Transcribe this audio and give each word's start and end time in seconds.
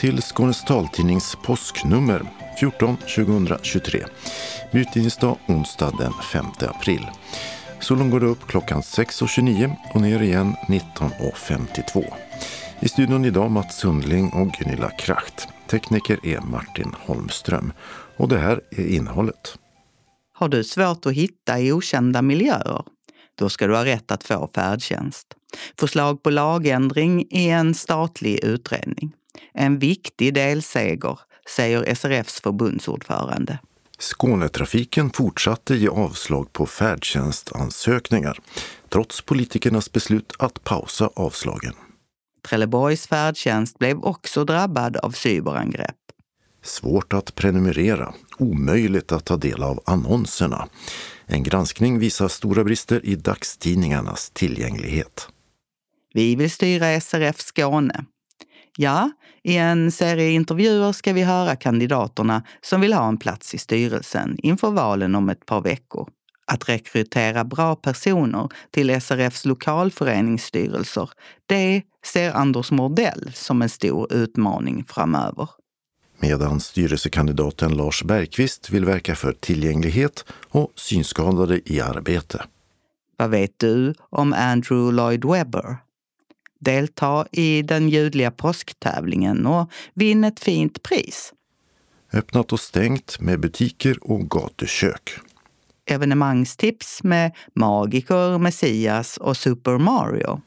Till 0.00 0.22
Skånes 0.22 0.64
taltidnings 0.64 1.36
påsknummer 1.44 2.22
14 2.60 2.96
2023. 2.96 4.04
Utgivningsdag 4.72 5.38
onsdag 5.48 5.92
den 5.98 6.12
5 6.32 6.46
april. 6.60 7.06
Solen 7.80 8.10
går 8.10 8.24
upp 8.24 8.46
klockan 8.46 8.80
6.29 8.80 9.76
och 9.94 10.00
ner 10.00 10.22
igen 10.22 10.54
19.52. 10.68 12.04
I 12.80 12.88
studion 12.88 13.24
idag 13.24 13.50
Mats 13.50 13.78
Sundling 13.78 14.30
och 14.30 14.52
Gunilla 14.52 14.90
Kracht. 14.90 15.48
Tekniker 15.70 16.26
är 16.26 16.40
Martin 16.40 16.94
Holmström. 17.06 17.72
Och 18.16 18.28
det 18.28 18.38
här 18.38 18.60
är 18.70 18.86
innehållet. 18.86 19.58
Har 20.32 20.48
du 20.48 20.64
svårt 20.64 21.06
att 21.06 21.12
hitta 21.12 21.60
i 21.60 21.72
okända 21.72 22.22
miljöer? 22.22 22.82
Då 23.34 23.48
ska 23.48 23.66
du 23.66 23.76
ha 23.76 23.84
rätt 23.84 24.10
att 24.10 24.24
få 24.24 24.50
färdtjänst. 24.54 25.26
Förslag 25.80 26.22
på 26.22 26.30
lagändring 26.30 27.26
i 27.30 27.48
en 27.48 27.74
statlig 27.74 28.44
utredning. 28.44 29.12
En 29.54 29.78
viktig 29.78 30.34
delseger, 30.34 31.18
säger 31.56 31.94
SRFs 31.94 32.40
förbundsordförande. 32.40 33.58
Skånetrafiken 33.98 35.10
fortsatte 35.10 35.76
ge 35.76 35.88
avslag 35.88 36.52
på 36.52 36.66
färdtjänstansökningar 36.66 38.38
trots 38.88 39.22
politikernas 39.22 39.92
beslut 39.92 40.32
att 40.38 40.64
pausa 40.64 41.10
avslagen. 41.14 41.74
Trelleborgs 42.48 43.06
färdtjänst 43.06 43.78
blev 43.78 44.04
också 44.04 44.44
drabbad 44.44 44.96
av 44.96 45.10
cyberangrepp. 45.10 45.96
Svårt 46.62 47.12
att 47.12 47.34
prenumerera, 47.34 48.14
omöjligt 48.38 49.12
att 49.12 49.24
ta 49.24 49.36
del 49.36 49.62
av 49.62 49.82
annonserna. 49.86 50.68
En 51.26 51.42
granskning 51.42 51.98
visar 51.98 52.28
stora 52.28 52.64
brister 52.64 53.06
i 53.06 53.14
dagstidningarnas 53.14 54.30
tillgänglighet. 54.30 55.28
Vi 56.14 56.36
vill 56.36 56.50
styra 56.50 57.00
SRF 57.00 57.40
Skåne. 57.40 58.04
Ja, 58.76 59.10
i 59.42 59.56
en 59.56 59.90
serie 59.92 60.30
intervjuer 60.30 60.92
ska 60.92 61.12
vi 61.12 61.22
höra 61.22 61.56
kandidaterna 61.56 62.42
som 62.60 62.80
vill 62.80 62.92
ha 62.92 63.08
en 63.08 63.18
plats 63.18 63.54
i 63.54 63.58
styrelsen 63.58 64.36
inför 64.38 64.70
valen 64.70 65.14
om 65.14 65.28
ett 65.28 65.46
par 65.46 65.60
veckor. 65.60 66.08
Att 66.46 66.68
rekrytera 66.68 67.44
bra 67.44 67.76
personer 67.76 68.48
till 68.70 69.00
SRFs 69.00 69.44
lokalföreningsstyrelser, 69.44 71.10
det 71.46 71.82
ser 72.04 72.32
Anders 72.32 72.70
Mordell 72.70 73.30
som 73.34 73.62
en 73.62 73.68
stor 73.68 74.12
utmaning 74.12 74.84
framöver. 74.88 75.48
Medan 76.18 76.60
styrelsekandidaten 76.60 77.76
Lars 77.76 78.04
Bergqvist 78.04 78.70
vill 78.70 78.84
verka 78.84 79.14
för 79.14 79.32
tillgänglighet 79.32 80.24
och 80.48 80.72
synskadade 80.74 81.72
i 81.72 81.80
arbete. 81.80 82.44
Vad 83.16 83.30
vet 83.30 83.58
du 83.58 83.94
om 84.10 84.32
Andrew 84.32 84.96
Lloyd 84.96 85.24
Webber? 85.24 85.76
Delta 86.60 87.26
i 87.32 87.62
den 87.62 87.88
ljudliga 87.88 88.30
påsktävlingen 88.30 89.46
och 89.46 89.70
vinn 89.94 90.24
ett 90.24 90.40
fint 90.40 90.82
pris. 90.82 91.32
Öppnat 92.12 92.52
och 92.52 92.60
stängt 92.60 93.20
med 93.20 93.40
butiker 93.40 93.98
och 94.00 94.30
gatukök. 94.30 95.10
Evenemangstips 95.86 97.02
med 97.02 97.32
Magiker, 97.54 98.38
Messias 98.38 99.16
och 99.16 99.36
Super 99.36 99.78
Mario. 99.78 100.40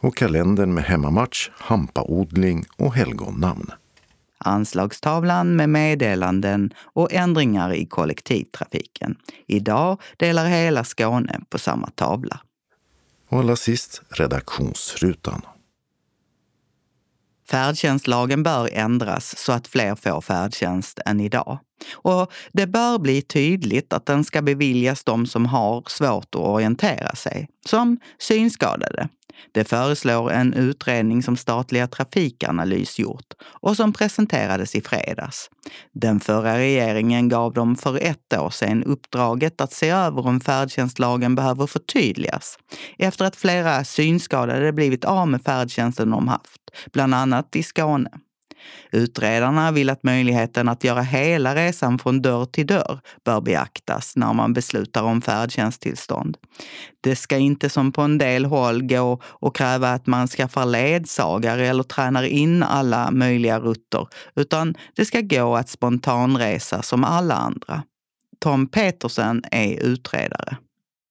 Och 0.00 0.16
kalendern 0.16 0.74
med 0.74 0.84
hemmamatch, 0.84 1.50
hampaodling 1.54 2.64
och 2.76 2.94
helgonnamn. 2.94 3.70
Anslagstavlan 4.38 5.56
med 5.56 5.68
meddelanden 5.68 6.70
och 6.78 7.12
ändringar 7.12 7.74
i 7.74 7.86
kollektivtrafiken. 7.86 9.16
Idag 9.46 10.00
delar 10.16 10.46
hela 10.46 10.84
Skåne 10.84 11.40
på 11.48 11.58
samma 11.58 11.90
tavla. 11.90 12.40
Och 13.28 13.38
allra 13.38 13.56
sist 13.56 14.02
redaktionsrutan. 14.08 15.42
Färdtjänstlagen 17.50 18.42
bör 18.42 18.68
ändras 18.72 19.38
så 19.38 19.52
att 19.52 19.66
fler 19.66 19.94
får 19.94 20.20
färdtjänst 20.20 21.00
än 21.06 21.20
idag. 21.20 21.58
Och 21.92 22.32
det 22.52 22.66
bör 22.66 22.98
bli 22.98 23.22
tydligt 23.22 23.92
att 23.92 24.06
den 24.06 24.24
ska 24.24 24.42
beviljas 24.42 25.04
de 25.04 25.26
som 25.26 25.46
har 25.46 25.84
svårt 25.86 26.34
att 26.34 26.40
orientera 26.40 27.14
sig, 27.16 27.48
som 27.66 27.98
synskadade. 28.18 29.08
Det 29.52 29.64
föreslår 29.64 30.32
en 30.32 30.54
utredning 30.54 31.22
som 31.22 31.36
statliga 31.36 31.86
Trafikanalys 31.86 32.98
gjort 32.98 33.34
och 33.42 33.76
som 33.76 33.92
presenterades 33.92 34.74
i 34.74 34.80
fredags. 34.80 35.50
Den 35.92 36.20
förra 36.20 36.58
regeringen 36.58 37.28
gav 37.28 37.52
dem 37.52 37.76
för 37.76 37.98
ett 38.02 38.38
år 38.38 38.50
sedan 38.50 38.84
uppdraget 38.84 39.60
att 39.60 39.72
se 39.72 39.88
över 39.88 40.26
om 40.26 40.40
färdtjänstlagen 40.40 41.34
behöver 41.34 41.66
förtydligas 41.66 42.58
efter 42.98 43.24
att 43.24 43.36
flera 43.36 43.84
synskadade 43.84 44.72
blivit 44.72 45.04
av 45.04 45.28
med 45.28 45.42
färdtjänsten 45.42 46.10
de 46.10 46.28
haft, 46.28 46.60
bland 46.92 47.14
annat 47.14 47.56
i 47.56 47.62
Skåne. 47.62 48.10
Utredarna 48.92 49.72
vill 49.72 49.90
att 49.90 50.02
möjligheten 50.02 50.68
att 50.68 50.84
göra 50.84 51.02
hela 51.02 51.54
resan 51.54 51.98
från 51.98 52.22
dörr 52.22 52.44
till 52.44 52.66
dörr 52.66 53.00
bör 53.24 53.40
beaktas 53.40 54.16
när 54.16 54.32
man 54.32 54.52
beslutar 54.52 55.02
om 55.02 55.22
färdtjänsttillstånd. 55.22 56.36
Det 57.00 57.16
ska 57.16 57.36
inte 57.36 57.68
som 57.68 57.92
på 57.92 58.02
en 58.02 58.18
del 58.18 58.44
håll 58.44 58.82
gå 58.82 59.20
och 59.22 59.56
kräva 59.56 59.88
att 59.88 60.06
man 60.06 60.28
skaffar 60.28 60.66
ledsagare 60.66 61.66
eller 61.66 61.82
tränar 61.82 62.22
in 62.22 62.62
alla 62.62 63.10
möjliga 63.10 63.60
rutter, 63.60 64.08
utan 64.36 64.74
det 64.96 65.04
ska 65.04 65.20
gå 65.20 65.56
att 65.56 65.68
spontanresa 65.68 66.82
som 66.82 67.04
alla 67.04 67.34
andra. 67.34 67.82
Tom 68.38 68.66
Petersen 68.66 69.42
är 69.50 69.84
utredare. 69.84 70.56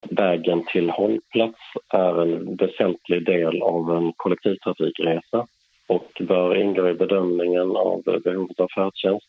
Vägen 0.10 0.64
till 0.72 0.90
hållplats 0.90 1.60
är 1.94 2.22
en 2.22 2.56
väsentlig 2.56 3.26
del 3.26 3.62
av 3.62 3.98
en 3.98 4.14
kollektivtrafikresa 4.18 5.48
och 5.88 6.12
bör 6.20 6.56
ingå 6.56 6.90
i 6.90 6.94
bedömningen 6.94 7.76
av 7.76 8.02
behovet 8.24 8.60
av 8.60 8.68
färdtjänst. 8.76 9.28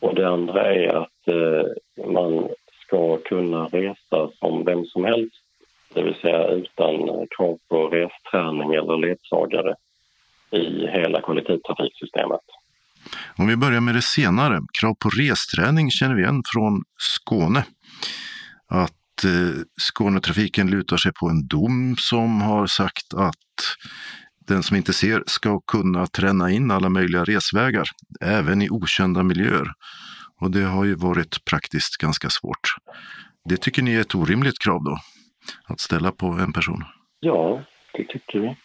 Och 0.00 0.14
det 0.14 0.28
andra 0.28 0.74
är 0.74 0.94
att 0.94 1.28
eh, 1.28 2.06
man 2.12 2.48
ska 2.86 3.16
kunna 3.16 3.66
resa 3.66 4.30
som 4.38 4.64
vem 4.64 4.84
som 4.84 5.04
helst, 5.04 5.36
det 5.94 6.02
vill 6.02 6.14
säga 6.14 6.48
utan 6.48 7.26
krav 7.36 7.58
på 7.68 7.88
resträning 7.88 8.74
eller 8.74 8.96
ledsagare 8.96 9.74
i 10.50 10.86
hela 10.86 11.20
kollektivtrafiksystemet. 11.20 12.40
Om 13.36 13.46
vi 13.46 13.56
börjar 13.56 13.80
med 13.80 13.94
det 13.94 14.02
senare, 14.02 14.60
krav 14.80 14.94
på 14.94 15.08
resträning 15.08 15.90
känner 15.90 16.14
vi 16.14 16.22
igen 16.22 16.42
från 16.54 16.82
Skåne. 16.96 17.64
Att 18.68 19.24
eh, 19.24 19.62
Skånetrafiken 19.76 20.70
lutar 20.70 20.96
sig 20.96 21.12
på 21.12 21.28
en 21.28 21.46
dom 21.46 21.96
som 21.98 22.40
har 22.40 22.66
sagt 22.66 23.14
att 23.16 23.36
den 24.50 24.62
som 24.62 24.76
inte 24.76 24.92
ser 24.92 25.22
ska 25.26 25.60
kunna 25.60 26.06
träna 26.06 26.50
in 26.50 26.70
alla 26.70 26.88
möjliga 26.88 27.24
resvägar, 27.24 27.86
även 28.38 28.62
i 28.62 28.68
okända 28.70 29.22
miljöer. 29.22 29.68
Och 30.40 30.50
det 30.50 30.64
har 30.74 30.84
ju 30.84 30.94
varit 30.94 31.44
praktiskt 31.50 31.96
ganska 31.96 32.28
svårt. 32.28 32.66
Det 33.44 33.56
tycker 33.56 33.82
ni 33.82 33.94
är 33.94 34.00
ett 34.00 34.14
orimligt 34.14 34.58
krav 34.64 34.80
då, 34.84 34.96
att 35.72 35.80
ställa 35.80 36.10
på 36.12 36.26
en 36.26 36.52
person? 36.52 36.84
Ja, 37.20 37.60
det 37.92 38.04
tycker 38.04 38.38
vi. 38.40 38.56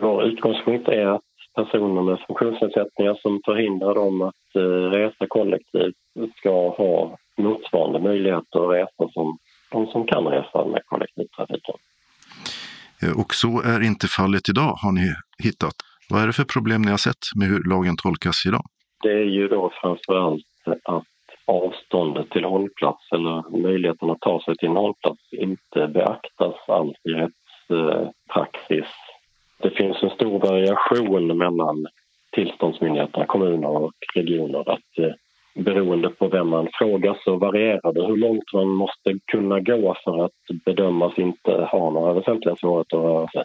Vår 0.00 0.24
utgångspunkt 0.24 0.88
är 0.88 1.06
att 1.06 1.22
personer 1.54 2.02
med 2.02 2.18
funktionsnedsättningar 2.26 3.14
som 3.22 3.40
förhindrar 3.44 3.94
dem 3.94 4.22
att 4.22 4.56
eh, 4.56 4.90
resa 4.98 5.26
kollektivt 5.28 5.96
ska 6.38 6.50
ha 6.70 7.18
motsvarande 7.38 7.98
möjligheter 8.00 8.58
att 8.64 8.74
resa 8.74 9.12
som 9.12 9.38
de 9.70 9.86
som 9.86 10.06
kan 10.06 10.24
resa 10.24 10.64
med 10.64 10.82
kollektivtrafiken. 10.86 11.74
Eh, 13.02 13.20
och 13.20 13.34
så 13.34 13.62
är 13.62 13.80
inte 13.82 14.06
fallet 14.06 14.48
idag, 14.48 14.72
har 14.82 14.92
ni 14.92 15.06
hittat. 15.42 15.76
Vad 16.10 16.22
är 16.22 16.26
det 16.26 16.32
för 16.32 16.44
problem 16.44 16.82
ni 16.82 16.90
har 16.90 17.02
sett 17.08 17.24
med 17.38 17.48
hur 17.48 17.62
lagen 17.70 17.96
tolkas 17.96 18.46
idag? 18.46 18.64
Det 19.02 19.12
är 19.12 19.30
ju 19.38 19.48
då 19.48 19.72
framförallt 19.80 20.42
att 20.84 21.04
avståndet 21.46 22.30
till 22.30 22.44
hållplats 22.44 23.12
eller 23.12 23.62
möjligheten 23.62 24.10
att 24.10 24.20
ta 24.20 24.40
sig 24.44 24.56
till 24.56 24.68
en 24.68 24.76
hållplats 24.76 25.32
inte 25.32 25.88
beaktas 25.88 26.54
alls 26.68 26.96
i 27.04 27.10
rättspraxis. 27.10 28.92
Det 29.62 29.70
finns 29.70 30.02
en 30.02 30.10
stor 30.10 30.38
variation 30.38 31.38
mellan 31.38 31.86
tillståndsmyndigheterna, 32.32 33.26
kommuner 33.26 33.68
och 33.68 33.92
regioner 34.14 34.70
att 34.70 34.98
eh, 34.98 35.12
beroende 35.56 36.08
på 36.08 36.28
vem 36.28 36.48
man 36.48 36.68
frågar 36.72 37.18
så 37.24 37.36
varierar 37.36 37.92
det 37.92 38.06
hur 38.06 38.16
långt 38.16 38.52
man 38.52 38.68
måste 38.68 39.18
kunna 39.32 39.60
gå 39.60 39.96
för 40.04 40.24
att 40.24 40.64
bedömas 40.64 41.18
inte 41.18 41.52
ha 41.52 41.90
några 41.90 42.12
väsentliga 42.12 42.56
svårigheter 42.56 42.98
att 42.98 43.04
röra 43.04 43.28
sig. 43.28 43.44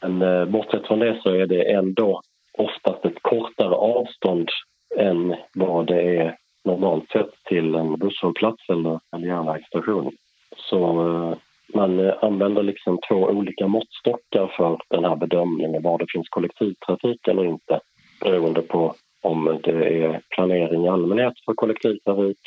Men 0.00 0.22
eh, 0.22 0.44
bortsett 0.44 0.86
från 0.86 0.98
det 0.98 1.20
så 1.22 1.30
är 1.30 1.46
det 1.46 1.72
ändå 1.72 2.20
oftast 2.58 3.04
ett 3.04 3.22
kortare 3.22 3.74
avstånd 3.74 4.48
än 4.96 5.34
vad 5.54 5.86
det 5.86 6.16
är 6.16 6.36
normalt 6.64 7.10
sett 7.10 7.44
till 7.44 7.74
en 7.74 7.98
busshållplats 7.98 8.68
eller 8.68 9.00
en 9.16 9.22
järnvägsstation. 9.22 10.12
Så 10.56 11.08
eh, 11.08 11.36
man 11.74 12.10
använder 12.10 12.62
liksom 12.62 12.98
två 13.08 13.16
olika 13.16 13.66
måttstockar 13.66 14.52
för 14.56 14.78
den 14.90 15.04
här 15.04 15.16
bedömningen 15.16 15.82
var 15.82 15.98
det 15.98 16.06
finns 16.12 16.28
kollektivtrafik 16.28 17.28
eller 17.28 17.44
inte 17.44 17.80
beroende 18.20 18.62
på 18.62 18.94
om 19.24 19.60
det 19.64 20.04
är 20.04 20.20
planering 20.34 20.84
i 20.84 20.88
allmänhet 20.88 21.34
för 21.44 21.54
kollektivtrafik 21.54 22.38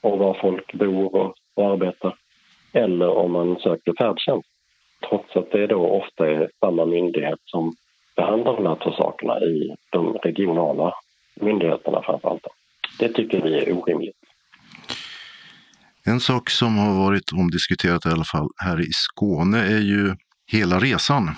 och 0.00 0.18
var 0.18 0.38
folk 0.40 0.74
bor 0.74 1.14
och, 1.14 1.34
och 1.56 1.72
arbetar 1.72 2.14
eller 2.72 3.08
om 3.08 3.32
man 3.32 3.56
söker 3.56 3.94
färdtjänst. 3.98 4.48
Trots 5.08 5.36
att 5.36 5.50
det 5.52 5.66
då 5.66 5.88
ofta 5.88 6.30
är 6.30 6.50
samma 6.60 6.86
myndighet 6.86 7.38
som 7.44 7.74
behandlar 8.16 8.56
de 8.56 8.66
här 8.66 8.78
två 8.84 8.92
sakerna 8.92 9.40
i 9.40 9.74
de 9.90 10.12
regionala 10.12 10.92
myndigheterna 11.40 12.02
framför 12.02 12.28
allt. 12.28 12.46
Det 12.98 13.08
tycker 13.08 13.42
vi 13.42 13.58
är 13.58 13.78
orimligt. 13.78 14.16
En 16.06 16.20
sak 16.20 16.50
som 16.50 16.78
har 16.78 17.04
varit 17.04 17.32
omdiskuterat 17.32 18.06
i 18.06 18.08
alla 18.08 18.24
fall 18.24 18.48
här 18.64 18.80
i 18.80 18.90
Skåne 18.92 19.58
är 19.58 19.80
ju 19.80 20.14
hela 20.52 20.78
resan. 20.78 21.30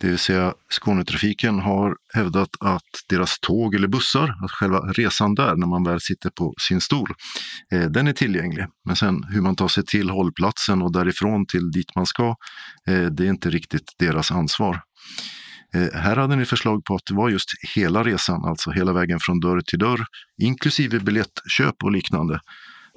Det 0.00 0.06
vill 0.06 0.18
säga 0.18 0.54
Skånetrafiken 0.68 1.58
har 1.58 1.96
hävdat 2.14 2.48
att 2.60 2.90
deras 3.08 3.38
tåg 3.40 3.74
eller 3.74 3.88
bussar, 3.88 4.34
att 4.44 4.50
själva 4.50 4.78
resan 4.78 5.34
där 5.34 5.56
när 5.56 5.66
man 5.66 5.84
väl 5.84 6.00
sitter 6.00 6.30
på 6.30 6.54
sin 6.68 6.80
stol, 6.80 7.08
eh, 7.72 7.90
den 7.90 8.06
är 8.06 8.12
tillgänglig. 8.12 8.66
Men 8.84 8.96
sen 8.96 9.24
hur 9.24 9.40
man 9.40 9.56
tar 9.56 9.68
sig 9.68 9.84
till 9.84 10.10
hållplatsen 10.10 10.82
och 10.82 10.92
därifrån 10.92 11.46
till 11.46 11.70
dit 11.70 11.94
man 11.96 12.06
ska, 12.06 12.36
eh, 12.88 13.02
det 13.02 13.24
är 13.24 13.28
inte 13.28 13.50
riktigt 13.50 13.94
deras 13.98 14.30
ansvar. 14.30 14.80
Eh, 15.74 16.00
här 16.00 16.16
hade 16.16 16.36
ni 16.36 16.44
förslag 16.44 16.84
på 16.84 16.94
att 16.94 17.06
det 17.06 17.14
var 17.14 17.28
just 17.28 17.48
hela 17.74 18.04
resan, 18.04 18.44
alltså 18.44 18.70
hela 18.70 18.92
vägen 18.92 19.18
från 19.20 19.40
dörr 19.40 19.60
till 19.60 19.78
dörr, 19.78 20.00
inklusive 20.42 21.00
biljettköp 21.00 21.84
och 21.84 21.92
liknande, 21.92 22.40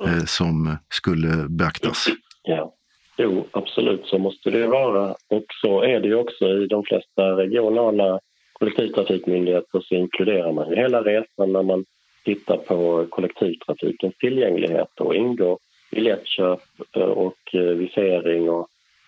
mm. 0.05 0.27
som 0.27 0.77
skulle 0.89 1.49
beaktas. 1.49 2.07
Ja. 2.43 2.73
Jo, 3.17 3.47
absolut 3.51 4.05
så 4.05 4.17
måste 4.17 4.49
det 4.49 4.67
vara. 4.67 5.15
Och 5.29 5.45
så 5.61 5.81
är 5.81 5.99
det 5.99 6.07
ju 6.07 6.15
också 6.15 6.45
i 6.45 6.67
de 6.67 6.83
flesta 6.83 7.37
regionala 7.37 8.19
kollektivtrafikmyndigheter 8.53 9.79
så 9.79 9.95
inkluderar 9.95 10.51
man 10.51 10.69
ju 10.69 10.75
hela 10.75 11.01
resan 11.01 11.53
när 11.53 11.63
man 11.63 11.85
tittar 12.25 12.57
på 12.57 13.05
kollektivtrafikens 13.09 14.17
tillgänglighet 14.17 14.99
och 14.99 15.15
ingår 15.15 15.59
biljettköp 15.91 16.59
eh, 16.95 17.01
och 17.01 17.55
eh, 17.55 17.61
visering 17.61 18.49
och 18.49 18.67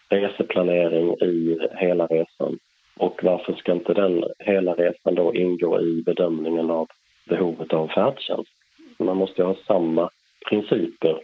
reseplanering 0.09 1.13
i 1.13 1.57
hela 1.77 2.05
resan. 2.05 2.59
Och 2.97 3.19
varför 3.23 3.53
ska 3.53 3.71
inte 3.71 3.93
den 3.93 4.23
hela 4.39 4.73
resan 4.73 5.15
då 5.15 5.35
ingå 5.35 5.81
i 5.81 6.03
bedömningen 6.05 6.71
av 6.71 6.87
behovet 7.29 7.73
av 7.73 7.87
färdtjänst? 7.87 8.51
Man 8.99 9.17
måste 9.17 9.43
ha 9.43 9.55
samma 9.67 10.09
principer. 10.49 11.19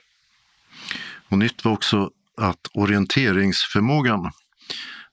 Och 1.32 1.38
nytt 1.38 1.66
var 1.66 1.74
också 1.74 2.10
att 2.42 2.64
orienteringsförmågan, 2.74 4.32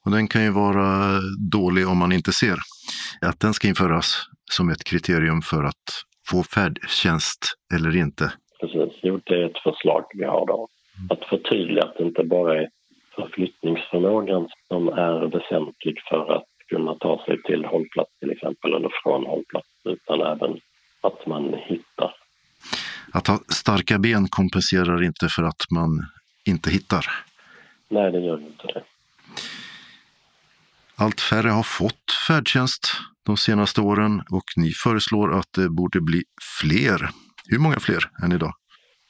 och 0.05 0.11
den 0.11 0.29
kan 0.29 0.45
ju 0.45 0.51
vara 0.51 1.21
dålig 1.53 1.89
om 1.89 1.99
man 1.99 2.13
inte 2.13 2.33
ser, 2.33 2.57
att 3.21 3.41
den 3.41 3.55
ska 3.55 3.69
införas 3.69 4.15
som 4.51 4.69
ett 4.69 4.85
kriterium 4.85 5.43
för 5.43 5.65
att 5.65 5.85
få 6.31 6.43
färdtjänst 6.43 7.39
eller 7.75 7.97
inte. 7.97 8.33
Precis, 8.61 8.99
jo, 9.03 9.21
det 9.25 9.35
är 9.35 9.47
ett 9.47 9.63
förslag 9.63 10.05
vi 10.15 10.25
har 10.25 10.47
då. 10.47 10.69
Att 11.11 11.25
förtydliga 11.29 11.85
att 11.85 11.95
det 11.99 12.05
inte 12.05 12.25
bara 12.25 12.61
är 12.61 12.69
förflyttningsförmågan 13.17 14.49
som 14.69 14.89
är 14.89 15.21
väsentlig 15.37 15.95
för 16.09 16.37
att 16.37 16.49
kunna 16.69 16.95
ta 16.95 17.25
sig 17.27 17.43
till 17.43 17.65
hållplats 17.65 18.19
till 18.21 18.31
exempel, 18.31 18.75
eller 18.75 18.91
från 19.03 19.27
hållplats, 19.27 19.69
utan 19.85 20.21
även 20.21 20.61
att 21.03 21.27
man 21.27 21.55
hittar. 21.69 22.15
Att 23.13 23.27
ha 23.27 23.39
starka 23.49 23.99
ben 23.99 24.29
kompenserar 24.31 25.03
inte 25.03 25.29
för 25.29 25.43
att 25.43 25.63
man 25.71 25.91
inte 26.49 26.71
hittar? 26.71 27.06
Nej, 27.89 28.12
det 28.12 28.21
gör 28.21 28.39
inte 28.39 28.67
det. 28.67 28.83
Allt 30.97 31.21
färre 31.21 31.49
har 31.49 31.62
fått 31.62 32.06
färdtjänst 32.29 32.85
de 33.27 33.37
senaste 33.37 33.81
åren 33.81 34.23
och 34.31 34.45
ni 34.56 34.71
föreslår 34.71 35.39
att 35.39 35.53
det 35.56 35.69
borde 35.69 36.00
bli 36.00 36.23
fler. 36.61 36.99
Hur 37.50 37.59
många 37.59 37.81
fler 37.81 38.03
än 38.25 38.33
idag? 38.33 38.53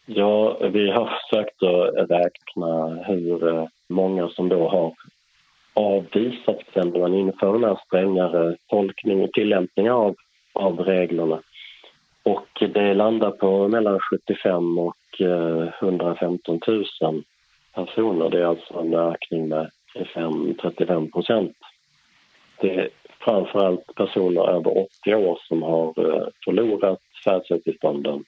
Ja, 0.07 0.59
vi 0.73 0.91
har 0.91 1.07
försökt 1.19 1.63
att 1.63 2.11
räkna 2.11 3.03
hur 3.07 3.49
eh, 3.49 3.67
många 3.89 4.29
som 4.29 4.49
då 4.49 4.69
har 4.69 4.95
avvisat 5.75 6.61
sen 6.75 7.01
man 7.01 7.15
inför 7.15 7.53
den 7.53 7.65
här 7.65 7.81
strängare 7.87 8.57
tolkning 8.69 9.23
och 9.23 9.33
tillämpning 9.33 9.91
av, 9.91 10.15
av 10.53 10.81
reglerna. 10.81 11.41
Och 12.29 12.71
det 12.75 12.95
landar 12.95 13.31
på 13.31 13.69
mellan 13.69 13.99
75 14.01 14.79
och 14.79 14.97
115 15.83 16.61
000 16.67 16.85
personer. 17.75 18.31
Det 18.31 18.39
är 18.41 18.45
alltså 18.45 18.75
en 18.75 18.95
ökning 18.95 19.49
med 19.49 19.71
35 20.63 21.11
procent. 21.11 21.57
Det 22.61 22.75
är 22.75 22.89
framförallt 23.25 23.95
personer 23.97 24.49
över 24.49 24.87
80 25.03 25.15
år 25.15 25.39
som 25.49 25.63
har 25.63 25.87
eh, 25.89 26.27
förlorat 26.45 26.99
färdtjänsttillstånden. 27.25 28.25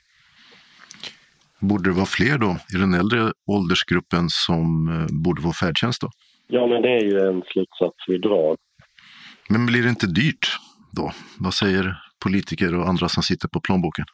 Borde 1.61 1.91
det 1.91 1.97
vara 1.97 2.07
fler 2.07 2.39
då 2.39 2.57
i 2.75 2.77
den 2.81 2.95
äldre 2.95 3.33
åldersgruppen 3.47 4.25
som 4.29 4.89
eh, 4.89 5.07
borde 5.25 5.43
få 5.43 5.53
färdtjänst? 5.53 6.01
Då? 6.01 6.09
Ja, 6.47 6.67
men 6.67 6.83
det 6.83 6.89
är 6.89 7.05
ju 7.05 7.19
en 7.29 7.43
slutsats 7.43 7.99
vi 8.09 8.19
drar. 8.19 8.57
Men 9.49 9.67
blir 9.67 9.83
det 9.83 9.89
inte 9.89 10.07
dyrt 10.07 10.47
då? 10.93 11.13
Vad 11.39 11.55
säger 11.55 12.10
politiker 12.21 12.79
och 12.79 12.89
andra 12.89 13.09
som 13.09 13.23
sitter 13.23 13.49
på 13.49 13.61
plånboken? 13.61 14.05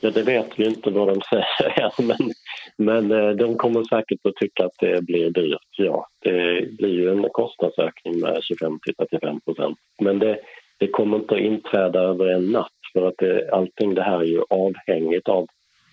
Ja, 0.00 0.10
det 0.10 0.22
vet 0.22 0.46
vi 0.56 0.66
inte 0.66 0.90
vad 0.90 1.08
de 1.08 1.20
säger 1.30 2.02
men, 2.02 2.32
men 2.76 3.12
eh, 3.12 3.30
de 3.30 3.56
kommer 3.56 3.84
säkert 3.84 4.26
att 4.26 4.36
tycka 4.36 4.64
att 4.64 4.78
det 4.78 5.04
blir 5.04 5.30
dyrt. 5.30 5.68
Ja, 5.76 6.06
det 6.22 6.68
blir 6.78 6.94
ju 6.94 7.10
en 7.10 7.28
kostnadsökning 7.32 8.20
med 8.20 8.40
25 8.42 8.78
35 8.98 9.40
procent. 9.40 9.78
Men 10.02 10.18
det, 10.18 10.38
det 10.78 10.88
kommer 10.88 11.16
inte 11.16 11.34
att 11.34 11.40
inträda 11.40 12.00
över 12.00 12.26
en 12.26 12.52
natt 12.52 12.72
för 12.92 13.08
att 13.08 13.14
det, 13.18 13.50
allting 13.52 13.94
det 13.94 14.02
här 14.02 14.20
är 14.20 14.24
ju 14.24 14.42
avhängigt 14.50 15.28
av 15.28 15.46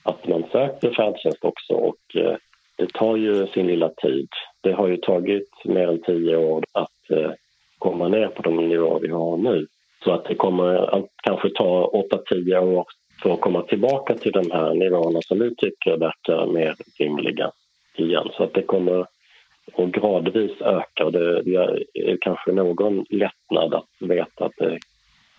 att 0.03 0.27
man 0.27 0.43
söker 0.51 0.91
färdtjänst 0.91 1.43
också 1.43 1.73
och 1.73 2.15
eh, 2.15 2.35
det 2.77 2.93
tar 2.93 3.15
ju 3.15 3.47
sin 3.47 3.67
lilla 3.67 3.89
tid. 3.89 4.27
Det 4.61 4.71
har 4.71 4.87
ju 4.87 4.97
tagit 4.97 5.49
mer 5.65 5.87
än 5.87 6.01
tio 6.01 6.37
år 6.37 6.63
att 6.71 7.11
eh, 7.11 7.31
komma 7.77 8.07
ner 8.07 8.27
på 8.27 8.41
de 8.41 8.69
nivåer 8.69 8.99
vi 8.99 9.07
har 9.07 9.37
nu. 9.37 9.67
Så 10.07 10.13
att 10.13 10.25
det 10.25 10.35
kommer 10.35 10.95
att 10.95 11.05
kanske 11.23 11.49
ta 11.49 11.91
8-10 12.31 12.57
år 12.59 12.85
för 13.23 13.33
att 13.33 13.41
komma 13.41 13.61
tillbaka 13.61 14.13
till 14.13 14.31
de 14.31 14.51
här 14.51 14.73
nivåerna 14.73 15.21
som 15.21 15.39
vi 15.39 15.55
tycker 15.55 15.97
verkar 15.97 16.45
mer 16.45 16.75
rimliga 16.99 17.51
igen. 17.95 18.29
Så 18.37 18.43
att 18.43 18.53
det 18.53 18.61
kommer 18.61 18.99
att 19.75 19.91
gradvis 19.91 20.61
öka 20.61 21.05
och 21.05 21.11
det 21.11 21.43
är 21.93 22.17
kanske 22.21 22.51
någon 22.51 23.05
lättnad 23.09 23.73
att 23.73 23.85
veta 23.99 24.45
att 24.45 24.57
det, 24.57 24.79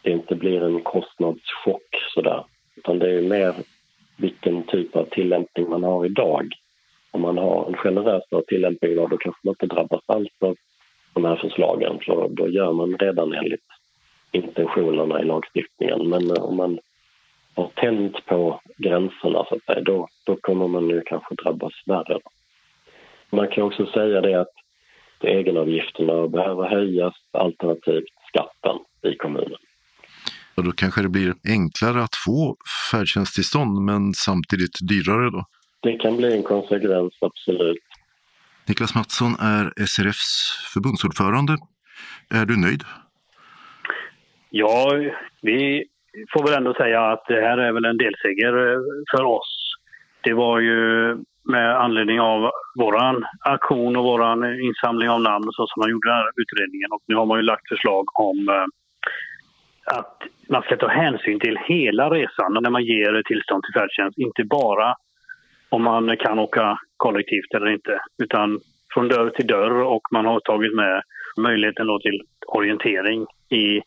det 0.03 0.11
inte 0.11 0.35
blir 0.35 0.63
en 0.63 0.81
kostnadschock 0.81 1.89
sådär. 2.15 2.45
Utan 2.77 2.99
det 2.99 3.11
är 3.11 3.23
mer 3.23 3.55
vilken 4.17 4.63
typ 4.63 4.97
av 4.97 5.05
tillämpning 5.05 5.71
man 5.71 5.85
har 5.85 6.07
idag. 6.07 6.49
Om 7.11 7.21
man 7.21 7.39
har 7.39 7.67
en 7.67 7.77
generösare 7.77 8.43
tillämpning 8.47 8.91
idag 8.91 9.11
då 9.11 9.17
kanske 9.17 9.41
man 9.45 9.53
inte 9.53 9.75
drabbas 9.75 10.03
alls 10.07 10.33
av 10.41 10.57
de 11.15 11.25
här 11.25 11.37
förslagen 11.37 11.99
för 12.07 12.29
då 12.29 12.49
gör 12.49 12.73
man 12.73 12.97
redan 12.99 13.33
enligt 13.33 13.78
intentionerna 14.33 15.23
i 15.23 15.25
lagstiftningen. 15.25 16.09
Men 16.09 16.31
om 16.31 16.57
man 16.57 16.79
har 17.55 17.71
tänt 17.75 18.27
på 18.27 18.61
gränserna 18.77 19.45
så 19.49 19.55
att 19.55 19.65
säga, 19.65 19.81
då, 19.81 20.09
då 20.27 20.37
kommer 20.37 20.69
man 20.69 20.89
nu 20.89 21.03
kanske 21.07 21.35
drabbas 21.35 21.73
värre. 21.87 22.19
Man 23.31 23.49
kan 23.49 23.65
också 23.65 23.87
säga 23.87 24.21
det 24.21 24.41
att 24.41 24.55
egenavgifterna 25.21 26.29
behöver 26.29 26.69
höjas 26.69 27.15
alternativt 27.33 28.15
skatten 28.29 28.79
i 29.13 29.17
kommunen. 29.17 29.59
Och 30.55 30.65
då 30.65 30.73
kanske 30.73 31.03
det 31.03 31.09
blir 31.09 31.35
enklare 31.49 32.03
att 32.03 32.17
få 32.27 32.57
färdtjänsttillstånd 32.91 33.81
men 33.81 34.15
samtidigt 34.15 34.79
dyrare 34.89 35.31
då? 35.31 35.45
Det 35.83 35.99
kan 35.99 36.17
bli 36.17 36.37
en 36.37 36.43
konsekvens, 36.43 37.13
absolut. 37.21 37.79
Niklas 38.67 38.95
Mattsson 38.95 39.35
är 39.41 39.87
SRFs 39.87 40.51
förbundsordförande. 40.73 41.57
Är 42.31 42.47
du 42.47 42.57
nöjd? 42.57 42.83
Ja, 44.51 44.91
vi 45.43 45.85
får 46.33 46.43
väl 46.47 46.55
ändå 46.55 46.75
säga 46.75 47.01
att 47.01 47.25
det 47.29 47.41
här 47.41 47.59
är 47.59 47.73
väl 47.73 47.85
en 47.85 47.97
delseger 47.97 48.73
eh, 48.73 48.81
för 49.11 49.25
oss. 49.25 49.75
Det 50.21 50.33
var 50.33 50.61
ju 50.61 51.17
med 51.45 51.81
anledning 51.81 52.21
av 52.21 52.51
vår 52.79 52.97
aktion 53.41 53.97
och 53.97 54.05
vår 54.05 54.47
insamling 54.61 55.11
av 55.11 55.21
namn 55.21 55.49
så 55.53 55.67
som 55.67 55.81
man 55.81 55.91
gjorde 55.91 56.09
den 56.09 56.17
här 56.17 56.31
utredningen. 56.37 56.93
Och 56.93 57.03
nu 57.07 57.15
har 57.15 57.27
man 57.27 57.39
ju 57.39 57.43
lagt 57.43 57.69
förslag 57.69 58.05
om 58.21 58.49
eh, 58.49 58.65
att 59.97 60.17
man 60.49 60.63
ska 60.63 60.77
ta 60.77 60.89
hänsyn 60.89 61.41
till 61.41 61.59
hela 61.67 62.11
resan 62.11 62.53
när 62.61 62.71
man 62.71 62.85
ger 62.85 63.23
tillstånd 63.23 63.63
till 63.63 63.81
färdtjänst. 63.81 64.19
Inte 64.19 64.45
bara 64.45 64.95
om 65.69 65.83
man 65.83 66.17
kan 66.17 66.39
åka 66.39 66.79
kollektivt 66.97 67.55
eller 67.55 67.69
inte, 67.69 68.01
utan 68.23 68.61
från 68.95 69.09
dörr 69.09 69.31
till 69.31 69.47
dörr 69.47 69.83
och 69.83 70.03
man 70.13 70.27
har 70.27 70.41
tagit 70.41 70.75
med 70.75 71.03
möjligheten 71.37 71.87
till 72.03 72.23
orientering 72.47 73.27
i 73.51 73.81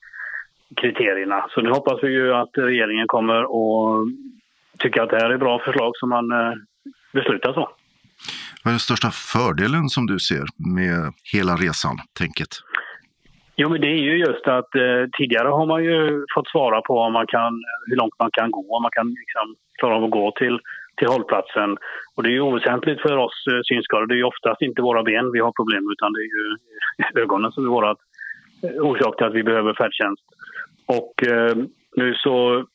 kriterierna. 0.76 1.46
Så 1.50 1.62
nu 1.62 1.70
hoppas 1.70 2.04
vi 2.04 2.08
ju 2.08 2.34
att 2.34 2.50
regeringen 2.54 3.08
kommer 3.08 3.40
att 3.42 4.08
tycka 4.80 5.04
att 5.04 5.10
det 5.10 5.22
här 5.22 5.30
är 5.30 5.38
bra 5.38 5.60
förslag 5.60 5.92
som 5.96 6.10
man 6.10 6.32
eh, 6.32 6.54
beslutar 7.14 7.54
så. 7.54 7.70
Vad 8.64 8.72
är 8.72 8.76
den 8.78 8.80
största 8.80 9.12
fördelen 9.12 9.90
som 9.90 10.06
du 10.06 10.20
ser 10.20 10.46
med 10.78 11.14
hela 11.34 11.54
resan-tänket? 11.56 12.52
Jo, 13.56 13.70
men 13.70 13.82
det 13.82 13.88
är 13.88 14.04
ju 14.10 14.18
just 14.18 14.48
att 14.48 14.76
eh, 14.76 15.04
tidigare 15.18 15.48
har 15.48 15.66
man 15.66 15.84
ju 15.84 16.26
fått 16.36 16.48
svara 16.48 16.82
på 16.82 16.94
om 17.00 17.14
man 17.14 17.28
kan, 17.28 17.54
hur 17.88 17.96
långt 17.96 18.20
man 18.20 18.32
kan 18.32 18.52
gå, 18.52 18.76
om 18.76 18.82
man 18.82 18.92
kan 18.92 19.08
liksom, 19.08 19.56
klara 19.80 19.96
av 19.96 20.04
att 20.04 20.12
gå 20.12 20.32
till, 20.32 20.60
till 20.98 21.08
hållplatsen. 21.08 21.78
Och 22.16 22.24
det 22.24 22.30
är 22.30 22.38
ju 22.40 22.42
oväsentligt 22.42 23.02
för 23.02 23.18
oss 23.18 23.38
eh, 23.52 23.60
synskadade. 23.64 24.08
Det 24.08 24.14
är 24.14 24.24
ju 24.24 24.34
oftast 24.34 24.62
inte 24.62 24.82
våra 24.82 25.04
ben 25.04 25.32
vi 25.32 25.40
har 25.40 25.52
problem 25.52 25.84
utan 25.94 26.14
det 26.14 26.22
är 26.28 26.32
ju 26.38 26.46
ögonen 27.24 27.52
som 27.52 27.66
är 27.66 27.70
vårt 27.70 28.00
orsak 28.62 29.18
till 29.18 29.26
att 29.26 29.34
vi 29.34 29.44
behöver 29.44 29.74
färdtjänst. 29.74 30.26
Och 30.98 31.28
eh, 31.28 31.56
nu 31.96 32.14
så 32.14 32.66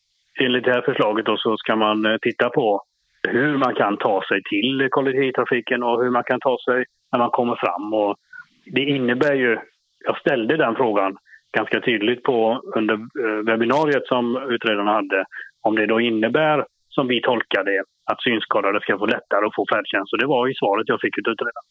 enligt 0.41 0.65
det 0.65 0.73
här 0.73 0.83
förslaget 0.83 1.27
då, 1.27 1.37
så 1.37 1.57
ska 1.57 1.77
man 1.77 2.07
eh, 2.07 2.17
titta 2.23 2.49
på 2.49 2.83
hur 3.29 3.57
man 3.57 3.75
kan 3.75 3.97
ta 3.97 4.23
sig 4.29 4.43
till 4.43 4.89
kollektivtrafiken 4.91 5.83
och 5.83 6.03
hur 6.03 6.11
man 6.11 6.25
kan 6.25 6.41
ta 6.41 6.59
sig 6.65 6.85
när 7.13 7.19
man 7.19 7.31
kommer 7.31 7.57
fram. 7.57 7.95
Och 7.95 8.17
det 8.65 8.81
innebär 8.81 9.35
ju, 9.35 9.59
jag 10.05 10.19
ställde 10.19 10.57
den 10.57 10.75
frågan 10.75 11.17
ganska 11.57 11.81
tydligt 11.81 12.23
på 12.23 12.63
under 12.77 12.95
eh, 12.95 13.45
webbinariet 13.47 14.07
som 14.07 14.37
utredarna 14.51 14.93
hade, 14.93 15.25
om 15.61 15.77
det 15.77 15.87
då 15.87 16.01
innebär, 16.01 16.65
som 16.89 17.09
vi 17.09 17.21
tolkar 17.23 17.65
det, 17.65 17.83
att 18.11 18.23
synskadade 18.23 18.81
ska 18.81 18.99
få 18.99 19.07
lättare 19.07 19.47
att 19.47 19.55
få 19.55 19.67
färdtjänst. 19.73 20.13
Och 20.13 20.19
det 20.19 20.27
var 20.27 20.49
i 20.49 20.55
svaret 20.55 20.89
jag 20.89 21.01
fick 21.01 21.19
ut 21.19 21.29
utredaren. 21.29 21.67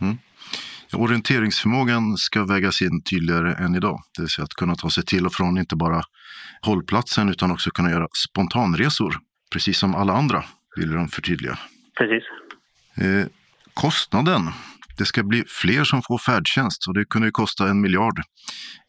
Mm. 0.00 0.16
Orienteringsförmågan 0.94 2.16
ska 2.16 2.44
vägas 2.44 2.82
in 2.82 3.02
tydligare 3.02 3.52
än 3.54 3.74
idag, 3.74 4.00
det 4.16 4.22
vill 4.22 4.30
säga 4.30 4.44
att 4.44 4.54
kunna 4.54 4.74
ta 4.74 4.90
sig 4.90 5.04
till 5.04 5.26
och 5.26 5.32
från 5.32 5.58
inte 5.58 5.76
bara 5.76 6.02
hållplatsen 6.62 7.28
utan 7.28 7.50
också 7.50 7.70
kunna 7.70 7.90
göra 7.90 8.08
spontanresor, 8.28 9.14
precis 9.52 9.78
som 9.78 9.94
alla 9.94 10.12
andra, 10.12 10.42
vill 10.76 10.92
de 10.92 11.08
förtydliga. 11.08 11.58
Precis. 11.98 12.24
Eh, 13.04 13.26
kostnaden. 13.74 14.42
Det 14.98 15.04
ska 15.04 15.22
bli 15.22 15.44
fler 15.62 15.84
som 15.84 16.02
får 16.02 16.18
färdtjänst 16.18 16.88
och 16.88 16.94
det 16.94 17.04
kunde 17.04 17.28
ju 17.28 17.32
kosta 17.32 17.68
en 17.68 17.80
miljard 17.80 18.18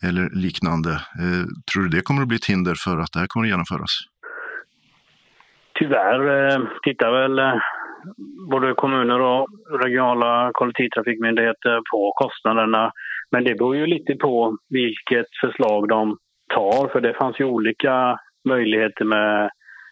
eller 0.03 0.29
liknande. 0.29 0.91
Eh, 0.91 1.45
tror 1.71 1.83
du 1.83 1.89
det 1.89 2.01
kommer 2.01 2.21
att 2.21 2.27
bli 2.27 2.37
ett 2.37 2.45
hinder 2.45 2.75
för 2.75 2.97
att 2.97 3.11
det 3.13 3.19
här 3.19 3.27
kommer 3.27 3.45
att 3.45 3.49
genomföras? 3.49 3.91
Tyvärr 5.79 6.21
eh, 6.49 6.59
tittar 6.83 7.11
väl 7.11 7.39
eh, 7.39 7.61
både 8.51 8.73
kommuner 8.73 9.21
och 9.21 9.47
regionala 9.81 10.51
kollektivtrafikmyndigheter 10.53 11.81
på 11.91 12.13
kostnaderna. 12.15 12.91
Men 13.31 13.43
det 13.43 13.55
beror 13.55 13.75
ju 13.75 13.85
lite 13.85 14.15
på 14.15 14.57
vilket 14.69 15.27
förslag 15.41 15.87
de 15.89 16.17
tar, 16.53 16.87
för 16.87 17.01
det 17.01 17.13
fanns 17.13 17.39
ju 17.39 17.45
olika 17.45 18.19
möjligheter 18.49 19.05
med 19.05 19.49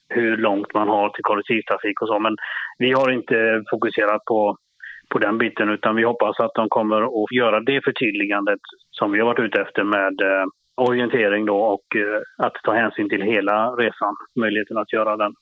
hur 0.10 0.38
långt 0.38 0.74
man 0.74 0.88
har 0.88 1.10
till 1.10 1.24
kollektivtrafik 1.24 2.01
och 2.01 2.08
så. 2.08 2.20
Men 2.20 2.36
vi 2.77 2.91
har 2.91 3.12
inte 3.12 3.63
fokuserat 3.72 4.25
på, 4.25 4.58
på 5.10 5.20
den 5.20 5.38
biten 5.38 5.70
utan 5.70 5.96
vi 5.96 6.03
hoppas 6.03 6.39
att 6.39 6.55
de 6.55 6.70
kommer 6.70 7.01
att 7.01 7.32
göra 7.32 7.60
det 7.60 7.84
förtydligandet 7.84 8.60
som 8.91 9.12
vi 9.12 9.20
har 9.20 9.25
varit 9.25 9.46
ute 9.46 9.62
efter 9.62 9.84
med 9.84 10.22
eh, 10.22 10.46
orientering 10.75 11.46
då 11.46 11.58
och 11.58 11.96
eh, 11.96 12.46
att 12.46 12.53
ta 12.63 12.74
hänsyn 12.74 13.10
till 13.10 13.22
hela 13.22 13.70
resan, 13.70 14.15
möjligheten 14.39 14.77
att 14.77 14.93
göra 14.93 15.17
den. 15.17 15.34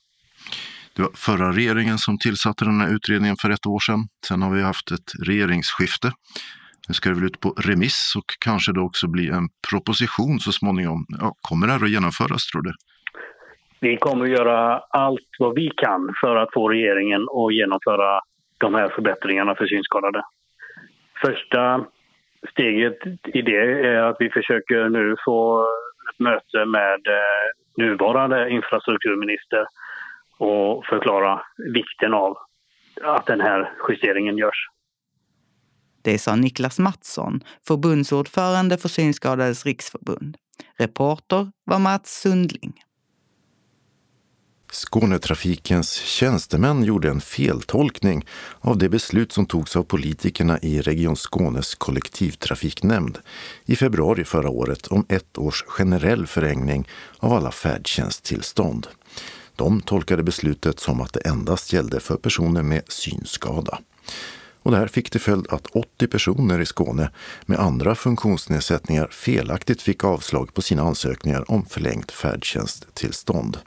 Det 0.96 1.02
var 1.02 1.10
förra 1.14 1.52
regeringen 1.52 1.98
som 1.98 2.18
tillsatte 2.18 2.64
den 2.64 2.80
här 2.80 2.94
utredningen 2.94 3.36
för 3.42 3.50
ett 3.50 3.66
år 3.66 3.80
sedan. 3.80 4.00
Sen 4.28 4.42
har 4.42 4.50
vi 4.50 4.62
haft 4.62 4.90
ett 4.90 5.26
regeringsskifte. 5.26 6.12
Nu 6.88 6.94
ska 6.94 7.08
det 7.08 7.14
väl 7.14 7.24
ut 7.24 7.40
på 7.40 7.48
remiss 7.48 8.14
och 8.16 8.24
kanske 8.44 8.72
då 8.72 8.80
också 8.80 9.08
bli 9.08 9.28
en 9.28 9.48
proposition 9.70 10.40
så 10.40 10.52
småningom. 10.52 11.06
Ja, 11.20 11.34
kommer 11.40 11.66
det 11.66 11.72
här 11.72 11.84
att 11.84 11.90
genomföras 11.90 12.46
tror 12.46 12.62
du? 12.62 12.72
Vi 13.80 13.96
kommer 13.96 14.24
att 14.24 14.30
göra 14.30 14.78
allt 14.78 15.30
vad 15.38 15.54
vi 15.54 15.70
kan 15.76 16.14
för 16.20 16.36
att 16.36 16.52
få 16.52 16.68
regeringen 16.68 17.22
att 17.22 17.54
genomföra 17.54 18.20
de 18.58 18.74
här 18.74 18.88
förbättringarna 18.88 19.54
för 19.54 19.66
synskadade. 19.66 20.22
Första 21.20 21.84
steget 22.50 22.98
i 23.24 23.42
det 23.42 23.64
är 23.88 24.02
att 24.02 24.16
vi 24.18 24.30
försöker 24.30 24.88
nu 24.88 25.16
få 25.24 25.66
ett 26.10 26.18
möte 26.18 26.64
med 26.64 27.00
eh, 27.06 27.46
nuvarande 27.76 28.50
infrastrukturminister 28.50 29.66
och 30.42 30.84
förklara 30.86 31.42
vikten 31.74 32.14
av 32.14 32.36
att 33.02 33.26
den 33.26 33.40
här 33.40 33.72
justeringen 33.88 34.38
görs. 34.38 34.68
Det 36.02 36.18
sa 36.18 36.36
Niklas 36.36 36.78
Mattsson, 36.78 37.40
förbundsordförande 37.66 38.78
för 38.78 38.88
Synskadades 38.88 39.66
riksförbund. 39.66 40.36
Reporter 40.78 41.50
var 41.64 41.78
Mats 41.78 42.20
Sundling. 42.20 42.72
Skånetrafikens 44.72 45.94
tjänstemän 45.94 46.84
gjorde 46.84 47.08
en 47.08 47.20
feltolkning 47.20 48.26
av 48.60 48.78
det 48.78 48.88
beslut 48.88 49.32
som 49.32 49.46
togs 49.46 49.76
av 49.76 49.82
politikerna 49.82 50.58
i 50.58 50.80
Region 50.80 51.16
Skånes 51.16 51.74
kollektivtrafiknämnd 51.74 53.18
i 53.64 53.76
februari 53.76 54.24
förra 54.24 54.50
året 54.50 54.86
om 54.86 55.06
ett 55.08 55.38
års 55.38 55.64
generell 55.66 56.26
förlängning 56.26 56.88
av 57.18 57.32
alla 57.32 57.50
färdtjänsttillstånd. 57.50 58.86
De 59.62 59.80
tolkade 59.80 60.22
beslutet 60.22 60.80
som 60.80 61.00
att 61.00 61.12
det 61.12 61.20
endast 61.20 61.72
gällde 61.72 62.00
för 62.00 62.16
personer 62.16 62.62
med 62.62 62.82
synskada. 62.88 63.78
Och 64.62 64.70
det 64.70 64.76
här 64.76 64.86
fick 64.86 65.10
till 65.10 65.20
följd 65.20 65.46
att 65.50 65.66
80 65.66 66.06
personer 66.06 66.60
i 66.60 66.66
Skåne 66.66 67.10
med 67.46 67.58
andra 67.58 67.94
funktionsnedsättningar 67.94 69.08
felaktigt 69.10 69.82
fick 69.82 70.04
avslag 70.04 70.54
på 70.54 70.62
sina 70.62 70.82
ansökningar 70.82 71.50
om 71.50 71.66
förlängt 71.66 72.10
färdtjänsttillstånd. 72.10 73.58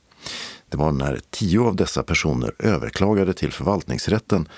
Det 0.69 0.77
var 0.77 0.91
när 0.91 1.19
tio 1.29 1.59
av 1.59 1.75
dessa 1.75 2.03
personer 2.03 2.53
överklagade 2.59 3.33
till 3.33 3.51
förvaltningsrätten 3.51 4.49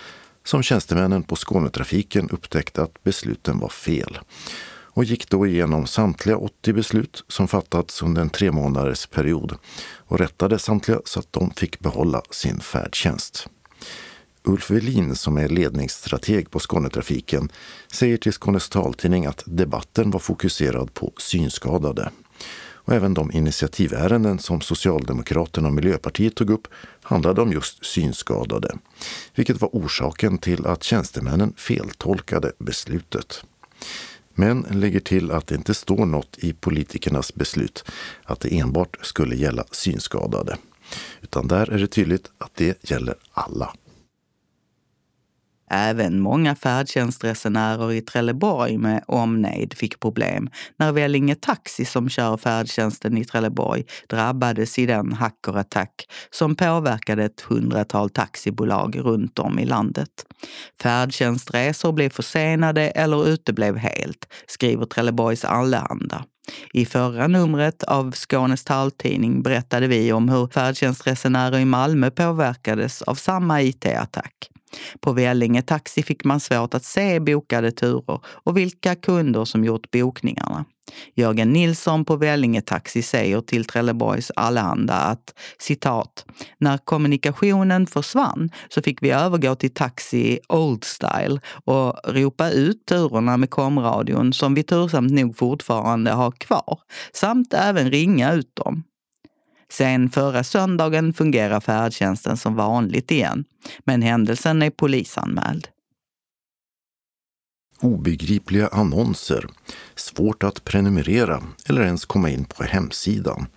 som 0.43 0.63
tjänstemännen 0.63 1.23
på 1.23 1.35
Skånetrafiken 1.35 2.29
upptäckte 2.29 2.83
att 2.83 3.03
besluten 3.03 3.59
var 3.59 3.69
fel 3.69 4.19
och 4.97 5.03
gick 5.03 5.29
då 5.29 5.47
igenom 5.47 5.87
samtliga 5.87 6.37
80 6.37 6.73
beslut 6.73 7.23
som 7.27 7.47
fattats 7.47 8.01
under 8.01 8.21
en 8.21 8.29
tre 8.29 8.51
månaders 8.51 9.07
period 9.07 9.57
och 9.97 10.19
rättade 10.19 10.59
samtliga 10.59 11.01
så 11.05 11.19
att 11.19 11.33
de 11.33 11.51
fick 11.51 11.79
behålla 11.79 12.21
sin 12.31 12.59
färdtjänst. 12.59 13.47
Ulf 14.43 14.71
Velin 14.71 15.15
som 15.15 15.37
är 15.37 15.49
ledningsstrateg 15.49 16.51
på 16.51 16.59
Skånetrafiken 16.59 17.49
säger 17.91 18.17
till 18.17 18.33
Skånes 18.33 18.69
taltidning 18.69 19.25
att 19.25 19.43
debatten 19.45 20.11
var 20.11 20.19
fokuserad 20.19 20.93
på 20.93 21.13
synskadade. 21.17 22.11
Och 22.59 22.93
även 22.93 23.13
de 23.13 23.31
initiativärenden 23.31 24.39
som 24.39 24.61
Socialdemokraterna 24.61 25.67
och 25.67 25.73
Miljöpartiet 25.73 26.35
tog 26.35 26.49
upp 26.49 26.67
handlade 27.01 27.41
om 27.41 27.51
just 27.51 27.85
synskadade, 27.85 28.77
vilket 29.35 29.61
var 29.61 29.69
orsaken 29.73 30.37
till 30.37 30.65
att 30.65 30.83
tjänstemännen 30.83 31.53
feltolkade 31.57 32.51
beslutet 32.59 33.43
men 34.37 34.65
lägger 34.71 34.99
till 34.99 35.31
att 35.31 35.47
det 35.47 35.55
inte 35.55 35.73
står 35.73 36.05
något 36.05 36.37
i 36.37 36.53
politikernas 36.53 37.35
beslut 37.35 37.85
att 38.23 38.39
det 38.39 38.59
enbart 38.59 38.97
skulle 39.01 39.35
gälla 39.35 39.63
synskadade. 39.71 40.57
Utan 41.21 41.47
där 41.47 41.71
är 41.71 41.77
det 41.77 41.87
tydligt 41.87 42.31
att 42.37 42.55
det 42.55 42.91
gäller 42.91 43.15
alla. 43.31 43.73
Även 45.71 46.19
många 46.19 46.55
färdtjänstresenärer 46.55 47.91
i 47.91 48.01
Trelleborg 48.01 48.77
med 48.77 49.03
omnejd 49.07 49.73
fick 49.73 49.99
problem 49.99 50.49
när 50.77 50.91
Vellinge 50.91 51.35
Taxi 51.35 51.85
som 51.85 52.09
kör 52.09 52.37
färdtjänsten 52.37 53.17
i 53.17 53.25
Trelleborg 53.25 53.85
drabbades 54.09 54.79
i 54.79 54.85
den 54.85 55.13
hackerattack 55.13 56.07
som 56.31 56.55
påverkade 56.55 57.23
ett 57.23 57.41
hundratal 57.41 58.09
taxibolag 58.09 58.99
runt 58.99 59.39
om 59.39 59.59
i 59.59 59.65
landet. 59.65 60.25
Färdtjänstresor 60.81 61.91
blev 61.91 62.09
försenade 62.09 62.89
eller 62.89 63.27
uteblev 63.27 63.77
helt, 63.77 64.27
skriver 64.47 64.85
Trelleborgs 64.85 65.45
Allehanda. 65.45 66.25
I 66.73 66.85
förra 66.85 67.27
numret 67.27 67.83
av 67.83 68.11
Skånes 68.11 68.63
taltidning 68.63 69.41
berättade 69.41 69.87
vi 69.87 70.13
om 70.13 70.29
hur 70.29 70.47
färdtjänstresenärer 70.47 71.59
i 71.59 71.65
Malmö 71.65 72.11
påverkades 72.11 73.01
av 73.01 73.15
samma 73.15 73.61
IT-attack. 73.61 74.49
På 74.99 75.13
Vellinge 75.13 75.61
Taxi 75.61 76.03
fick 76.03 76.23
man 76.23 76.39
svårt 76.39 76.73
att 76.73 76.83
se 76.83 77.19
bokade 77.19 77.71
turer 77.71 78.19
och 78.25 78.57
vilka 78.57 78.95
kunder 78.95 79.45
som 79.45 79.65
gjort 79.65 79.91
bokningarna. 79.91 80.65
Jörgen 81.15 81.53
Nilsson 81.53 82.05
på 82.05 82.15
Vellinge 82.15 82.61
Taxi 82.61 83.01
säger 83.01 83.41
till 83.41 83.65
Trelleborgs 83.65 84.31
Allehanda 84.35 84.93
att 84.93 85.33
citat, 85.59 86.25
när 86.57 86.77
kommunikationen 86.77 87.87
försvann 87.87 88.49
så 88.69 88.81
fick 88.81 89.03
vi 89.03 89.11
övergå 89.11 89.55
till 89.55 89.73
taxi 89.73 90.39
old 90.49 90.83
style 90.83 91.39
och 91.65 91.99
ropa 92.05 92.49
ut 92.49 92.85
turerna 92.85 93.37
med 93.37 93.49
komradion 93.49 94.33
som 94.33 94.53
vi 94.53 94.63
tursamt 94.63 95.11
nog 95.11 95.37
fortfarande 95.37 96.11
har 96.11 96.31
kvar, 96.31 96.79
samt 97.13 97.53
även 97.53 97.91
ringa 97.91 98.33
ut 98.33 98.55
dem. 98.55 98.83
Sen 99.71 100.09
förra 100.09 100.43
söndagen 100.43 101.13
fungerar 101.13 101.59
färdtjänsten 101.59 102.37
som 102.37 102.55
vanligt 102.55 103.11
igen, 103.11 103.45
men 103.85 104.01
händelsen 104.01 104.61
är 104.61 104.69
polisanmäld. 104.69 105.67
Obegripliga 107.81 108.67
annonser, 108.67 109.45
svårt 109.95 110.43
att 110.43 110.63
prenumerera 110.63 111.43
eller 111.69 111.81
ens 111.81 112.05
komma 112.05 112.29
in 112.29 112.45
på 112.45 112.63
hemsidan. 112.63 113.47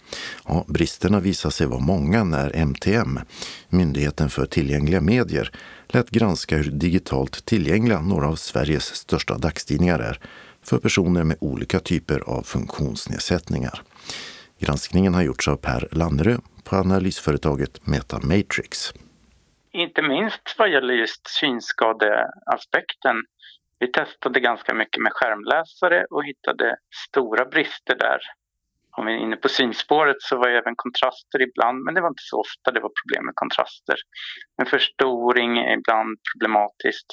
Ja, 0.47 0.65
bristerna 0.69 1.21
visade 1.21 1.53
sig 1.53 1.67
vara 1.67 1.81
många 1.81 2.25
när 2.25 2.57
MTM, 2.57 3.19
Myndigheten 3.69 4.31
för 4.31 4.47
tillgängliga 4.47 5.01
medier, 5.01 5.53
lät 5.89 6.11
granska 6.11 6.57
hur 6.57 6.71
digitalt 6.71 7.45
tillgängliga 7.45 8.01
några 8.01 8.29
av 8.29 8.37
Sveriges 8.37 8.85
största 8.85 9.39
dagstidningar 9.39 9.99
är 9.99 10.21
för 10.63 10.79
personer 10.79 11.25
med 11.25 11.37
olika 11.41 11.81
typer 11.81 12.21
av 12.21 12.43
funktionsnedsättningar. 12.43 13.83
Granskningen 14.61 15.15
har 15.15 15.23
gjorts 15.23 15.49
av 15.49 15.57
Per 15.57 15.89
Lannerö 15.93 16.37
på 16.65 16.77
analysföretaget 16.77 17.87
Metamatrix. 17.87 18.93
Inte 19.73 20.03
minst 20.03 20.55
vad 20.59 20.71
gäller 20.71 20.95
just 20.95 21.29
synskadeaspekten 21.29 23.17
Vi 23.79 23.93
testade 23.93 24.41
ganska 24.41 24.75
mycket 24.75 25.03
med 25.03 25.13
skärmläsare 25.13 26.07
och 26.11 26.25
hittade 26.25 26.77
stora 27.09 27.45
brister 27.45 27.97
där. 27.99 28.21
Om 28.97 29.07
vi 29.07 29.13
är 29.13 29.17
inne 29.17 29.37
på 29.37 29.49
synspåret 29.49 30.17
så 30.19 30.37
var 30.37 30.49
även 30.49 30.77
kontraster 30.77 31.43
ibland, 31.43 31.85
men 31.85 31.95
det 31.95 32.01
var 32.01 32.09
inte 32.09 32.29
så 32.31 32.41
ofta 32.41 32.71
det 32.71 32.81
var 32.81 32.93
problem 33.01 33.25
med 33.27 33.35
kontraster. 33.35 33.97
Men 34.59 34.67
förstoring 34.67 35.59
är 35.59 35.73
ibland 35.79 36.19
problematiskt. 36.33 37.11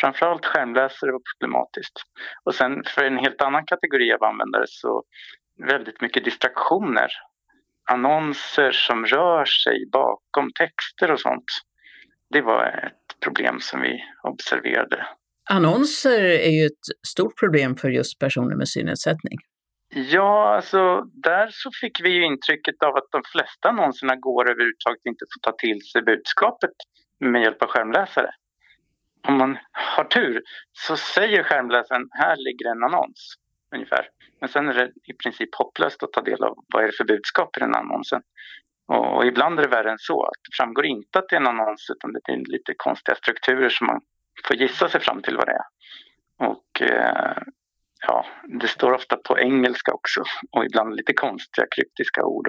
Framförallt 0.00 0.46
skärmläsare 0.46 1.12
var 1.12 1.22
problematiskt. 1.30 1.96
Och 2.44 2.54
sen 2.54 2.82
för 2.86 3.04
en 3.04 3.18
helt 3.18 3.42
annan 3.42 3.66
kategori 3.66 4.12
av 4.12 4.24
användare 4.24 4.64
så 4.66 5.02
väldigt 5.58 6.00
mycket 6.00 6.24
distraktioner. 6.24 7.08
Annonser 7.90 8.70
som 8.72 9.06
rör 9.06 9.44
sig 9.44 9.88
bakom 9.92 10.52
texter 10.52 11.12
och 11.12 11.20
sånt. 11.20 11.44
Det 12.30 12.40
var 12.40 12.64
ett 12.86 13.20
problem 13.24 13.60
som 13.60 13.80
vi 13.80 14.04
observerade. 14.22 15.06
Annonser 15.50 16.22
är 16.22 16.50
ju 16.50 16.66
ett 16.66 17.06
stort 17.08 17.38
problem 17.38 17.76
för 17.76 17.88
just 17.88 18.18
personer 18.18 18.56
med 18.56 18.68
synnedsättning. 18.68 19.38
Ja, 19.94 20.54
alltså 20.56 21.02
där 21.22 21.48
så 21.50 21.70
fick 21.80 22.00
vi 22.04 22.10
ju 22.10 22.24
intrycket 22.24 22.82
av 22.82 22.96
att 22.96 23.08
de 23.10 23.22
flesta 23.32 23.68
annonserna 23.68 24.16
går 24.16 24.50
överhuvudtaget 24.50 25.00
inte 25.04 25.24
får 25.32 25.50
ta 25.50 25.56
till 25.56 25.80
sig 25.92 26.02
budskapet 26.02 26.76
med 27.20 27.42
hjälp 27.42 27.62
av 27.62 27.68
skärmläsare. 27.68 28.30
Om 29.28 29.38
man 29.38 29.58
har 29.72 30.04
tur 30.04 30.42
så 30.72 30.96
säger 30.96 31.42
skärmläsaren 31.42 32.08
här 32.10 32.36
ligger 32.36 32.70
en 32.70 32.82
annons 32.82 33.36
ungefär. 33.74 34.08
Men 34.40 34.48
sen 34.48 34.68
är 34.68 34.74
det 34.74 34.92
i 35.04 35.12
princip 35.12 35.54
hopplöst 35.54 36.02
att 36.02 36.12
ta 36.12 36.20
del 36.20 36.44
av 36.44 36.58
vad 36.72 36.82
är 36.82 36.86
det 36.86 36.96
för 36.96 37.04
budskap 37.04 37.56
i 37.56 37.60
den 37.60 37.74
annonsen. 37.74 38.22
Och, 38.86 39.16
och 39.16 39.26
ibland 39.26 39.58
är 39.58 39.62
det 39.62 39.68
värre 39.68 39.90
än 39.90 39.98
så. 39.98 40.24
Att 40.24 40.42
det 40.50 40.56
framgår 40.56 40.86
inte 40.86 41.18
att 41.18 41.28
det 41.28 41.36
är 41.36 41.40
en 41.40 41.46
annons 41.46 41.90
utan 41.90 42.12
det 42.12 42.32
är 42.32 42.36
lite 42.36 42.74
konstiga 42.76 43.14
strukturer 43.14 43.68
som 43.68 43.86
man 43.86 44.00
får 44.46 44.56
gissa 44.56 44.88
sig 44.88 45.00
fram 45.00 45.22
till 45.22 45.36
vad 45.36 45.46
det 45.46 45.52
är. 45.52 45.66
Och 46.48 46.82
eh, 46.82 47.42
ja, 48.06 48.26
det 48.60 48.68
står 48.68 48.92
ofta 48.92 49.16
på 49.16 49.38
engelska 49.38 49.92
också 49.92 50.22
och 50.50 50.64
ibland 50.64 50.96
lite 50.96 51.12
konstiga 51.12 51.66
kryptiska 51.70 52.24
ord. 52.24 52.48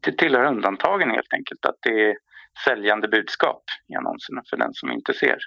Det 0.00 0.12
tillhör 0.12 0.44
undantagen 0.44 1.10
helt 1.10 1.32
enkelt 1.32 1.66
att 1.66 1.78
det 1.82 2.10
är 2.10 2.16
säljande 2.64 3.08
budskap 3.08 3.62
i 3.88 3.94
annonserna 3.94 4.42
för 4.50 4.56
den 4.56 4.74
som 4.74 4.92
inte 4.92 5.14
ser. 5.14 5.38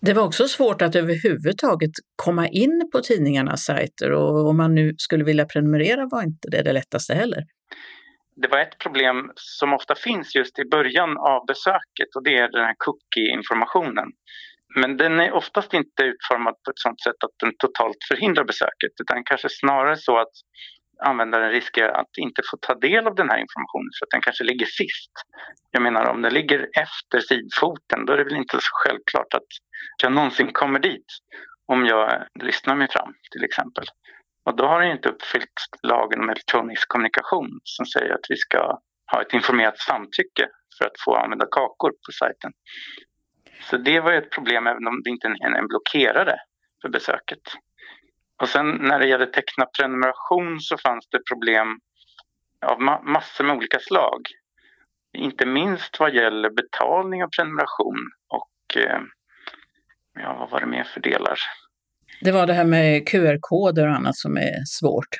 Det 0.00 0.12
var 0.12 0.24
också 0.26 0.48
svårt 0.48 0.82
att 0.82 0.96
överhuvudtaget 0.96 1.90
komma 2.16 2.48
in 2.48 2.90
på 2.92 3.00
tidningarnas 3.00 3.64
sajter 3.64 4.12
och 4.12 4.48
om 4.48 4.56
man 4.56 4.74
nu 4.74 4.94
skulle 4.98 5.24
vilja 5.24 5.44
prenumerera 5.44 6.08
var 6.10 6.22
inte 6.22 6.48
det 6.50 6.62
det 6.62 6.72
lättaste 6.72 7.14
heller. 7.14 7.42
Det 8.36 8.48
var 8.48 8.58
ett 8.58 8.78
problem 8.78 9.30
som 9.34 9.72
ofta 9.72 9.94
finns 9.94 10.34
just 10.34 10.58
i 10.58 10.64
början 10.64 11.16
av 11.18 11.46
besöket 11.46 12.10
och 12.16 12.24
det 12.24 12.36
är 12.36 12.52
den 12.52 12.64
här 12.64 12.74
cookie-informationen. 12.78 14.08
Men 14.80 14.96
den 14.96 15.20
är 15.20 15.32
oftast 15.32 15.74
inte 15.74 16.02
utformad 16.02 16.54
på 16.64 16.70
ett 16.70 16.78
sådant 16.78 17.02
sätt 17.02 17.24
att 17.24 17.36
den 17.40 17.52
totalt 17.58 17.96
förhindrar 18.08 18.44
besöket 18.44 18.92
utan 19.02 19.24
kanske 19.24 19.48
snarare 19.50 19.96
så 19.96 20.18
att 20.18 20.34
användaren 21.06 21.50
riskerar 21.50 21.92
att 22.00 22.18
inte 22.18 22.42
få 22.50 22.56
ta 22.56 22.74
del 22.74 23.06
av 23.06 23.14
den 23.14 23.30
här 23.30 23.38
informationen 23.38 23.90
för 23.98 24.06
att 24.06 24.10
den 24.10 24.20
kanske 24.20 24.44
ligger 24.44 24.66
sist. 24.66 25.12
Jag 25.70 25.82
menar 25.82 26.10
om 26.10 26.22
den 26.22 26.34
ligger 26.34 26.68
efter 26.80 27.20
sidfoten 27.20 28.06
då 28.06 28.12
är 28.12 28.16
det 28.16 28.24
väl 28.24 28.36
inte 28.36 28.56
så 28.56 28.70
självklart 28.72 29.34
att 29.34 29.50
jag 30.02 30.12
någonsin 30.12 30.52
kommer 30.52 30.78
dit 30.78 31.06
om 31.66 31.86
jag 31.86 32.26
lyssnar 32.42 32.74
mig 32.74 32.88
fram 32.90 33.14
till 33.32 33.44
exempel. 33.44 33.84
Och 34.44 34.56
då 34.56 34.66
har 34.66 34.80
den 34.80 34.90
inte 34.90 35.08
uppfyllt 35.08 35.58
lagen 35.82 36.20
om 36.20 36.30
elektronisk 36.30 36.88
kommunikation 36.88 37.60
som 37.64 37.86
säger 37.86 38.14
att 38.14 38.26
vi 38.28 38.36
ska 38.36 38.78
ha 39.12 39.22
ett 39.22 39.32
informerat 39.32 39.78
samtycke 39.78 40.48
för 40.78 40.84
att 40.84 41.00
få 41.04 41.16
använda 41.16 41.46
kakor 41.50 41.90
på 41.90 42.12
sajten. 42.12 42.52
Så 43.70 43.76
det 43.76 44.00
var 44.00 44.12
ju 44.12 44.18
ett 44.18 44.30
problem 44.30 44.66
även 44.66 44.86
om 44.86 45.02
det 45.04 45.10
inte 45.10 45.26
är 45.26 45.58
en 45.58 45.66
blockerare 45.66 46.36
för 46.82 46.88
besöket. 46.88 47.42
Och 48.42 48.48
sen 48.48 48.70
när 48.70 48.98
det 48.98 49.06
gäller 49.06 49.26
teckna 49.26 49.66
prenumeration 49.78 50.60
så 50.60 50.78
fanns 50.78 51.08
det 51.10 51.18
problem 51.32 51.78
av 52.66 52.80
ma 52.80 53.02
massor 53.02 53.44
med 53.44 53.56
olika 53.56 53.78
slag. 53.78 54.20
Inte 55.12 55.46
minst 55.46 56.00
vad 56.00 56.14
gäller 56.14 56.50
betalning 56.50 57.24
av 57.24 57.28
prenumeration 57.36 57.96
och 58.28 58.76
eh, 58.76 59.00
ja, 60.14 60.36
vad 60.38 60.50
var 60.50 60.60
det 60.60 60.66
mer 60.66 60.84
för 60.84 61.00
delar? 61.00 61.38
Det 62.20 62.32
var 62.32 62.46
det 62.46 62.52
här 62.52 62.64
med 62.64 63.08
QR-koder 63.08 63.88
och 63.88 63.94
annat 63.94 64.16
som 64.16 64.36
är 64.36 64.64
svårt. 64.66 65.16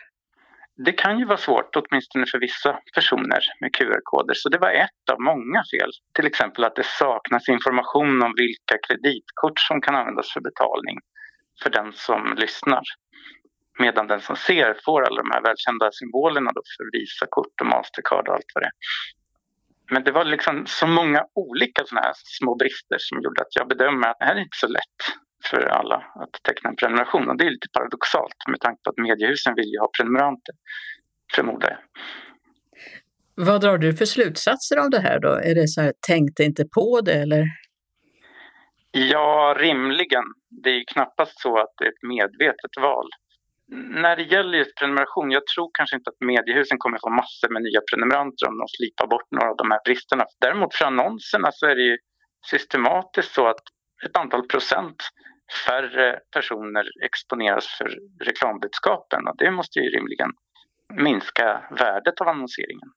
Det 0.76 0.92
kan 0.92 1.18
ju 1.18 1.24
vara 1.24 1.38
svårt, 1.38 1.76
åtminstone 1.76 2.26
för 2.26 2.38
vissa 2.38 2.80
personer 2.94 3.40
med 3.60 3.74
QR-koder. 3.74 4.34
Så 4.34 4.48
det 4.48 4.58
var 4.58 4.70
ett 4.70 5.10
av 5.12 5.20
många 5.20 5.62
fel. 5.72 5.90
Till 6.14 6.26
exempel 6.26 6.64
att 6.64 6.76
det 6.76 6.86
saknas 6.86 7.48
information 7.48 8.22
om 8.22 8.32
vilka 8.36 8.74
kreditkort 8.86 9.58
som 9.68 9.80
kan 9.80 9.94
användas 9.94 10.32
för 10.32 10.40
betalning 10.40 10.98
för 11.62 11.70
den 11.70 11.92
som 11.92 12.34
lyssnar. 12.36 12.82
Medan 13.78 14.06
den 14.06 14.20
som 14.20 14.36
ser 14.36 14.76
får 14.84 15.02
alla 15.02 15.22
de 15.22 15.30
här 15.34 15.42
välkända 15.42 15.90
symbolerna 15.92 16.50
då 16.54 16.62
för 16.76 16.98
Visakort 16.98 17.60
och 17.60 17.66
Mastercard 17.66 18.28
och 18.28 18.34
allt 18.34 18.50
vad 18.54 18.62
det 18.62 18.66
är. 18.66 18.72
Men 19.90 20.04
det 20.04 20.12
var 20.12 20.24
liksom 20.24 20.66
så 20.66 20.86
många 20.86 21.24
olika 21.34 21.84
såna 21.86 22.00
här 22.00 22.12
små 22.38 22.54
brister 22.54 22.96
som 22.98 23.22
gjorde 23.22 23.40
att 23.42 23.56
jag 23.58 23.68
bedömer 23.68 24.08
att 24.08 24.18
det 24.18 24.24
här 24.24 24.36
är 24.36 24.40
inte 24.40 24.56
så 24.56 24.68
lätt 24.68 25.00
för 25.50 25.60
alla 25.60 25.96
att 25.96 26.42
teckna 26.42 26.70
en 26.70 26.76
prenumeration. 26.76 27.28
Och 27.28 27.36
det 27.38 27.44
är 27.44 27.50
lite 27.50 27.68
paradoxalt 27.72 28.36
med 28.50 28.60
tanke 28.60 28.80
på 28.84 28.90
att 28.90 28.98
mediehusen 28.98 29.54
vill 29.54 29.68
ju 29.72 29.78
ha 29.78 29.90
prenumeranter, 29.98 30.54
förmodar 31.34 31.70
jag. 31.70 31.80
Vad 33.46 33.60
drar 33.60 33.78
du 33.78 33.94
för 33.94 34.04
slutsatser 34.04 34.76
av 34.76 34.90
det 34.90 35.00
här 35.00 35.20
då? 35.20 35.28
Är 35.28 35.54
det 35.54 35.68
så 35.68 35.80
här, 35.80 35.92
tänkte 36.00 36.44
inte 36.44 36.64
på 36.64 37.00
det 37.00 37.14
eller? 37.14 37.44
Ja, 38.98 39.54
rimligen. 39.58 40.24
Det 40.62 40.70
är 40.70 40.74
ju 40.74 40.84
knappast 40.84 41.40
så 41.40 41.58
att 41.58 41.74
det 41.78 41.84
är 41.84 41.88
ett 41.88 42.02
medvetet 42.02 42.76
val. 42.80 43.08
När 44.02 44.16
det 44.16 44.22
gäller 44.22 44.58
just 44.58 44.76
prenumeration, 44.78 45.30
jag 45.30 45.46
tror 45.46 45.70
kanske 45.72 45.96
inte 45.96 46.10
att 46.10 46.20
mediehusen 46.20 46.78
kommer 46.78 46.98
få 46.98 47.10
massor 47.10 47.48
med 47.48 47.62
nya 47.62 47.80
prenumeranter 47.90 48.48
om 48.48 48.58
de 48.58 48.68
slipar 48.68 49.06
bort 49.06 49.30
några 49.30 49.50
av 49.50 49.56
de 49.56 49.70
här 49.70 49.80
bristerna. 49.84 50.24
Däremot 50.40 50.74
för 50.74 50.84
annonserna 50.84 51.48
så 51.52 51.66
är 51.66 51.76
det 51.76 51.82
ju 51.82 51.96
systematiskt 52.46 53.34
så 53.34 53.46
att 53.46 53.62
ett 54.06 54.16
antal 54.16 54.46
procent 54.46 54.96
färre 55.66 56.20
personer 56.32 56.86
exponeras 57.04 57.66
för 57.66 57.98
reklambudskapen 58.24 59.28
och 59.28 59.36
det 59.36 59.50
måste 59.50 59.78
ju 59.78 59.90
rimligen 59.90 60.30
minska 60.92 61.62
värdet 61.70 62.20
av 62.20 62.28
annonseringen. 62.28 62.90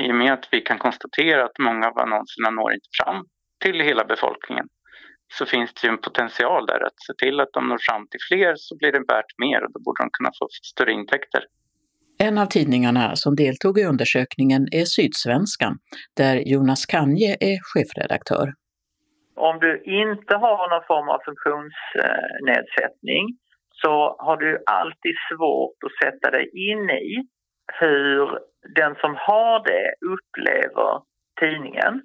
I 0.00 0.10
och 0.12 0.16
med 0.16 0.32
att 0.32 0.48
vi 0.52 0.60
kan 0.60 0.78
konstatera 0.78 1.44
att 1.44 1.58
många 1.58 1.86
av 1.86 1.98
annonserna 1.98 2.50
når 2.50 2.72
inte 2.72 2.88
fram 3.02 3.24
till 3.60 3.80
hela 3.80 4.04
befolkningen 4.04 4.68
så 5.32 5.46
finns 5.46 5.74
det 5.74 5.86
ju 5.86 5.92
en 5.92 6.00
potential 6.00 6.66
där 6.66 6.86
att 6.86 7.00
se 7.06 7.12
till 7.18 7.40
att 7.40 7.52
de 7.52 7.68
når 7.68 7.78
fram 7.90 8.08
till 8.08 8.20
fler 8.28 8.52
så 8.56 8.76
blir 8.76 8.92
det 8.92 8.98
värt 8.98 9.38
mer 9.38 9.64
och 9.64 9.72
då 9.72 9.80
borde 9.80 10.02
de 10.02 10.10
kunna 10.12 10.30
få 10.38 10.48
större 10.50 10.92
intäkter. 10.92 11.44
En 12.20 12.38
av 12.38 12.46
tidningarna 12.46 13.16
som 13.16 13.36
deltog 13.36 13.78
i 13.78 13.84
undersökningen 13.84 14.62
är 14.72 14.84
Sydsvenskan, 14.84 15.78
där 16.16 16.36
Jonas 16.36 16.86
Kanje 16.86 17.36
är 17.40 17.58
chefredaktör. 17.70 18.52
Om 19.36 19.58
du 19.58 19.82
inte 19.84 20.34
har 20.34 20.70
någon 20.70 20.86
form 20.86 21.08
av 21.08 21.20
funktionsnedsättning 21.28 23.24
så 23.82 24.16
har 24.18 24.36
du 24.36 24.62
alltid 24.66 25.14
svårt 25.30 25.78
att 25.86 25.98
sätta 26.04 26.30
dig 26.30 26.44
in 26.70 26.90
i 26.90 27.26
hur 27.80 28.38
den 28.74 28.94
som 28.94 29.16
har 29.18 29.64
det 29.70 29.86
upplever 30.14 31.02
tidningen. 31.40 32.02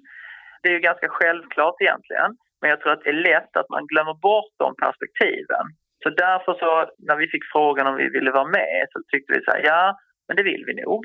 Det 0.62 0.68
är 0.68 0.72
ju 0.72 0.80
ganska 0.80 1.08
självklart 1.08 1.74
egentligen. 1.80 2.36
Men 2.64 2.70
jag 2.70 2.80
tror 2.80 2.92
att 2.92 3.04
det 3.04 3.10
är 3.16 3.26
lätt 3.32 3.56
att 3.56 3.74
man 3.76 3.86
glömmer 3.86 4.14
bort 4.28 4.54
de 4.58 4.68
perspektiven. 4.84 5.64
Så 6.02 6.08
därför 6.10 6.52
så 6.62 6.70
när 7.08 7.16
vi 7.16 7.26
fick 7.28 7.44
frågan 7.52 7.86
om 7.86 7.96
vi 7.96 8.08
ville 8.16 8.30
vara 8.30 8.54
med 8.60 8.86
så 8.92 8.98
tyckte 9.10 9.32
vi 9.32 9.44
så 9.44 9.50
här, 9.50 9.62
ja, 9.70 9.98
men 10.26 10.36
det 10.36 10.42
vill 10.42 10.64
vi 10.66 10.74
nog. 10.74 11.04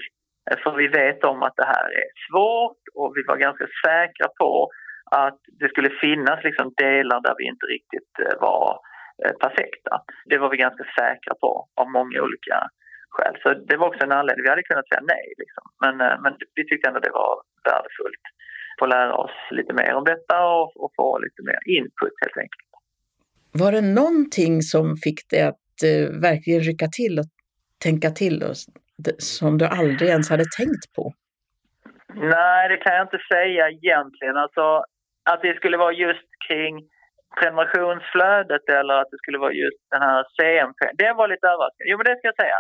Eh, 0.50 0.58
för 0.64 0.72
vi 0.72 0.88
vet 0.88 1.24
om 1.24 1.44
att 1.44 1.58
det 1.62 1.70
här 1.76 1.88
är 2.02 2.10
svårt 2.28 2.82
och 2.96 3.14
vi 3.16 3.22
var 3.30 3.38
ganska 3.38 3.68
säkra 3.86 4.28
på 4.42 4.70
att 5.24 5.40
det 5.60 5.70
skulle 5.70 5.90
finnas 6.06 6.44
liksom 6.44 6.74
delar 6.78 7.20
där 7.22 7.36
vi 7.38 7.46
inte 7.54 7.66
riktigt 7.66 8.14
eh, 8.26 8.36
var 8.46 8.80
eh, 9.26 9.36
perfekta. 9.44 9.94
Det 10.26 10.38
var 10.38 10.50
vi 10.50 10.58
ganska 10.58 10.86
säkra 11.00 11.34
på 11.42 11.52
av 11.82 11.88
många 11.98 12.22
olika 12.22 12.58
skäl. 13.14 13.36
Så 13.44 13.48
det 13.70 13.78
var 13.78 13.88
också 13.88 14.04
en 14.04 14.18
anledning. 14.20 14.44
Vi 14.44 14.50
hade 14.50 14.70
kunnat 14.70 14.90
säga 14.90 15.02
nej, 15.16 15.28
liksom. 15.42 15.64
men, 15.84 15.96
men 16.24 16.34
vi 16.56 16.64
tyckte 16.68 16.88
ändå 16.88 17.00
det 17.00 17.20
var 17.22 17.34
värdefullt 17.70 18.26
få 18.80 18.86
lära 18.86 19.16
oss 19.16 19.38
lite 19.52 19.74
mer 19.74 19.94
om 19.94 20.04
detta 20.04 20.46
och, 20.46 20.84
och 20.84 20.92
få 20.96 21.20
lite 21.20 21.42
mer 21.44 21.60
input 21.78 22.14
helt 22.22 22.38
enkelt. 22.38 22.70
Var 23.52 23.72
det 23.72 23.82
någonting 23.82 24.62
som 24.62 24.96
fick 24.96 25.30
dig 25.30 25.42
att 25.42 25.84
eh, 25.84 26.22
verkligen 26.22 26.62
rycka 26.62 26.88
till 26.88 27.20
och 27.20 27.26
tänka 27.84 28.10
till 28.10 28.44
och, 28.44 28.56
som 29.18 29.58
du 29.58 29.66
aldrig 29.66 30.10
ens 30.10 30.30
hade 30.30 30.46
tänkt 30.58 30.94
på? 30.96 31.14
Nej, 32.14 32.70
det 32.70 32.78
kan 32.78 32.96
jag 32.96 33.06
inte 33.06 33.22
säga 33.34 33.70
egentligen. 33.70 34.38
Alltså, 34.38 34.84
att 35.32 35.42
det 35.42 35.56
skulle 35.56 35.78
vara 35.78 35.94
just 35.94 36.30
kring 36.48 36.74
prenumerationsflödet 37.40 38.70
eller 38.70 38.94
att 38.94 39.12
det 39.12 39.18
skulle 39.18 39.38
vara 39.38 39.54
just 39.54 39.84
den 39.92 40.02
här 40.02 40.24
CMP, 40.36 40.80
det 40.98 41.14
var 41.14 41.28
lite 41.28 41.48
överraskande. 41.48 41.90
Jo, 41.92 41.98
men 41.98 42.06
det 42.06 42.18
ska 42.18 42.28
jag 42.28 42.42
säga. 42.44 42.60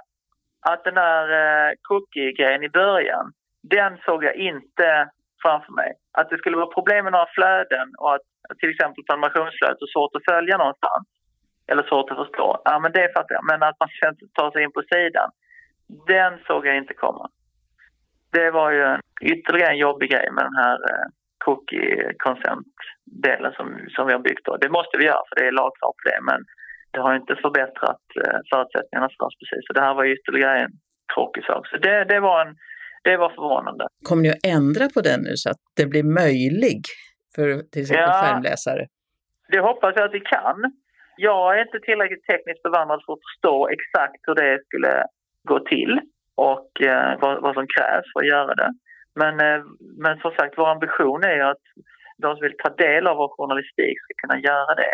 Att 0.71 0.83
den 0.83 0.97
här 0.97 1.25
eh, 1.41 1.71
cookie-grejen 1.81 2.63
i 2.63 2.69
början, 2.69 3.31
den 3.63 3.97
såg 4.05 4.23
jag 4.23 4.35
inte 4.35 5.09
framför 5.45 5.73
mig. 5.81 5.89
Att 6.17 6.29
det 6.29 6.37
skulle 6.37 6.57
vara 6.57 6.77
problem 6.77 7.03
med 7.03 7.13
några 7.13 7.35
flöden 7.37 7.87
och 8.01 8.13
att 8.15 8.25
till 8.59 8.69
exempel 8.73 9.03
prenumerationsflödet 9.03 9.81
är 9.81 9.93
svårt 9.95 10.15
att 10.15 10.27
följa 10.31 10.57
någonstans. 10.57 11.05
eller 11.71 11.83
svårt 11.83 12.11
att 12.11 12.17
förstå. 12.17 12.61
Ja, 12.65 12.79
men 12.79 12.91
det 12.91 13.13
fattar 13.15 13.35
jag. 13.35 13.45
Men 13.51 13.63
att 13.63 13.79
man 13.79 13.89
sen 13.99 14.15
tar 14.37 14.51
sig 14.51 14.63
in 14.63 14.71
på 14.71 14.83
sidan, 14.93 15.29
den 16.07 16.33
såg 16.47 16.67
jag 16.67 16.77
inte 16.77 16.93
komma. 16.93 17.29
Det 18.31 18.51
var 18.51 18.71
ju 18.71 18.81
en, 18.83 19.01
ytterligare 19.21 19.71
en 19.71 19.77
jobbig 19.87 20.09
grej 20.11 20.27
med 20.31 20.43
den 20.45 20.55
här 20.63 20.77
eh, 20.91 21.05
cookie 21.45 22.13
consent-delen 22.25 23.53
som, 23.57 23.67
som 23.95 24.07
vi 24.07 24.13
har 24.13 24.19
byggt. 24.19 24.45
Då. 24.45 24.57
Det 24.57 24.69
måste 24.69 24.97
vi 24.97 25.05
göra 25.05 25.23
för 25.29 25.35
det 25.35 25.47
är 25.47 25.51
lagkrav 25.51 25.91
på 25.99 26.05
det, 26.09 26.19
men 26.29 26.39
det 26.91 26.99
har 26.99 27.15
inte 27.15 27.35
förbättrat 27.35 28.03
eh, 28.23 28.39
förutsättningarna 28.51 29.09
för 29.09 29.25
oss 29.25 29.37
precis. 29.39 29.63
Så 29.67 29.73
det 29.73 29.81
här 29.81 29.93
var 29.93 30.05
ytterligare 30.05 30.59
en 30.59 30.71
tråkig 31.13 31.43
sak. 31.45 31.67
Så 31.67 31.77
det, 31.77 32.03
det, 32.03 32.19
var 32.19 32.45
en, 32.45 32.55
det 33.03 33.17
var 33.17 33.29
förvånande. 33.29 33.87
Kommer 34.09 34.23
ni 34.23 34.29
att 34.29 34.45
ändra 34.57 34.85
på 34.93 35.01
den 35.01 35.19
nu 35.21 35.33
så 35.35 35.49
att 35.49 35.61
det 35.75 35.85
blir 35.85 36.03
möjlig 36.03 36.81
för 37.35 37.45
till 37.71 37.81
exempel 37.81 38.09
ja, 38.09 38.21
skärmläsare? 38.21 38.87
Det 39.51 39.59
hoppas 39.59 39.93
jag 39.95 40.05
att 40.05 40.13
vi 40.13 40.19
kan. 40.19 40.59
Jag 41.17 41.57
är 41.57 41.61
inte 41.61 41.79
tillräckligt 41.79 42.25
tekniskt 42.31 42.63
bevandrad 42.63 43.01
för 43.05 43.13
att 43.13 43.25
förstå 43.27 43.67
exakt 43.77 44.21
hur 44.27 44.35
det 44.35 44.59
skulle 44.67 44.93
gå 45.43 45.59
till 45.59 45.99
och 46.35 46.81
eh, 46.81 47.19
vad, 47.21 47.41
vad, 47.41 47.53
som 47.53 47.67
krävs 47.75 48.07
för 48.13 48.19
att 48.19 48.33
göra 48.35 48.55
det. 48.55 48.71
Men, 49.21 49.33
eh, 49.47 49.61
men 50.03 50.19
som 50.19 50.31
sagt, 50.31 50.57
vår 50.57 50.69
ambition 50.69 51.23
är 51.23 51.39
att 51.51 51.65
de 52.17 52.35
som 52.35 52.43
vill 52.45 52.61
ta 52.63 52.69
del 52.69 53.07
av 53.07 53.17
vår 53.17 53.29
journalistik 53.37 53.95
ska 54.01 54.13
kunna 54.27 54.39
göra 54.49 54.75
det. 54.75 54.93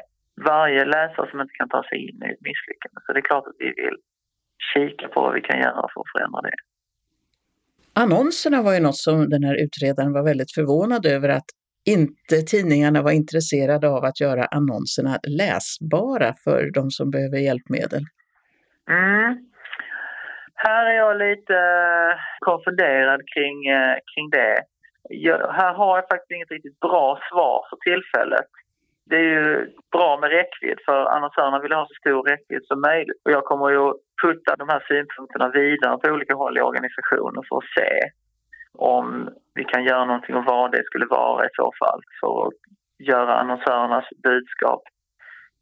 Varje 0.51 0.85
läsare 0.85 1.29
som 1.29 1.41
inte 1.41 1.53
kan 1.59 1.69
ta 1.69 1.83
sig 1.83 1.97
in 2.07 2.17
i 2.25 2.33
ett 2.33 2.45
misslyckande. 2.49 2.99
Så 3.05 3.13
det 3.13 3.19
är 3.19 3.29
klart 3.31 3.47
att 3.47 3.59
vi 3.59 3.69
vill 3.81 3.97
kika 4.73 5.07
på 5.07 5.21
vad 5.21 5.33
vi 5.33 5.41
kan 5.41 5.59
göra 5.59 5.85
för 5.91 6.01
att 6.01 6.13
förändra 6.15 6.41
det. 6.41 6.57
Annonserna 7.99 8.61
var 8.61 8.73
ju 8.73 8.79
något 8.79 8.97
som 8.97 9.29
den 9.29 9.43
här 9.43 9.55
utredaren 9.63 10.13
var 10.13 10.23
väldigt 10.23 10.53
förvånad 10.53 11.05
över 11.05 11.29
att 11.29 11.49
inte 11.85 12.35
tidningarna 12.51 13.01
var 13.01 13.11
intresserade 13.11 13.89
av 13.89 14.03
att 14.05 14.21
göra 14.21 14.45
annonserna 14.45 15.19
läsbara 15.27 16.33
för 16.43 16.71
de 16.73 16.91
som 16.91 17.11
behöver 17.11 17.37
hjälpmedel. 17.37 18.03
Mm. 18.89 19.37
Här 20.55 20.85
är 20.85 20.95
jag 20.95 21.17
lite 21.17 21.53
eh, 21.53 22.13
konfunderad 22.39 23.21
kring, 23.33 23.57
eh, 23.67 23.95
kring 24.11 24.29
det. 24.29 24.55
Jag, 25.09 25.53
här 25.53 25.73
har 25.73 25.97
jag 25.97 26.07
faktiskt 26.07 26.31
inget 26.31 26.51
riktigt 26.51 26.79
bra 26.79 27.19
svar 27.29 27.57
för 27.69 27.77
tillfället. 27.89 28.49
Det 29.09 29.15
är 29.15 29.29
ju 29.37 29.71
bra 29.91 30.19
med 30.21 30.29
räckvidd 30.29 30.79
för 30.85 31.05
annonsörerna 31.15 31.59
vill 31.59 31.71
ha 31.71 31.85
så 31.87 31.93
stor 31.99 32.23
räckvidd 32.23 32.63
som 32.65 32.81
möjligt. 32.81 33.21
Och 33.25 33.31
jag 33.31 33.43
kommer 33.43 33.69
ju 33.69 33.93
putta 34.23 34.55
de 34.55 34.69
här 34.69 34.83
synpunkterna 34.87 35.49
vidare 35.49 35.97
på 35.97 36.09
olika 36.09 36.35
håll 36.35 36.57
i 36.57 36.61
organisationen 36.61 37.43
för 37.49 37.57
att 37.57 37.69
se 37.77 37.91
om 38.77 39.29
vi 39.53 39.63
kan 39.63 39.83
göra 39.83 40.05
någonting 40.05 40.35
och 40.35 40.45
vad 40.45 40.71
det 40.71 40.83
skulle 40.85 41.05
vara 41.05 41.45
i 41.45 41.49
så 41.53 41.71
fall 41.79 42.01
för 42.19 42.47
att 42.47 42.53
göra 42.97 43.35
annonsörernas 43.35 44.05
budskap 44.23 44.83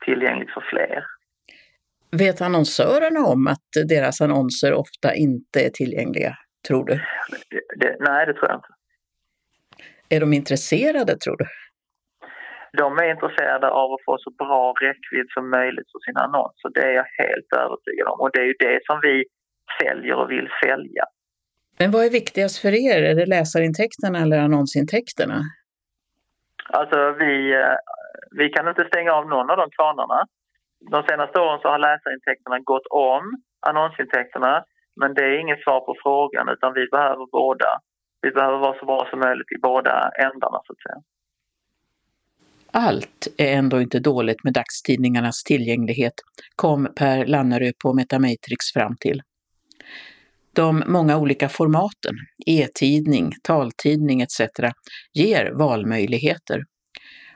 tillgängligt 0.05 0.53
för 0.53 0.63
fler. 0.69 1.03
Vet 2.11 2.41
annonsörerna 2.41 3.19
om 3.19 3.47
att 3.47 3.87
deras 3.87 4.21
annonser 4.21 4.73
ofta 4.73 5.15
inte 5.15 5.65
är 5.65 5.69
tillgängliga, 5.69 6.37
tror 6.67 6.85
du? 6.85 6.93
Det, 7.79 7.95
nej, 7.99 8.25
det 8.25 8.33
tror 8.33 8.49
jag 8.49 8.57
inte. 8.57 8.67
Är 10.09 10.19
de 10.19 10.33
intresserade, 10.33 11.17
tror 11.17 11.37
du? 11.37 11.45
De 12.77 12.97
är 12.97 13.11
intresserade 13.15 13.69
av 13.69 13.93
att 13.93 14.05
få 14.05 14.17
så 14.19 14.31
bra 14.31 14.73
räckvidd 14.81 15.27
som 15.33 15.49
möjligt 15.49 15.89
för 15.91 15.99
sina 16.07 16.21
annonser. 16.27 16.69
Det 16.73 16.81
är 16.81 16.93
jag 17.01 17.09
helt 17.23 17.49
övertygad 17.63 18.07
om. 18.07 18.19
Och 18.19 18.29
det 18.33 18.39
är 18.39 18.45
ju 18.45 18.57
det 18.59 18.79
som 18.85 18.99
vi 19.01 19.23
säljer 19.81 20.15
och 20.15 20.31
vill 20.31 20.49
sälja. 20.63 21.05
Men 21.79 21.91
vad 21.91 22.05
är 22.05 22.09
viktigast 22.09 22.57
för 22.61 22.73
er? 22.91 23.03
Är 23.09 23.15
det 23.15 23.25
läsarintäkterna 23.25 24.17
eller 24.23 24.39
annonsintäkterna? 24.39 25.39
Alltså 26.79 26.99
vi, 27.11 27.53
eh, 27.53 27.75
vi 28.39 28.49
kan 28.49 28.67
inte 28.67 28.85
stänga 28.91 29.11
av 29.13 29.27
någon 29.29 29.49
av 29.49 29.57
de 29.57 29.67
kranarna. 29.77 30.19
De 30.91 31.03
senaste 31.09 31.39
åren 31.39 31.59
så 31.61 31.67
har 31.67 31.79
läsarintäkterna 31.79 32.59
gått 32.59 32.87
om 32.89 33.23
annonsintäkterna 33.69 34.63
men 34.99 35.13
det 35.13 35.23
är 35.25 35.39
inget 35.39 35.63
svar 35.63 35.79
på 35.79 35.95
frågan 36.03 36.49
utan 36.49 36.73
vi 36.73 36.87
behöver 36.95 37.25
båda. 37.31 37.79
Vi 38.21 38.31
behöver 38.31 38.57
vara 38.57 38.79
så 38.79 38.85
bra 38.85 39.07
som 39.09 39.19
möjligt 39.19 39.51
i 39.51 39.59
båda 39.61 40.11
ändarna 40.27 40.59
så 40.65 40.73
att 40.73 40.83
säga. 40.85 41.01
Allt 42.75 43.27
är 43.37 43.57
ändå 43.57 43.81
inte 43.81 43.99
dåligt 43.99 44.43
med 44.43 44.53
dagstidningarnas 44.53 45.43
tillgänglighet, 45.43 46.13
kom 46.55 46.87
Per 46.95 47.25
Lannerö 47.25 47.71
på 47.83 47.93
Metamatrix 47.93 48.71
fram 48.73 48.95
till. 48.99 49.21
De 50.55 50.83
många 50.87 51.17
olika 51.17 51.49
formaten, 51.49 52.15
e-tidning, 52.45 53.31
taltidning 53.43 54.21
etc. 54.21 54.41
ger 55.13 55.51
valmöjligheter. 55.51 56.63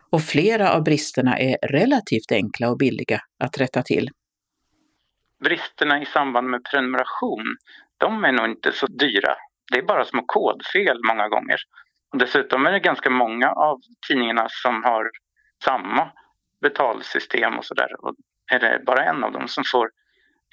Och 0.09 0.21
flera 0.21 0.73
av 0.73 0.83
bristerna 0.83 1.39
är 1.39 1.57
relativt 1.67 2.31
enkla 2.31 2.69
och 2.69 2.77
billiga 2.77 3.19
att 3.39 3.57
rätta 3.57 3.83
till. 3.83 4.09
Bristerna 5.43 6.01
i 6.01 6.05
samband 6.05 6.49
med 6.49 6.61
prenumeration, 6.71 7.55
de 7.97 8.23
är 8.23 8.31
nog 8.31 8.45
inte 8.45 8.71
så 8.71 8.87
dyra. 8.87 9.35
Det 9.71 9.77
är 9.77 9.83
bara 9.83 10.05
små 10.05 10.23
kodfel 10.25 10.97
många 11.07 11.27
gånger. 11.29 11.57
Dessutom 12.19 12.65
är 12.65 12.71
det 12.71 12.79
ganska 12.79 13.09
många 13.09 13.51
av 13.51 13.77
tidningarna 14.07 14.47
som 14.49 14.83
har 14.83 15.11
samma 15.63 16.11
betalsystem 16.61 17.57
och 17.57 17.65
sådär. 17.65 17.87
Är 18.51 18.59
det 18.59 18.81
bara 18.85 19.03
en 19.03 19.23
av 19.23 19.31
dem 19.31 19.47
som 19.47 19.63
får 19.71 19.89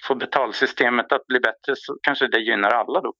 får 0.02 0.14
betalsystemet 0.14 1.12
att 1.12 1.26
bli 1.26 1.40
bättre 1.40 1.76
så 1.76 1.96
kanske 2.02 2.26
det 2.26 2.40
gynnar 2.40 2.70
alla 2.70 3.00
då. 3.00 3.12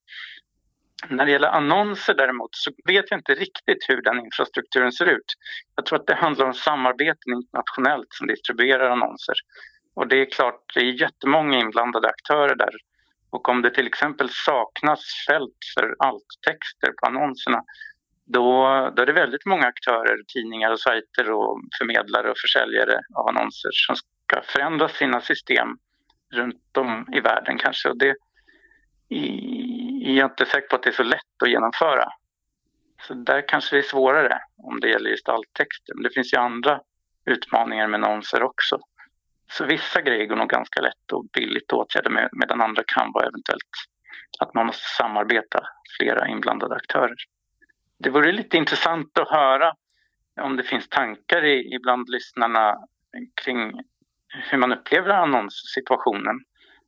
När 1.08 1.26
det 1.26 1.32
gäller 1.32 1.48
annonser 1.48 2.14
däremot 2.14 2.50
så 2.52 2.70
vet 2.84 3.10
jag 3.10 3.18
inte 3.18 3.34
riktigt 3.34 3.84
hur 3.88 4.02
den 4.02 4.20
infrastrukturen 4.20 4.92
ser 4.92 5.06
ut. 5.06 5.34
Jag 5.76 5.86
tror 5.86 5.98
att 5.98 6.06
det 6.06 6.14
handlar 6.14 6.46
om 6.46 6.54
samarbeten 6.54 7.32
internationellt 7.32 8.06
som 8.10 8.26
distribuerar 8.26 8.90
annonser. 8.90 9.34
Och 9.94 10.08
det 10.08 10.16
är 10.16 10.30
klart, 10.30 10.74
det 10.74 10.80
är 10.80 11.00
jättemånga 11.00 11.58
inblandade 11.58 12.08
aktörer 12.08 12.54
där. 12.54 12.74
Och 13.30 13.48
om 13.48 13.62
det 13.62 13.70
till 13.70 13.86
exempel 13.86 14.28
saknas 14.30 15.00
fält 15.28 15.58
för 15.74 15.96
alt-texter 15.98 16.92
på 17.00 17.06
annonserna 17.06 17.62
då, 18.24 18.66
då 18.96 19.02
är 19.02 19.06
det 19.06 19.12
väldigt 19.12 19.46
många 19.46 19.66
aktörer, 19.66 20.18
tidningar 20.34 20.70
och 20.70 20.80
sajter 20.80 21.30
och 21.30 21.60
förmedlare 21.78 22.30
och 22.30 22.38
försäljare 22.38 23.00
av 23.14 23.28
annonser 23.28 23.70
som 23.72 23.96
ska 23.96 24.42
förändra 24.42 24.88
sina 24.88 25.20
system 25.20 25.68
runt 26.32 26.76
om 26.76 27.06
i 27.12 27.20
världen 27.20 27.58
kanske. 27.58 27.88
Och 27.88 27.98
det 27.98 28.14
är 29.08 30.12
jag 30.12 30.30
inte 30.30 30.46
säker 30.46 30.68
på 30.68 30.76
att 30.76 30.82
det 30.82 30.90
är 30.90 30.92
så 30.92 31.02
lätt 31.02 31.42
att 31.42 31.50
genomföra. 31.50 32.08
Så 33.06 33.14
där 33.14 33.48
kanske 33.48 33.76
det 33.76 33.80
är 33.80 33.82
svårare 33.82 34.38
om 34.56 34.80
det 34.80 34.88
gäller 34.88 35.10
gestalttexter. 35.10 35.94
Men 35.94 36.02
det 36.02 36.10
finns 36.10 36.32
ju 36.32 36.38
andra 36.38 36.80
utmaningar 37.26 37.88
med 37.88 38.04
annonser 38.04 38.42
också. 38.42 38.78
Så 39.52 39.64
vissa 39.64 40.00
grejer 40.00 40.26
går 40.26 40.37
nog 40.37 40.48
ganska 40.48 40.80
lätt 40.80 41.12
och 41.12 41.24
billigt 41.24 41.72
att 41.72 41.78
åtgärda 41.78 42.28
medan 42.32 42.60
andra 42.60 42.82
kan 42.87 43.12
vara 43.12 43.26
eventuellt 43.26 43.70
att 44.40 44.54
man 44.54 44.66
måste 44.66 44.88
samarbeta 44.98 45.60
flera 45.98 46.28
inblandade 46.28 46.74
aktörer. 46.74 47.16
Det 47.98 48.11
vore 48.11 48.33
lite 48.33 48.57
intressant 48.57 49.18
att 49.18 49.28
höra 49.28 49.72
om 50.40 50.57
det 50.57 50.62
finns 50.62 50.88
tankar 50.88 51.44
i, 51.44 51.78
bland 51.83 52.09
lyssnarna 52.09 52.76
kring 53.44 53.72
hur 54.50 54.59
man 54.59 54.72
upplever 54.72 55.11
annonssituationen. 55.11 56.40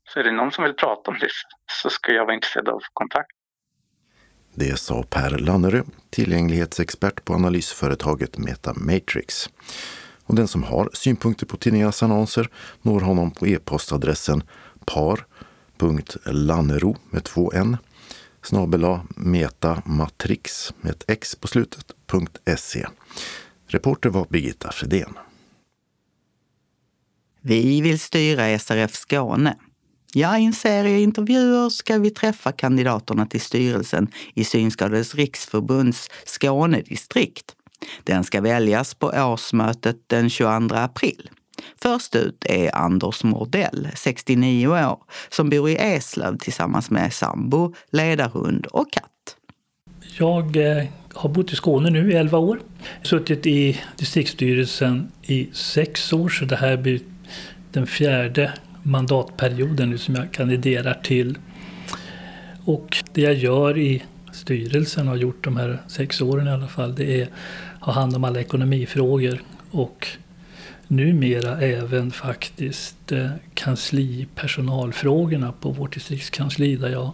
Så 0.08 0.20
är 0.20 0.24
det 0.24 0.32
någon 0.32 0.52
som 0.52 0.64
vill 0.64 0.74
prata 0.74 1.10
om 1.10 1.16
det 1.20 1.28
så 1.82 1.90
ska 1.90 2.12
jag 2.12 2.24
vara 2.24 2.34
intresserad 2.34 2.68
av 2.68 2.80
kontakt. 2.92 3.30
Det 4.54 4.78
sa 4.78 5.04
Per 5.10 5.38
Lannerö, 5.38 5.82
tillgänglighetsexpert 6.10 7.24
på 7.24 7.34
analysföretaget 7.34 8.38
Metamatrix. 8.38 9.50
Och 10.24 10.34
den 10.34 10.48
som 10.48 10.62
har 10.62 10.90
synpunkter 10.92 11.46
på 11.46 11.56
tidningarnas 11.56 12.02
annonser 12.02 12.48
når 12.82 13.00
honom 13.00 13.30
på 13.30 13.46
e-postadressen 13.46 14.42
par.lannero 14.86 16.96
med 17.10 17.24
två 17.24 17.52
n 17.52 17.76
snabela 18.46 19.06
metamatrix 19.16 20.74
med 20.80 20.92
ett 20.92 21.04
x 21.10 21.36
på 21.36 21.48
slutet, 21.48 21.92
.se. 22.56 22.86
Reporter 23.66 24.08
var 24.08 24.26
Birgitta 24.30 24.72
Fredén. 24.72 25.14
Vi 27.40 27.80
vill 27.80 28.00
styra 28.00 28.58
SRF 28.58 28.94
Skåne. 28.94 29.56
Ja, 30.14 30.38
i 30.38 30.44
en 30.44 30.52
serie 30.52 31.00
intervjuer 31.00 31.70
ska 31.70 31.98
vi 31.98 32.10
träffa 32.10 32.52
kandidaterna 32.52 33.26
till 33.26 33.40
styrelsen 33.40 34.08
i 34.34 34.44
Synskadades 34.44 35.14
riksförbunds 35.14 36.08
Skånedistrikt. 36.24 37.54
Den 38.04 38.24
ska 38.24 38.40
väljas 38.40 38.94
på 38.94 39.06
årsmötet 39.06 39.96
den 40.06 40.30
22 40.30 40.74
april. 40.74 41.30
Först 41.82 42.16
ut 42.16 42.44
är 42.48 42.76
Anders 42.76 43.24
Mordell, 43.24 43.88
69 43.94 44.68
år, 44.68 44.98
som 45.28 45.50
bor 45.50 45.70
i 45.70 45.76
Eslöv 45.76 46.38
tillsammans 46.38 46.90
med 46.90 47.12
sambo, 47.12 47.74
ledarhund 47.90 48.66
och 48.66 48.92
katt. 48.92 49.36
Jag 50.18 50.56
eh, 50.56 50.84
har 51.14 51.28
bott 51.28 51.52
i 51.52 51.56
Skåne 51.56 51.90
nu 51.90 52.12
i 52.12 52.14
11 52.14 52.38
år. 52.38 52.58
Suttit 53.02 53.46
i 53.46 53.80
distriktsstyrelsen 53.96 55.12
i 55.22 55.48
sex 55.52 56.12
år, 56.12 56.28
så 56.28 56.44
det 56.44 56.56
här 56.56 56.76
blir 56.76 57.00
den 57.72 57.86
fjärde 57.86 58.52
mandatperioden 58.82 59.90
nu 59.90 59.98
som 59.98 60.14
jag 60.14 60.32
kandiderar 60.32 60.94
till. 60.94 61.38
Och 62.64 62.96
det 63.12 63.20
jag 63.20 63.34
gör 63.34 63.78
i 63.78 64.02
styrelsen 64.32 65.08
och 65.08 65.14
har 65.14 65.20
gjort 65.20 65.44
de 65.44 65.56
här 65.56 65.78
sex 65.88 66.20
åren 66.20 66.46
i 66.46 66.50
alla 66.50 66.68
fall, 66.68 66.94
det 66.94 67.20
är 67.20 67.28
att 67.80 67.86
ha 67.86 67.92
hand 67.92 68.16
om 68.16 68.24
alla 68.24 68.40
ekonomifrågor 68.40 69.42
och 69.70 70.06
numera 70.88 71.60
även 71.60 72.12
faktiskt 72.12 73.12
eh, 73.12 73.30
kanslipersonalfrågorna 73.54 75.52
på 75.60 75.70
vårt 75.70 75.94
distriktskansli 75.94 76.76
där 76.76 76.88
jag 76.88 77.12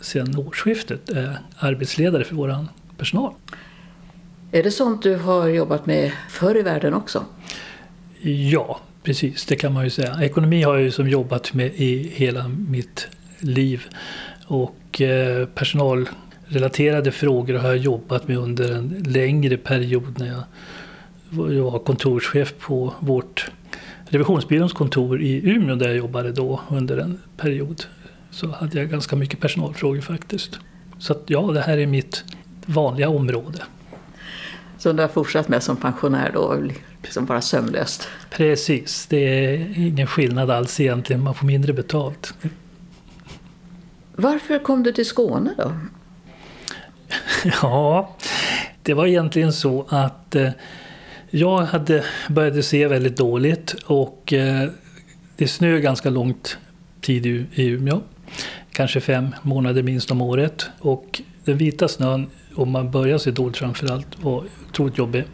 sedan 0.00 0.36
årsskiftet 0.36 1.08
är 1.08 1.38
arbetsledare 1.58 2.24
för 2.24 2.34
vår 2.34 2.66
personal. 2.96 3.34
Är 4.52 4.62
det 4.62 4.70
sånt 4.70 5.02
du 5.02 5.16
har 5.16 5.48
jobbat 5.48 5.86
med 5.86 6.12
förr 6.28 6.56
i 6.56 6.62
världen 6.62 6.94
också? 6.94 7.24
Ja, 8.22 8.80
precis. 9.02 9.46
Det 9.46 9.56
kan 9.56 9.72
man 9.72 9.84
ju 9.84 9.90
säga. 9.90 10.22
Ekonomi 10.22 10.62
har 10.62 10.74
jag 10.74 10.82
ju 10.82 10.90
som 10.90 11.08
jobbat 11.08 11.54
med 11.54 11.74
i 11.74 12.12
hela 12.14 12.48
mitt 12.48 13.08
liv. 13.38 13.84
Och 14.46 15.00
eh, 15.00 15.46
personalrelaterade 15.46 17.12
frågor 17.12 17.54
har 17.54 17.68
jag 17.68 17.76
jobbat 17.76 18.28
med 18.28 18.36
under 18.36 18.72
en 18.72 19.04
längre 19.06 19.56
period 19.56 20.18
när 20.18 20.26
jag 20.26 20.42
jag 21.30 21.70
var 21.70 21.78
kontorschef 21.78 22.54
på 22.58 22.94
vårt 23.00 23.50
revisionsbyråns 24.04 24.72
kontor 24.72 25.22
i 25.22 25.50
Umeå 25.50 25.76
där 25.76 25.88
jag 25.88 25.96
jobbade 25.96 26.32
då 26.32 26.60
under 26.68 26.96
en 26.98 27.20
period. 27.36 27.84
Så 28.30 28.48
hade 28.48 28.78
jag 28.78 28.90
ganska 28.90 29.16
mycket 29.16 29.40
personalfrågor 29.40 30.00
faktiskt. 30.00 30.58
Så 30.98 31.12
att, 31.12 31.22
ja, 31.26 31.40
det 31.40 31.60
här 31.60 31.78
är 31.78 31.86
mitt 31.86 32.24
vanliga 32.66 33.08
område. 33.08 33.62
Som 34.78 34.96
du 34.96 35.02
har 35.02 35.08
fortsatt 35.08 35.48
med 35.48 35.62
som 35.62 35.76
pensionär 35.76 36.30
då, 36.34 36.56
liksom 37.02 37.26
bara 37.26 37.40
sömlöst? 37.40 38.08
Precis, 38.30 39.06
det 39.06 39.16
är 39.16 39.78
ingen 39.78 40.06
skillnad 40.06 40.50
alls 40.50 40.80
egentligen, 40.80 41.22
man 41.22 41.34
får 41.34 41.46
mindre 41.46 41.72
betalt. 41.72 42.34
Varför 44.16 44.58
kom 44.58 44.82
du 44.82 44.92
till 44.92 45.06
Skåne 45.06 45.54
då? 45.58 45.72
Ja, 47.62 48.16
det 48.82 48.94
var 48.94 49.06
egentligen 49.06 49.52
så 49.52 49.86
att 49.88 50.34
eh, 50.34 50.50
jag 51.30 51.58
hade 51.58 52.04
börjat 52.28 52.64
se 52.64 52.86
väldigt 52.86 53.16
dåligt 53.16 53.74
och 53.84 54.32
eh, 54.32 54.70
det 55.36 55.48
snö 55.48 55.78
ganska 55.78 56.10
långt 56.10 56.58
tid 57.00 57.26
i 57.26 57.46
Umeå. 57.54 58.00
Kanske 58.72 59.00
fem 59.00 59.34
månader 59.42 59.82
minst 59.82 60.10
om 60.10 60.22
året. 60.22 60.66
Och 60.78 61.22
den 61.44 61.58
vita 61.58 61.88
snön, 61.88 62.26
om 62.54 62.70
man 62.70 62.90
börjar 62.90 63.18
se 63.18 63.30
dåligt 63.30 63.56
framförallt, 63.56 64.22
var 64.22 64.44
otroligt 64.68 64.98
jobbig. 64.98 65.24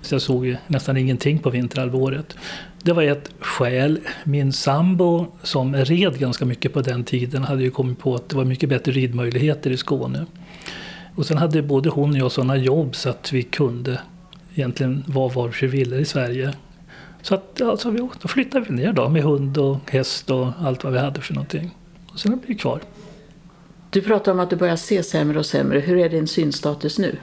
Så 0.00 0.14
jag 0.14 0.22
såg 0.22 0.56
nästan 0.66 0.96
ingenting 0.96 1.38
på 1.38 1.50
vinterhalvåret. 1.50 2.36
Det 2.82 2.92
var 2.92 3.02
ett 3.02 3.30
skäl. 3.40 4.00
Min 4.24 4.52
sambo 4.52 5.26
som 5.42 5.76
red 5.76 6.18
ganska 6.18 6.44
mycket 6.44 6.72
på 6.72 6.80
den 6.80 7.04
tiden 7.04 7.44
hade 7.44 7.62
ju 7.62 7.70
kommit 7.70 7.98
på 7.98 8.14
att 8.14 8.28
det 8.28 8.36
var 8.36 8.44
mycket 8.44 8.68
bättre 8.68 8.92
ridmöjligheter 8.92 9.70
i 9.70 9.76
Skåne. 9.76 10.26
Och 11.14 11.26
sen 11.26 11.38
hade 11.38 11.62
både 11.62 11.88
hon 11.88 12.10
och 12.10 12.16
jag 12.16 12.32
sådana 12.32 12.56
jobb 12.56 12.96
så 12.96 13.10
att 13.10 13.32
vi 13.32 13.42
kunde 13.42 14.00
egentligen 14.58 15.04
var 15.06 15.30
var 15.30 15.56
vi 15.60 15.66
ville 15.66 15.96
i 15.96 16.04
Sverige. 16.04 16.54
Så 17.22 17.34
att, 17.34 17.60
alltså, 17.60 17.90
då 18.20 18.28
flyttade 18.28 18.66
vi 18.68 18.74
ner 18.74 18.92
då 18.92 19.08
med 19.08 19.22
hund 19.22 19.58
och 19.58 19.90
häst 19.90 20.30
och 20.30 20.48
allt 20.60 20.84
vad 20.84 20.92
vi 20.92 20.98
hade 20.98 21.20
för 21.20 21.34
någonting. 21.34 21.70
Och 22.12 22.20
sen 22.20 22.32
har 22.32 22.40
vi 22.46 22.54
kvar. 22.54 22.80
Du 23.90 24.02
pratar 24.02 24.32
om 24.32 24.40
att 24.40 24.50
du 24.50 24.56
börjar 24.56 24.76
se 24.76 25.02
sämre 25.02 25.38
och 25.38 25.46
sämre. 25.46 25.80
Hur 25.80 25.98
är 25.98 26.08
din 26.08 26.26
synstatus 26.26 26.98
nu? 26.98 27.16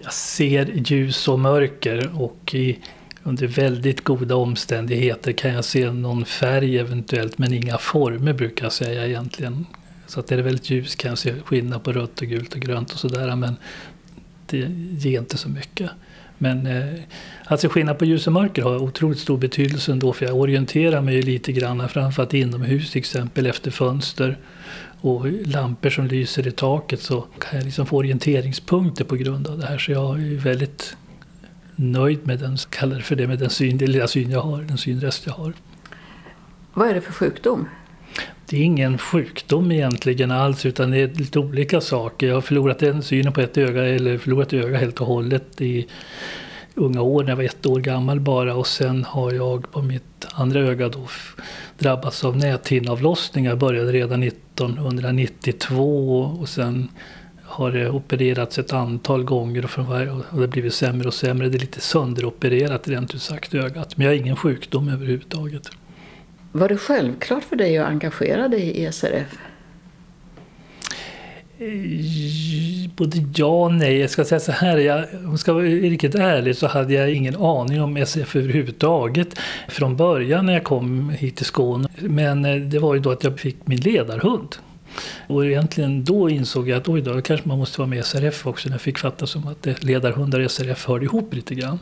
Jag 0.00 0.12
ser 0.12 0.66
ljus 0.74 1.28
och 1.28 1.38
mörker 1.38 2.22
och 2.22 2.54
i, 2.54 2.78
under 3.22 3.46
väldigt 3.46 4.04
goda 4.04 4.36
omständigheter 4.36 5.32
kan 5.32 5.54
jag 5.54 5.64
se 5.64 5.90
någon 5.90 6.24
färg 6.24 6.78
eventuellt 6.78 7.38
men 7.38 7.52
inga 7.52 7.78
former 7.78 8.32
brukar 8.32 8.64
jag 8.64 8.72
säga 8.72 9.06
egentligen. 9.06 9.66
Så 10.06 10.20
att 10.20 10.32
är 10.32 10.36
det 10.36 10.42
väldigt 10.42 10.70
ljus 10.70 10.94
kan 10.94 11.08
jag 11.08 11.18
se 11.18 11.34
skillnad 11.44 11.84
på 11.84 11.92
rött 11.92 12.20
och 12.20 12.28
gult 12.28 12.54
och 12.54 12.60
grönt 12.60 12.92
och 12.92 12.98
sådär 12.98 13.36
men 13.36 13.56
det 14.46 14.58
ger 14.98 15.18
inte 15.18 15.36
så 15.36 15.48
mycket. 15.48 15.90
Men 16.38 16.66
eh, 16.66 17.00
att 17.44 17.60
se 17.60 17.68
skillnad 17.68 17.98
på 17.98 18.04
ljus 18.04 18.26
och 18.26 18.32
mörker 18.32 18.62
har 18.62 18.76
otroligt 18.76 19.18
stor 19.18 19.38
betydelse 19.38 19.92
ändå 19.92 20.12
för 20.12 20.26
jag 20.26 20.36
orienterar 20.36 21.00
mig 21.00 21.22
lite 21.22 21.52
grann 21.52 21.88
framförallt 21.88 22.34
inomhus 22.34 22.90
till 22.90 22.98
exempel 22.98 23.46
efter 23.46 23.70
fönster 23.70 24.38
och 25.00 25.26
lampor 25.46 25.90
som 25.90 26.06
lyser 26.06 26.46
i 26.46 26.50
taket 26.50 27.00
så 27.00 27.20
kan 27.38 27.58
jag 27.58 27.64
liksom 27.64 27.86
få 27.86 27.96
orienteringspunkter 27.96 29.04
på 29.04 29.16
grund 29.16 29.46
av 29.46 29.58
det 29.58 29.66
här. 29.66 29.78
Så 29.78 29.92
jag 29.92 30.22
är 30.22 30.36
väldigt 30.36 30.96
nöjd 31.76 32.26
med 32.26 32.38
den, 32.38 32.56
kallar 32.70 33.00
för 33.00 33.16
det, 33.16 33.26
med 33.26 33.38
den, 33.38 33.50
syn, 33.50 33.78
den 33.78 33.90
lilla 33.92 34.08
syn 34.08 34.30
jag 34.30 34.40
har, 34.40 34.62
den 34.62 34.78
synrest 34.78 35.26
jag 35.26 35.32
har. 35.32 35.52
Vad 36.74 36.88
är 36.88 36.94
det 36.94 37.00
för 37.00 37.12
sjukdom? 37.12 37.68
Det 38.48 38.56
är 38.56 38.62
ingen 38.62 38.98
sjukdom 38.98 39.72
egentligen 39.72 40.30
alls 40.30 40.66
utan 40.66 40.90
det 40.90 40.98
är 40.98 41.08
lite 41.08 41.38
olika 41.38 41.80
saker. 41.80 42.26
Jag 42.26 42.34
har 42.34 42.40
förlorat 42.40 42.82
en 42.82 43.02
synen 43.02 43.32
på 43.32 43.40
ett 43.40 43.58
öga 43.58 43.84
eller 43.84 44.18
förlorat 44.18 44.52
öga 44.52 44.78
helt 44.78 45.00
och 45.00 45.06
hållet 45.06 45.60
i 45.60 45.86
unga 46.74 47.02
år 47.02 47.22
när 47.22 47.30
jag 47.30 47.36
var 47.36 47.44
ett 47.44 47.66
år 47.66 47.80
gammal 47.80 48.20
bara 48.20 48.54
och 48.54 48.66
sen 48.66 49.04
har 49.04 49.32
jag 49.32 49.72
på 49.72 49.82
mitt 49.82 50.26
andra 50.32 50.60
öga 50.60 50.88
då 50.88 51.08
drabbats 51.78 52.24
av 52.24 52.36
näthinnavlossningar. 52.36 53.50
Jag 53.50 53.58
började 53.58 53.92
redan 53.92 54.22
1992 54.22 56.20
och 56.40 56.48
sen 56.48 56.88
har 57.42 57.70
det 57.70 57.90
opererats 57.90 58.58
ett 58.58 58.72
antal 58.72 59.24
gånger 59.24 59.64
och, 59.64 59.70
det 59.70 60.40
har 60.40 60.46
blivit 60.46 60.74
sämre 60.74 61.08
och 61.08 61.14
sämre. 61.14 61.48
Det 61.48 61.58
är 61.58 61.60
lite 61.60 61.80
sönderopererat 61.80 62.88
rent 62.88 63.14
ut 63.14 63.22
sagt 63.22 63.54
ögat. 63.54 63.96
Men 63.96 64.04
jag 64.04 64.12
har 64.12 64.18
ingen 64.18 64.36
sjukdom 64.36 64.88
överhuvudtaget. 64.88 65.70
Var 66.56 66.68
det 66.68 66.76
självklart 66.76 67.44
för 67.44 67.56
dig 67.56 67.78
att 67.78 67.88
engagera 67.88 68.48
dig 68.48 68.82
i 68.82 68.92
SRF? 68.92 69.38
Eh, 71.58 72.90
både 72.96 73.24
ja 73.34 73.64
och 73.64 73.74
nej. 73.74 73.98
Jag 73.98 74.10
ska 74.10 74.24
säga 74.24 74.40
så 74.40 74.52
här, 74.52 74.76
jag, 74.76 74.98
om 74.98 75.30
jag 75.30 75.38
ska 75.38 75.52
vara 75.52 75.64
riktigt 75.64 76.14
ärlig 76.14 76.56
så 76.56 76.66
hade 76.66 76.94
jag 76.94 77.12
ingen 77.12 77.36
aning 77.36 77.82
om 77.82 77.96
SF 77.96 78.36
överhuvudtaget 78.36 79.38
från 79.68 79.96
början 79.96 80.46
när 80.46 80.52
jag 80.52 80.64
kom 80.64 81.10
hit 81.10 81.36
till 81.36 81.46
Skåne. 81.46 81.88
Men 81.96 82.44
eh, 82.44 82.56
det 82.56 82.78
var 82.78 82.94
ju 82.94 83.00
då 83.00 83.10
att 83.10 83.24
jag 83.24 83.40
fick 83.40 83.66
min 83.66 83.80
ledarhund. 83.80 84.56
Och 85.26 85.46
egentligen 85.46 86.04
då 86.04 86.30
insåg 86.30 86.68
jag 86.68 86.76
att 86.76 86.88
oj 86.88 87.00
då, 87.00 87.20
kanske 87.20 87.48
man 87.48 87.58
måste 87.58 87.80
vara 87.80 87.88
med 87.88 87.98
i 87.98 88.02
SRF 88.02 88.46
också. 88.46 88.68
När 88.68 88.74
jag 88.74 88.80
fick 88.80 88.98
fatta 88.98 89.26
som 89.26 89.46
att 89.48 89.84
ledarhundar 89.84 90.40
och 90.40 90.50
SRF 90.50 90.86
hörde 90.86 91.04
ihop 91.04 91.34
lite 91.34 91.54
grann. 91.54 91.78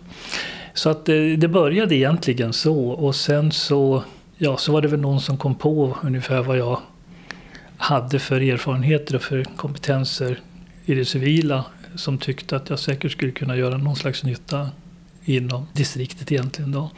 Så 0.75 0.91
att 0.91 1.05
det, 1.05 1.37
det 1.37 1.49
började 1.49 1.95
egentligen 1.95 2.53
så 2.53 2.89
och 2.89 3.15
sen 3.15 3.53
så 3.53 4.05
ja, 4.39 4.57
så 4.57 4.73
var 4.73 4.83
det 4.83 4.89
väl 4.89 5.01
någon 5.01 5.21
som 5.21 5.37
kom 5.37 5.55
på 5.55 5.97
ungefär 6.03 6.43
vad 6.43 6.59
jag 6.59 6.81
hade 7.77 8.19
för 8.19 8.41
erfarenheter 8.41 9.17
och 9.17 9.23
för 9.23 9.45
kompetenser 9.57 10.41
i 10.85 10.95
det 10.95 11.05
civila 11.05 11.65
som 11.95 12.19
tyckte 12.19 12.57
att 12.57 12.71
jag 12.71 12.79
säkert 12.79 13.13
skulle 13.13 13.33
kunna 13.33 13.57
göra 13.57 13.77
någon 13.77 13.97
slags 13.97 14.25
nytta 14.25 14.69
inom 15.25 15.67
distriktet 15.73 16.33
egentligen. 16.33 16.73
Då. 16.73 16.91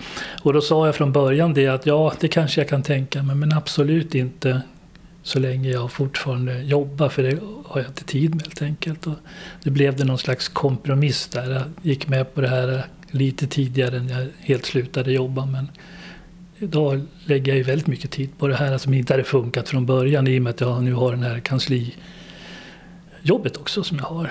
Och 0.43 0.53
då 0.53 0.61
sa 0.61 0.87
jag 0.87 0.95
från 0.95 1.13
början 1.13 1.55
det 1.55 1.69
att 1.69 1.87
ja, 1.87 2.13
det 2.21 2.29
kanske 2.29 2.61
jag 2.61 2.69
kan 2.69 2.83
tänka 2.83 3.23
mig, 3.23 3.37
men 3.37 3.53
absolut 3.53 4.15
inte 4.15 4.63
så 5.23 5.39
länge 5.39 5.71
jag 5.71 5.93
fortfarande 5.93 6.63
jobbar, 6.63 7.09
för 7.09 7.23
det 7.23 7.39
har 7.65 7.81
jag 7.81 7.91
inte 7.91 8.05
tid 8.05 8.35
med 8.35 8.43
helt 8.43 8.63
enkelt. 8.63 9.07
Och 9.07 9.15
det 9.63 9.71
blev 9.71 9.97
det 9.97 10.05
någon 10.05 10.19
slags 10.19 10.49
kompromiss 10.49 11.27
där. 11.27 11.51
Jag 11.51 11.63
gick 11.83 12.09
med 12.09 12.35
på 12.35 12.41
det 12.41 12.49
här 12.49 12.85
lite 13.11 13.47
tidigare 13.47 13.97
än 13.97 14.09
jag 14.09 14.27
helt 14.41 14.65
slutade 14.65 15.13
jobba, 15.13 15.47
men 15.47 15.69
idag 16.59 17.01
lägger 17.25 17.53
jag 17.53 17.57
ju 17.57 17.63
väldigt 17.63 17.87
mycket 17.87 18.11
tid 18.11 18.39
på 18.39 18.49
det 18.49 18.55
här 18.55 18.79
som 18.79 18.95
inte 18.95 19.13
hade 19.13 19.25
funkat 19.25 19.69
från 19.69 19.87
början 19.87 20.27
i 20.27 20.39
och 20.39 20.43
med 20.43 20.51
att 20.51 20.61
jag 20.61 20.83
nu 20.83 20.93
har 20.93 21.11
den 21.11 21.23
här 21.23 21.41
kanslijobbet 21.41 23.57
också 23.57 23.83
som 23.83 23.99
jag 23.99 24.05
har. 24.05 24.31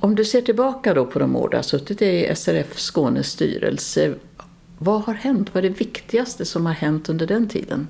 Om 0.00 0.14
du 0.14 0.24
ser 0.24 0.40
tillbaka 0.40 0.94
då 0.94 1.06
på 1.06 1.18
de 1.18 1.36
år 1.36 1.48
du 1.48 1.56
har 1.56 1.62
suttit 1.62 2.02
i 2.02 2.32
SRF 2.36 2.78
Skånes 2.78 3.26
styrelse, 3.26 4.14
vad 4.78 5.02
har 5.02 5.14
hänt? 5.14 5.54
Vad 5.54 5.64
är 5.64 5.68
det 5.68 5.80
viktigaste 5.80 6.44
som 6.44 6.66
har 6.66 6.72
hänt 6.72 7.08
under 7.08 7.26
den 7.26 7.48
tiden? 7.48 7.88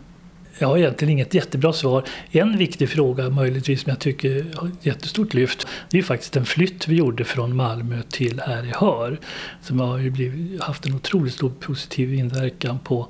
Jag 0.61 0.69
har 0.69 0.79
egentligen 0.79 1.13
inget 1.13 1.35
jättebra 1.35 1.73
svar. 1.73 2.05
En 2.31 2.59
viktig 2.59 2.89
fråga 2.89 3.31
möjligtvis 3.31 3.83
som 3.83 3.91
jag 3.91 3.99
tycker 3.99 4.47
har 4.55 4.69
ett 4.69 4.87
jättestort 4.87 5.35
lyft 5.35 5.67
det 5.91 5.99
är 5.99 6.03
faktiskt 6.03 6.37
en 6.37 6.45
flytt 6.45 6.89
vi 6.89 6.97
gjorde 6.97 7.25
från 7.25 7.57
Malmö 7.57 8.03
till 8.11 8.41
här 8.41 8.65
i 8.65 8.73
Hör. 8.77 9.21
Som 9.63 9.81
har 9.81 10.11
blivit, 10.11 10.63
haft 10.63 10.87
en 10.87 10.95
otroligt 10.95 11.35
stor 11.35 11.53
positiv 11.61 12.15
inverkan 12.15 12.79
på 12.79 13.09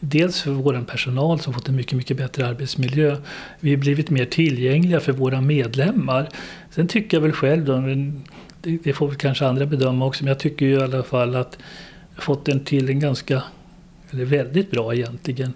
dels 0.00 0.40
för 0.40 0.50
vår 0.50 0.84
personal 0.86 1.40
som 1.40 1.54
fått 1.54 1.68
en 1.68 1.76
mycket, 1.76 1.92
mycket 1.92 2.16
bättre 2.16 2.46
arbetsmiljö. 2.46 3.16
Vi 3.60 3.70
har 3.70 3.76
blivit 3.76 4.10
mer 4.10 4.24
tillgängliga 4.24 5.00
för 5.00 5.12
våra 5.12 5.40
medlemmar. 5.40 6.28
Sen 6.70 6.88
tycker 6.88 7.16
jag 7.16 7.22
väl 7.22 7.32
själv, 7.32 7.64
då, 7.64 7.82
det 8.62 8.92
får 8.92 9.08
väl 9.08 9.16
kanske 9.16 9.46
andra 9.46 9.66
bedöma 9.66 10.06
också, 10.06 10.24
men 10.24 10.28
jag 10.28 10.38
tycker 10.38 10.66
ju 10.66 10.72
i 10.72 10.82
alla 10.82 11.02
fall 11.02 11.34
att 11.34 11.58
jag 12.14 12.24
fått 12.24 12.48
en 12.48 12.64
till 12.64 12.88
en 12.88 13.00
ganska, 13.00 13.42
eller 14.10 14.24
väldigt 14.24 14.70
bra 14.70 14.94
egentligen, 14.94 15.52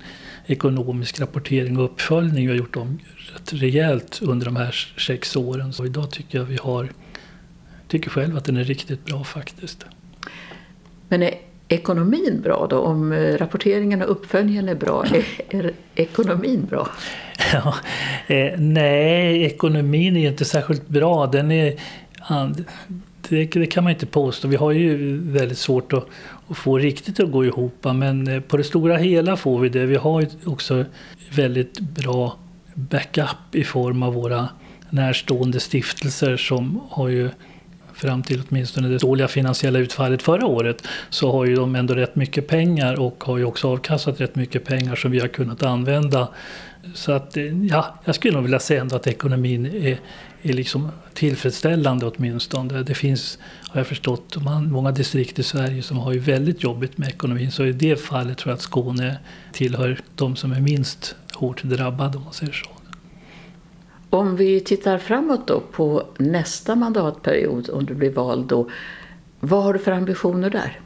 ekonomisk 0.47 1.21
rapportering 1.21 1.79
och 1.79 1.85
uppföljning. 1.85 2.47
Vi 2.47 2.53
har 2.53 2.59
gjort 2.59 2.75
dem 2.75 2.99
rätt 3.35 3.53
rejält 3.53 4.19
under 4.23 4.47
de 4.47 4.57
här 4.57 4.71
sex 4.99 5.37
åren. 5.37 5.73
Så 5.73 5.87
idag 5.87 6.11
tycker 6.11 6.39
jag 6.39 6.45
vi 6.45 6.57
har, 6.57 6.89
tycker 7.89 8.11
själv 8.11 8.37
att 8.37 8.45
den 8.45 8.57
är 8.57 8.65
riktigt 8.65 9.05
bra 9.05 9.25
faktiskt. 9.25 9.87
Men 11.09 11.23
är 11.23 11.35
ekonomin 11.73 12.41
bra 12.41 12.67
då? 12.71 12.79
Om 12.79 13.13
eh, 13.13 13.37
rapporteringen 13.37 14.03
och 14.03 14.11
uppföljningen 14.11 14.69
är 14.69 14.75
bra, 14.75 15.05
är, 15.07 15.25
är 15.49 15.73
ekonomin 15.95 16.67
bra? 16.71 16.89
Ja, 17.53 17.75
eh, 18.27 18.59
nej, 18.59 19.43
ekonomin 19.43 20.17
är 20.17 20.29
inte 20.29 20.45
särskilt 20.45 20.89
bra. 20.89 21.27
Den 21.27 21.51
är, 21.51 21.75
det, 23.29 23.45
det, 23.45 23.67
kan 23.67 23.85
man 23.85 23.93
inte 23.93 24.07
påstå. 24.07 24.49
Vi 24.49 24.57
har 24.57 24.73
ju 24.73 25.19
väldigt 25.33 25.59
svårt 25.59 25.93
att, 25.93 26.07
att, 26.49 26.57
få 26.57 26.79
riktigt 26.79 27.21
att 27.21 27.31
gå 27.31 27.45
ihop. 27.45 27.85
Men 27.95 28.29
eh, 28.29 28.41
på 28.41 28.57
det 28.57 28.65
stora 28.65 28.97
hela 28.97 29.37
får 29.37 29.61
vi 29.61 29.69
det. 29.69 29.87
Vi 29.87 29.97
har 29.97 30.27
också 30.45 30.85
väldigt 31.37 31.81
bra 31.81 32.37
backup 32.75 33.55
i 33.55 33.65
form 33.65 34.03
av 34.03 34.15
våra 34.15 34.49
närstående 34.91 35.61
stiftelser 35.61 36.37
som 36.37 36.81
har 36.91 37.09
ju 37.09 37.31
fram 38.03 38.23
till 38.23 38.43
åtminstone 38.49 38.89
det 38.89 38.99
dåliga 38.99 39.29
finansiella 39.29 39.79
utfallet 39.79 40.23
förra 40.23 40.47
året 40.47 40.83
så 41.11 41.33
har 41.33 41.45
ju 41.45 41.55
de 41.55 41.75
ändå 41.75 41.95
rätt 41.95 42.17
mycket 42.17 42.47
pengar 42.49 43.01
och 43.01 43.25
har 43.25 43.39
ju 43.39 43.45
också 43.45 43.69
avkastat 43.69 44.21
rätt 44.21 44.37
mycket 44.37 44.65
pengar 44.65 44.97
som 44.97 45.11
vi 45.11 45.21
har 45.21 45.29
kunnat 45.29 45.63
använda. 45.63 46.29
Så 46.95 47.13
att 47.13 47.37
ja, 47.71 47.95
jag 48.05 48.15
skulle 48.15 48.35
nog 48.35 48.43
vilja 48.43 48.59
säga 48.59 48.81
ändå 48.81 48.97
att 48.97 49.07
ekonomin 49.07 49.67
är, 49.67 49.99
är 50.43 50.53
liksom 50.53 50.89
tillfredsställande 51.15 52.07
åtminstone. 52.07 52.83
Det 52.83 52.95
finns, 52.95 53.39
har 53.69 53.81
jag 53.81 53.87
förstått, 53.87 54.37
många 54.71 54.91
distrikt 54.91 55.39
i 55.39 55.43
Sverige 55.43 55.83
som 55.83 55.99
har 55.99 56.13
ju 56.13 56.19
väldigt 56.19 56.63
jobbigt 56.63 56.99
med 56.99 57.09
ekonomin. 57.09 57.51
Så 57.51 57.65
i 57.65 57.73
det 57.73 57.97
fallet 57.97 58.39
tror 58.39 58.51
jag 58.51 58.57
att 58.57 58.63
Skåne 58.63 59.17
tillhör 59.53 59.99
de 60.17 60.37
som 60.37 60.53
är 60.53 60.61
minst 60.61 61.17
hårt 61.35 61.63
drabbade 61.63 62.17
om 62.17 62.25
man 62.25 62.33
säger 62.33 62.53
så. 62.53 62.82
Om 64.13 64.37
vi 64.37 64.61
tittar 64.61 64.99
framåt 64.99 65.47
då 65.47 65.61
på 65.61 66.07
nästa 66.19 66.75
mandatperiod, 66.75 67.71
om 67.71 67.87
du 67.87 67.95
blir 67.95 68.11
vald 68.11 68.47
då. 68.47 68.71
Vad 69.41 69.65
har 69.65 69.73
du 69.73 69.79
för 69.79 69.93
ambitioner 69.93 70.51
där? 70.51 70.81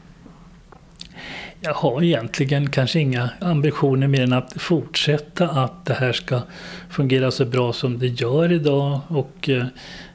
Jag 1.60 1.74
har 1.74 2.02
egentligen 2.02 2.70
kanske 2.70 3.00
inga 3.00 3.30
ambitioner 3.40 4.06
mer 4.06 4.22
än 4.22 4.32
att 4.32 4.52
fortsätta 4.62 5.48
att 5.48 5.84
det 5.84 5.94
här 5.94 6.12
ska 6.12 6.40
fungera 6.90 7.30
så 7.30 7.44
bra 7.44 7.72
som 7.72 7.98
det 7.98 8.06
gör 8.06 8.52
idag. 8.52 9.00
Och 9.08 9.48
eh, 9.48 9.64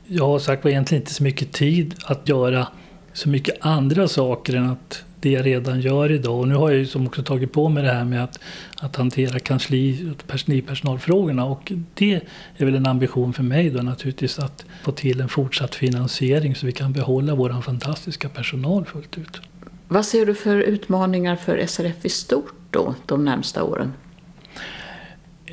jag 0.07 0.27
har 0.27 0.39
sagt 0.39 0.63
var 0.63 0.71
egentligen 0.71 1.01
inte 1.01 1.13
så 1.13 1.23
mycket 1.23 1.51
tid 1.51 1.95
att 2.05 2.29
göra 2.29 2.67
så 3.13 3.29
mycket 3.29 3.55
andra 3.59 4.07
saker 4.07 4.55
än 4.55 4.69
att 4.69 5.03
det 5.21 5.31
jag 5.31 5.45
redan 5.45 5.81
gör 5.81 6.11
idag. 6.11 6.39
Och 6.39 6.47
nu 6.47 6.55
har 6.55 6.69
jag 6.69 6.79
ju 6.79 6.85
som 6.85 7.07
också 7.07 7.23
tagit 7.23 7.51
på 7.51 7.69
mig 7.69 7.83
det 7.83 7.91
här 7.91 8.03
med 8.03 8.23
att, 8.23 8.39
att 8.77 8.95
hantera 8.95 9.39
kansli 9.39 10.11
och 10.11 10.27
personalfrågorna. 10.67 11.45
Och 11.45 11.71
det 11.93 12.21
är 12.57 12.65
väl 12.65 12.75
en 12.75 12.87
ambition 12.87 13.33
för 13.33 13.43
mig 13.43 13.69
då 13.69 13.81
naturligtvis 13.81 14.39
att 14.39 14.65
få 14.83 14.91
till 14.91 15.21
en 15.21 15.29
fortsatt 15.29 15.75
finansiering 15.75 16.55
så 16.55 16.65
vi 16.65 16.71
kan 16.71 16.93
behålla 16.93 17.35
vår 17.35 17.61
fantastiska 17.61 18.29
personal 18.29 18.85
fullt 18.85 19.17
ut. 19.17 19.41
Vad 19.87 20.05
ser 20.05 20.25
du 20.25 20.35
för 20.35 20.57
utmaningar 20.57 21.35
för 21.35 21.65
SRF 21.65 22.05
i 22.05 22.09
stort 22.09 22.53
då, 22.69 22.95
de 23.05 23.25
närmsta 23.25 23.63
åren? 23.63 23.93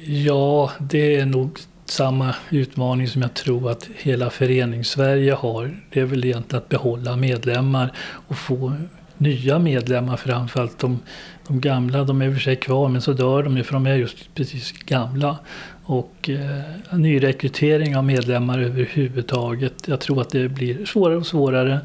Ja, 0.05 0.73
det 0.79 1.17
är 1.17 1.27
nog 1.27 1.59
samma 1.85 2.35
utmaning 2.51 3.09
som 3.09 3.23
jag 3.23 3.35
tror 3.35 3.71
att 3.71 3.89
hela 3.97 4.31
förenings-Sverige 4.31 5.33
har. 5.33 5.81
Det 5.91 6.01
är 6.01 6.05
väl 6.05 6.25
egentligen 6.25 6.63
att 6.63 6.69
behålla 6.69 7.17
medlemmar 7.17 7.93
och 7.99 8.37
få 8.37 8.73
nya 9.19 9.59
medlemmar 9.59 10.17
framförallt. 10.17 10.79
De, 10.79 10.99
de 11.47 11.61
gamla, 11.61 12.05
de 12.05 12.23
är 12.23 12.27
i 12.27 12.29
och 12.29 12.35
för 12.35 12.41
sig 12.41 12.57
kvar 12.57 12.89
men 12.89 13.03
så 13.03 13.13
dör 13.13 13.43
de 13.43 13.57
ju 13.57 13.63
för 13.63 13.73
de 13.73 13.87
är 13.87 13.95
just 13.95 14.35
precis 14.35 14.73
gamla. 14.73 15.39
Och 15.85 16.31
eh, 16.31 16.97
nyrekrytering 16.99 17.97
av 17.97 18.05
medlemmar 18.05 18.59
överhuvudtaget. 18.59 19.75
Jag 19.87 20.01
tror 20.01 20.21
att 20.21 20.31
det 20.31 20.49
blir 20.49 20.87
svårare 20.87 21.17
och 21.17 21.27
svårare. 21.27 21.81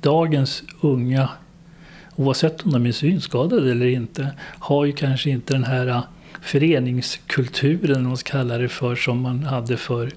Dagens 0.00 0.62
unga, 0.80 1.28
oavsett 2.16 2.62
om 2.62 2.72
de 2.72 2.86
är 2.86 2.92
synskadade 2.92 3.70
eller 3.70 3.86
inte, 3.86 4.28
har 4.58 4.84
ju 4.84 4.92
kanske 4.92 5.30
inte 5.30 5.52
den 5.52 5.64
här 5.64 5.86
eh, 5.86 6.02
föreningskulturen, 6.42 8.08
man 8.08 8.16
ska 8.16 8.30
kalla 8.30 8.58
det 8.58 8.68
för, 8.68 8.96
som 8.96 9.20
man 9.20 9.42
hade 9.42 9.76
för 9.76 10.10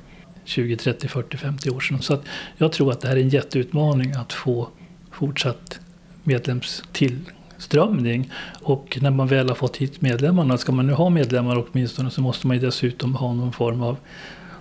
20, 0.46 0.78
30, 0.78 1.08
40, 1.08 1.38
50 1.38 1.70
år 1.70 1.80
sedan. 1.80 2.02
Så 2.02 2.14
att 2.14 2.24
jag 2.58 2.72
tror 2.72 2.92
att 2.92 3.02
det 3.02 3.08
här 3.08 3.16
är 3.16 3.22
en 3.22 3.30
jätteutmaning 3.30 4.14
att 4.14 4.34
få 4.34 4.70
fortsatt 5.12 5.80
medlemstillströmning. 6.26 8.32
Och 8.62 8.98
när 9.02 9.12
man 9.12 9.28
väl 9.28 9.50
har 9.50 9.56
fått 9.56 9.78
hit 9.78 10.02
medlemmarna, 10.02 10.58
ska 10.58 10.72
man 10.72 10.88
nu 10.88 10.94
ha 10.94 11.10
medlemmar 11.10 11.66
åtminstone 11.68 12.10
så 12.10 12.22
måste 12.22 12.48
man 12.48 12.58
ju 12.58 12.66
dessutom 12.66 13.16
ha 13.16 13.34
någon 13.34 13.54
form 13.54 13.82
av, 13.82 13.98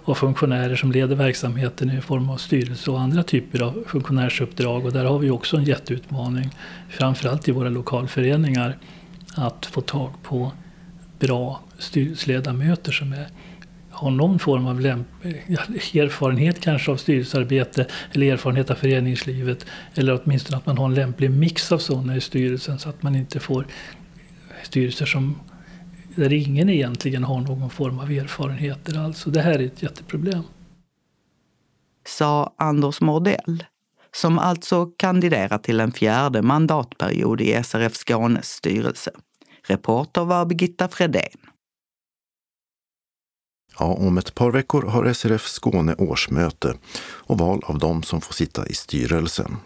av 0.05 0.14
funktionärer 0.14 0.77
som 0.77 0.92
leder 0.92 1.16
verksamheten 1.16 1.90
i 1.90 2.00
form 2.00 2.31
av 2.31 2.37
styrelse 2.37 2.90
och 2.90 3.00
andra 3.00 3.22
typer 3.22 3.62
av 3.62 3.85
funktionärsuppdrag. 3.87 4.85
Och 4.85 4.92
där 4.92 5.05
har 5.05 5.18
vi 5.18 5.31
också 5.31 5.57
en 5.57 5.64
jätteutmaning, 5.64 6.50
framförallt 6.88 7.48
i 7.48 7.53
våra 7.53 7.68
lokalföreningar, 7.68 8.79
att 9.35 9.66
få 9.66 9.81
tag 9.81 10.11
på 10.22 10.53
bra 11.18 11.61
styrelseledamöter 11.79 12.92
som 12.92 13.12
är 13.12 13.27
har 13.94 14.11
någon 14.11 14.38
form 14.38 14.66
av 14.66 14.80
erfarenhet 14.80 16.61
kanske 16.61 16.90
av 16.90 16.96
styrelsearbete 16.96 17.87
eller 18.12 18.33
erfarenhet 18.33 18.70
av 18.70 18.74
föreningslivet. 18.74 19.66
Eller 19.94 20.20
åtminstone 20.24 20.57
att 20.57 20.66
man 20.66 20.78
har 20.78 20.85
en 20.85 20.94
lämplig 20.94 21.30
mix 21.30 21.72
av 21.72 21.78
sådana 21.78 22.16
i 22.16 22.20
styrelsen 22.20 22.78
så 22.78 22.88
att 22.88 23.02
man 23.02 23.16
inte 23.16 23.40
får 23.40 23.66
styrelser 24.62 25.07
som, 25.07 25.40
där 26.14 26.33
ingen 26.33 26.70
egentligen 26.70 27.24
har 27.24 27.40
någon 27.40 27.70
form 27.70 27.98
av 27.98 28.11
erfarenheter 28.11 28.98
alls. 28.98 29.24
det 29.24 29.40
här 29.40 29.59
är 29.59 29.66
ett 29.66 29.83
jätteproblem. 29.83 30.42
Sa 32.07 32.54
Anders 32.59 33.00
Mordell, 33.00 33.64
som 34.16 34.38
alltså 34.38 34.87
kandiderar 34.87 35.59
till 35.59 35.80
en 35.80 35.92
fjärde 35.92 36.42
mandatperiod 36.42 37.40
i 37.40 37.62
SRF 37.64 37.94
Skånes 37.94 38.50
styrelse. 38.50 39.11
Reporter 39.66 40.24
var 40.24 40.46
Birgitta 40.46 40.88
Fredén. 40.88 41.54
Ja, 43.79 43.85
om 43.85 44.19
ett 44.19 44.35
par 44.35 44.51
veckor 44.51 44.83
har 44.83 45.13
SRF 45.13 45.47
Skåne 45.47 45.95
årsmöte 45.95 46.75
och 47.05 47.39
val 47.39 47.63
av 47.67 47.79
dem 47.79 48.03
som 48.03 48.21
får 48.21 48.35
sitta 48.35 48.67
i 48.67 48.75
styrelsen. 48.75 49.57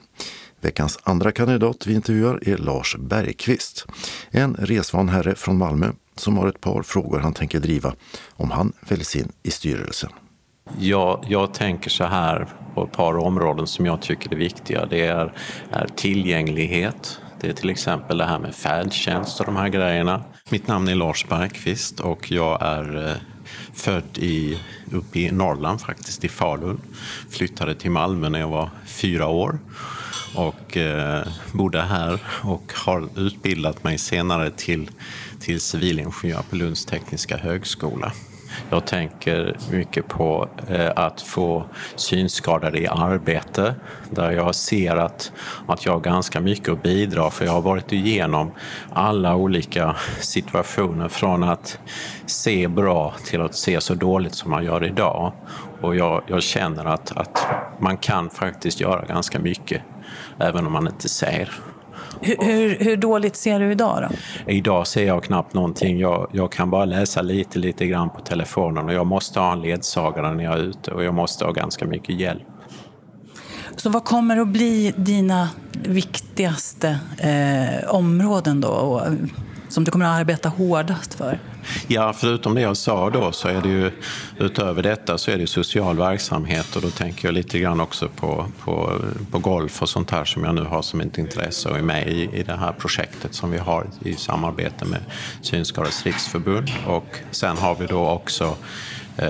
Veckans 0.60 0.98
andra 1.02 1.32
kandidat 1.32 1.86
vi 1.86 1.94
intervjuar 1.94 2.48
är 2.48 2.56
Lars 2.56 2.96
Bergqvist, 2.98 3.86
en 4.30 4.54
resvan 4.54 5.08
herre 5.08 5.34
från 5.34 5.58
Malmö 5.58 5.92
som 6.16 6.38
har 6.38 6.48
ett 6.48 6.60
par 6.60 6.82
frågor 6.82 7.18
han 7.18 7.34
tänker 7.34 7.60
driva 7.60 7.94
om 8.30 8.50
han 8.50 8.72
väljs 8.88 9.16
in 9.16 9.32
i 9.42 9.50
styrelsen. 9.50 10.10
Ja, 10.78 11.22
jag 11.28 11.54
tänker 11.54 11.90
så 11.90 12.04
här 12.04 12.48
på 12.74 12.84
ett 12.84 12.92
par 12.92 13.18
områden 13.18 13.66
som 13.66 13.86
jag 13.86 14.02
tycker 14.02 14.32
är 14.32 14.36
viktiga. 14.36 14.86
Det 14.86 15.06
är, 15.06 15.32
är 15.70 15.86
tillgänglighet. 15.96 17.20
Det 17.40 17.48
är 17.48 17.52
till 17.52 17.70
exempel 17.70 18.18
det 18.18 18.24
här 18.24 18.38
med 18.38 18.54
färdtjänst 18.54 19.40
och 19.40 19.46
de 19.46 19.56
här 19.56 19.68
grejerna. 19.68 20.24
Mitt 20.50 20.66
namn 20.66 20.88
är 20.88 20.94
Lars 20.94 21.26
Bergqvist 21.28 22.00
och 22.00 22.32
jag 22.32 22.62
är 22.62 23.08
eh, 23.08 23.16
född 23.78 24.18
i, 24.18 24.58
uppe 24.92 25.18
i 25.18 25.30
Norrland 25.30 25.80
faktiskt, 25.80 26.24
i 26.24 26.28
Falun. 26.28 26.80
Flyttade 27.30 27.74
till 27.74 27.90
Malmö 27.90 28.28
när 28.28 28.40
jag 28.40 28.48
var 28.48 28.70
fyra 28.86 29.26
år 29.26 29.58
och 30.34 30.76
eh, 30.76 31.26
bodde 31.52 31.82
här 31.82 32.20
och 32.42 32.72
har 32.74 33.08
utbildat 33.16 33.84
mig 33.84 33.98
senare 33.98 34.50
till, 34.50 34.90
till 35.40 35.60
civilingenjör 35.60 36.42
på 36.50 36.56
Lunds 36.56 36.84
tekniska 36.84 37.36
högskola. 37.36 38.12
Jag 38.70 38.86
tänker 38.86 39.56
mycket 39.70 40.08
på 40.08 40.48
eh, 40.68 40.90
att 40.96 41.20
få 41.20 41.64
synskadade 41.96 42.78
i 42.78 42.86
arbete 42.86 43.74
där 44.10 44.30
jag 44.30 44.54
ser 44.54 44.96
att, 44.96 45.32
att 45.66 45.86
jag 45.86 45.92
har 45.92 46.00
ganska 46.00 46.40
mycket 46.40 46.68
att 46.68 46.82
bidra 46.82 47.30
för 47.30 47.44
jag 47.44 47.52
har 47.52 47.62
varit 47.62 47.92
igenom 47.92 48.50
alla 48.92 49.36
olika 49.36 49.96
situationer 50.20 51.08
från 51.08 51.44
att 51.44 51.78
se 52.26 52.68
bra 52.68 53.14
till 53.24 53.40
att 53.40 53.54
se 53.54 53.80
så 53.80 53.94
dåligt 53.94 54.34
som 54.34 54.50
man 54.50 54.64
gör 54.64 54.84
idag. 54.84 55.32
Och 55.80 55.96
jag, 55.96 56.22
jag 56.26 56.42
känner 56.42 56.84
att, 56.84 57.16
att 57.16 57.46
man 57.78 57.96
kan 57.96 58.30
faktiskt 58.30 58.80
göra 58.80 59.04
ganska 59.04 59.38
mycket 59.38 59.82
även 60.38 60.66
om 60.66 60.72
man 60.72 60.86
inte 60.86 61.08
ser. 61.08 61.50
Hur, 62.20 62.36
hur, 62.44 62.78
hur, 62.84 62.96
dåligt 62.96 63.36
ser 63.36 63.60
du 63.60 63.72
idag 63.72 64.02
då? 64.02 64.16
Idag 64.52 64.86
ser 64.86 65.06
jag 65.06 65.24
knappt 65.24 65.54
någonting. 65.54 65.98
Jag, 65.98 66.30
jag, 66.32 66.52
kan 66.52 66.70
bara 66.70 66.84
läsa 66.84 67.22
lite, 67.22 67.58
lite 67.58 67.86
grann 67.86 68.10
på 68.10 68.20
telefonen 68.20 68.86
och 68.86 68.92
jag 68.92 69.06
måste 69.06 69.40
ha 69.40 69.52
en 69.52 69.60
ledsagare 69.60 70.34
när 70.34 70.44
jag 70.44 70.54
är 70.54 70.62
ute 70.62 70.90
och 70.90 71.04
jag 71.04 71.14
måste 71.14 71.44
ha 71.44 71.52
ganska 71.52 71.86
mycket 71.86 72.20
hjälp. 72.20 72.42
Så 73.76 73.90
vad 73.90 74.04
kommer 74.04 74.36
att 74.36 74.48
bli 74.48 74.94
dina 74.96 75.48
viktigaste 75.72 76.98
eh, 77.18 77.94
områden 77.94 78.60
då? 78.60 79.02
Som 79.78 79.84
du 79.84 79.90
kommer 79.90 80.04
att 80.04 80.20
arbeta 80.20 80.48
hårdast 80.48 81.14
för? 81.14 81.38
Ja, 81.86 82.12
förutom 82.12 82.54
det 82.54 82.60
jag 82.60 82.76
sa 82.76 83.10
då 83.10 83.32
så 83.32 83.48
är 83.48 83.62
det 83.62 83.68
ju 83.68 83.90
utöver 84.38 84.82
detta 84.82 85.18
så 85.18 85.30
är 85.30 85.38
det 85.38 85.46
social 85.46 85.96
verksamhet 85.96 86.76
och 86.76 86.82
då 86.82 86.90
tänker 86.90 87.28
jag 87.28 87.34
lite 87.34 87.58
grann 87.58 87.80
också 87.80 88.08
på, 88.08 88.46
på, 88.64 89.00
på 89.30 89.38
golf 89.38 89.82
och 89.82 89.88
sånt 89.88 90.10
här 90.10 90.24
som 90.24 90.44
jag 90.44 90.54
nu 90.54 90.64
har 90.64 90.82
som 90.82 91.00
ett 91.00 91.18
intresse 91.18 91.68
och 91.68 91.78
är 91.78 91.82
med 91.82 92.08
i, 92.08 92.30
i 92.32 92.42
det 92.42 92.56
här 92.56 92.72
projektet 92.72 93.34
som 93.34 93.50
vi 93.50 93.58
har 93.58 93.86
i 94.04 94.14
samarbete 94.14 94.84
med 94.84 95.00
Synskadades 95.40 96.06
riksförbund 96.06 96.70
och 96.86 97.18
sen 97.30 97.56
har 97.56 97.74
vi 97.74 97.86
då 97.86 98.08
också 98.08 98.56
eh, 99.16 99.28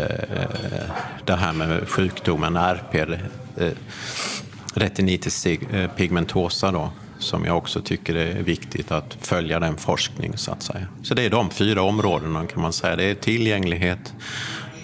det 1.24 1.36
här 1.36 1.52
med 1.52 1.88
sjukdomen 1.88 2.56
RP, 2.56 2.94
eh, 2.94 3.70
retinitis 4.74 5.46
pigmentosa 5.96 6.70
då, 6.70 6.90
som 7.18 7.44
jag 7.44 7.56
också 7.56 7.80
tycker 7.80 8.14
är 8.14 8.42
viktigt 8.42 8.92
att 8.92 9.16
följa 9.20 9.60
den 9.60 9.76
forskning 9.76 10.36
så 10.36 10.52
att 10.52 10.62
säga. 10.62 10.86
Så 11.02 11.14
det 11.14 11.22
är 11.22 11.30
de 11.30 11.50
fyra 11.50 11.82
områdena 11.82 12.46
kan 12.46 12.62
man 12.62 12.72
säga. 12.72 12.96
Det 12.96 13.04
är 13.04 13.14
tillgänglighet, 13.14 14.14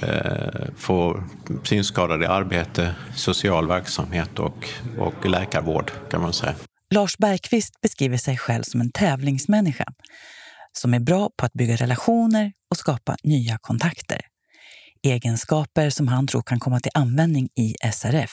eh, 0.03 0.65
få 0.77 1.25
synskadade 1.65 2.25
i 2.25 2.29
arbete, 2.29 2.95
social 3.15 3.69
verksamhet 3.69 4.39
och, 4.39 4.69
och 4.99 5.27
läkarvård 5.27 5.91
kan 6.11 6.23
man 6.23 6.33
säga. 6.33 6.55
Lars 6.95 7.19
Bergqvist 7.19 7.81
beskriver 7.81 8.17
sig 8.17 8.39
själv 8.39 8.63
som 8.63 8.81
en 8.81 8.91
tävlingsmänniska 8.91 9.85
som 10.73 10.95
är 10.95 11.01
bra 11.01 11.31
på 11.37 11.47
att 11.47 11.53
bygga 11.53 11.77
relationer 11.77 12.53
och 12.71 12.77
skapa 12.77 13.17
nya 13.23 13.59
kontakter. 13.61 14.21
Egenskaper 15.03 15.91
som 15.91 16.09
han 16.09 16.27
tror 16.27 16.43
kan 16.43 16.61
komma 16.61 16.81
till 16.81 16.93
användning 16.95 17.49
i 17.57 17.75
SRF 17.93 18.31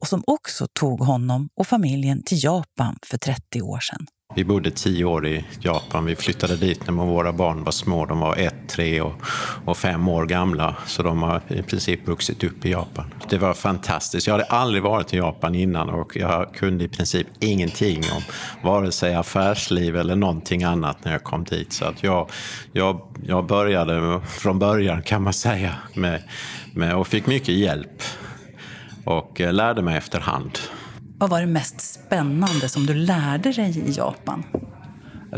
och 0.00 0.08
som 0.08 0.22
också 0.26 0.66
tog 0.72 1.00
honom 1.00 1.48
och 1.56 1.66
familjen 1.66 2.22
till 2.22 2.44
Japan 2.44 2.98
för 3.06 3.18
30 3.18 3.62
år 3.62 3.80
sedan. 3.80 4.06
Vi 4.34 4.44
bodde 4.44 4.70
tio 4.70 5.04
år 5.04 5.26
i 5.26 5.44
Japan. 5.60 6.04
Vi 6.04 6.16
flyttade 6.16 6.56
dit 6.56 6.86
när 6.86 6.92
våra 6.92 7.32
barn 7.32 7.64
var 7.64 7.72
små. 7.72 8.06
De 8.06 8.20
var 8.20 8.36
ett, 8.36 8.54
tre 8.68 9.00
och, 9.00 9.12
och 9.64 9.76
fem 9.76 10.08
år 10.08 10.26
gamla. 10.26 10.76
Så 10.86 11.02
de 11.02 11.22
har 11.22 11.42
i 11.48 11.62
princip 11.62 12.08
vuxit 12.08 12.44
upp 12.44 12.64
i 12.64 12.70
Japan. 12.70 13.14
Det 13.28 13.38
var 13.38 13.54
fantastiskt. 13.54 14.26
Jag 14.26 14.34
hade 14.34 14.44
aldrig 14.44 14.82
varit 14.82 15.14
i 15.14 15.16
Japan 15.16 15.54
innan 15.54 15.88
och 15.88 16.16
jag 16.16 16.54
kunde 16.54 16.84
i 16.84 16.88
princip 16.88 17.26
ingenting 17.40 17.98
om 17.98 18.22
vare 18.70 18.92
sig 18.92 19.14
affärsliv 19.14 19.96
eller 19.96 20.16
någonting 20.16 20.64
annat 20.64 21.04
när 21.04 21.12
jag 21.12 21.22
kom 21.22 21.44
dit. 21.44 21.72
Så 21.72 21.84
att 21.84 22.02
jag, 22.02 22.30
jag, 22.72 23.00
jag 23.26 23.46
började 23.46 24.20
från 24.26 24.58
början 24.58 25.02
kan 25.02 25.22
man 25.22 25.32
säga 25.32 25.74
med, 25.94 26.22
med, 26.74 26.96
och 26.96 27.06
fick 27.06 27.26
mycket 27.26 27.54
hjälp 27.54 28.02
och 29.08 29.40
eh, 29.40 29.52
lärde 29.52 29.82
mig 29.82 29.96
efterhand. 29.96 30.58
Vad 31.18 31.30
var 31.30 31.40
det 31.40 31.46
mest 31.46 31.80
spännande 31.80 32.68
som 32.68 32.86
du 32.86 32.94
lärde 32.94 33.52
dig 33.52 33.78
i 33.78 33.92
Japan? 33.92 34.44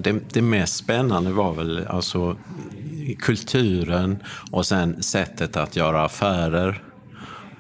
Det, 0.01 0.33
det 0.33 0.43
mest 0.43 0.77
spännande 0.77 1.33
var 1.33 1.53
väl 1.53 1.87
alltså 1.87 2.37
kulturen 3.18 4.23
och 4.51 4.66
sen 4.66 5.03
sättet 5.03 5.57
att 5.57 5.77
göra 5.77 6.05
affärer 6.05 6.83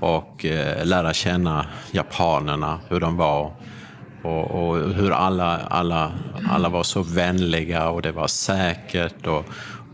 och 0.00 0.44
eh, 0.44 0.84
lära 0.86 1.12
känna 1.12 1.66
japanerna, 1.92 2.80
hur 2.88 3.00
de 3.00 3.16
var 3.16 3.52
och, 4.22 4.50
och, 4.50 4.94
hur 4.94 5.10
alla, 5.10 5.58
alla, 5.58 6.12
alla 6.50 6.68
var 6.68 6.82
så 6.82 7.02
vänliga 7.02 7.88
och 7.88 8.02
det 8.02 8.12
var 8.12 8.26
säkert 8.26 9.26
och, 9.26 9.44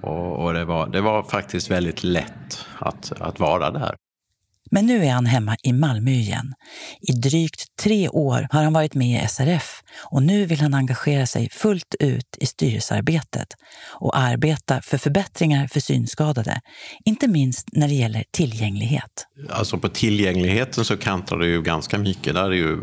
och, 0.02 0.44
och 0.44 0.52
det, 0.52 0.64
var, 0.64 0.86
det 0.86 1.00
var 1.00 1.22
faktiskt 1.22 1.70
väldigt 1.70 2.04
lätt 2.04 2.66
att, 2.78 3.12
att 3.20 3.40
vara 3.40 3.70
där. 3.70 3.96
Men 4.70 4.86
nu 4.86 5.04
är 5.04 5.12
han 5.12 5.26
hemma 5.26 5.56
i 5.62 5.72
Malmö 5.72 6.10
igen. 6.10 6.54
I 7.00 7.12
drygt 7.12 7.76
tre 7.82 8.08
år 8.08 8.48
har 8.50 8.62
han 8.62 8.72
varit 8.72 8.94
med 8.94 9.24
i 9.24 9.28
SRF 9.28 9.82
och 10.04 10.22
nu 10.22 10.46
vill 10.46 10.60
han 10.60 10.74
engagera 10.74 11.26
sig 11.26 11.48
fullt 11.50 11.94
ut 12.00 12.36
i 12.40 12.46
styrelsearbetet 12.46 13.48
och 14.00 14.18
arbeta 14.18 14.82
för 14.82 14.98
förbättringar 14.98 15.66
för 15.66 15.80
synskadade, 15.80 16.60
inte 17.04 17.28
minst 17.28 17.68
när 17.72 17.88
det 17.88 17.94
gäller 17.94 18.24
tillgänglighet. 18.30 19.26
Alltså 19.50 19.78
på 19.78 19.88
tillgängligheten 19.88 20.84
så 20.84 20.96
kantrar 20.96 21.38
det 21.38 21.46
ju 21.46 21.62
ganska 21.62 21.98
mycket. 21.98 22.34
Där 22.34 22.44
är 22.44 22.50
ju 22.50 22.78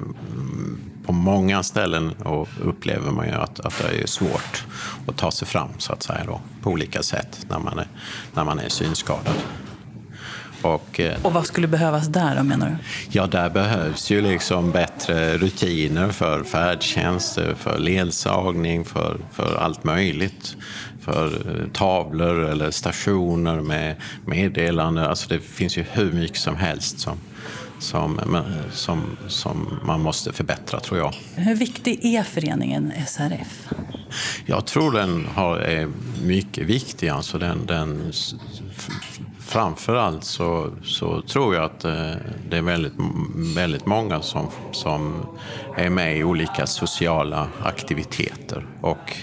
på 1.06 1.12
många 1.12 1.64
ställen 1.64 2.12
och 2.12 2.48
upplever 2.62 3.12
man 3.12 3.28
ju 3.28 3.34
att, 3.34 3.60
att 3.60 3.84
det 3.92 4.04
är 4.04 4.08
svårt 4.08 4.66
att 5.08 5.18
ta 5.18 5.32
sig 5.32 5.48
fram 5.48 5.70
så 5.78 5.94
att 5.94 6.04
säga 6.04 6.24
då, 6.26 6.42
på 6.62 6.70
olika 6.70 7.04
sätt 7.04 7.46
när 7.50 7.60
man 7.60 7.80
är, 7.80 7.88
när 8.34 8.44
man 8.44 8.60
är 8.60 8.70
synskadad. 8.70 9.36
Och, 10.64 11.00
eh, 11.00 11.26
och 11.26 11.34
vad 11.34 11.46
skulle 11.46 11.68
behövas 11.68 12.08
där 12.08 12.36
då 12.36 12.44
menar 12.44 12.70
du? 12.70 12.76
Ja, 13.10 13.28
där 13.28 13.50
behövs 13.50 14.12
ju 14.12 14.22
liksom 14.22 14.72
bättre 14.72 15.38
rutiner 15.38 16.12
för 16.12 16.44
färdtjänst, 16.44 17.40
för 17.58 17.78
ledsagning, 17.80 18.86
för, 18.86 19.18
för 19.32 19.56
allt 19.56 19.84
möjligt. 19.84 20.56
För 21.02 21.26
eh, 21.26 21.68
tavlor 21.74 22.46
eller 22.50 22.72
stationer 22.72 23.62
med 23.62 23.96
meddelanden. 24.26 25.06
Alltså 25.06 25.30
det 25.30 25.40
finns 25.40 25.78
ju 25.78 25.86
hur 25.92 26.12
mycket 26.12 26.38
som 26.38 26.56
helst 26.56 27.00
som, 27.00 27.18
som, 27.80 28.20
som, 28.72 29.18
som 29.28 29.80
man 29.84 30.02
måste 30.02 30.34
förbättra 30.34 30.80
tror 30.80 31.00
jag. 31.00 31.14
Hur 31.36 31.56
viktig 31.56 32.06
är 32.06 32.24
föreningen 32.24 32.92
SRF? 33.08 33.70
Jag 34.46 34.66
tror 34.66 34.92
den 34.92 35.28
har, 35.36 35.58
är 35.58 35.90
mycket 36.24 36.68
viktig. 36.68 37.10
Alltså 37.10 37.38
den, 37.38 37.66
den 37.66 38.14
framför 39.54 39.96
allt 39.96 40.24
så, 40.24 40.70
så 40.84 41.22
tror 41.22 41.56
jag 41.56 41.64
att 41.64 41.86
eh, 41.86 42.12
det 42.50 42.58
är 42.58 42.62
väldigt, 42.62 42.94
väldigt 43.56 43.86
många 43.86 44.22
som, 44.22 44.48
som 44.72 45.26
är 45.78 45.90
med 45.90 46.18
i 46.18 46.24
olika 46.24 46.68
sociala 46.68 47.48
aktiviteter 47.64 48.66
och, 48.82 49.18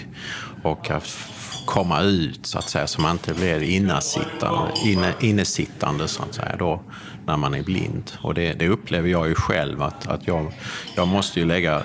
och 0.63 0.91
att 0.91 1.17
komma 1.65 2.01
ut 2.01 2.45
så 2.45 2.57
att 2.57 2.69
säga 2.69 2.87
så 2.87 3.01
man 3.01 3.11
inte 3.11 3.33
blir 3.33 3.61
innesittande, 3.61 4.71
inne, 4.85 5.13
innesittande 5.19 6.07
så 6.07 6.23
att 6.23 6.33
säga 6.33 6.55
då 6.59 6.81
när 7.25 7.37
man 7.37 7.53
är 7.53 7.63
blind. 7.63 8.11
Och 8.21 8.33
det, 8.33 8.53
det 8.53 8.67
upplever 8.67 9.09
jag 9.09 9.27
ju 9.27 9.35
själv 9.35 9.81
att, 9.81 10.07
att 10.07 10.27
jag, 10.27 10.53
jag 10.95 11.07
måste 11.07 11.39
ju 11.39 11.45
lägga 11.45 11.83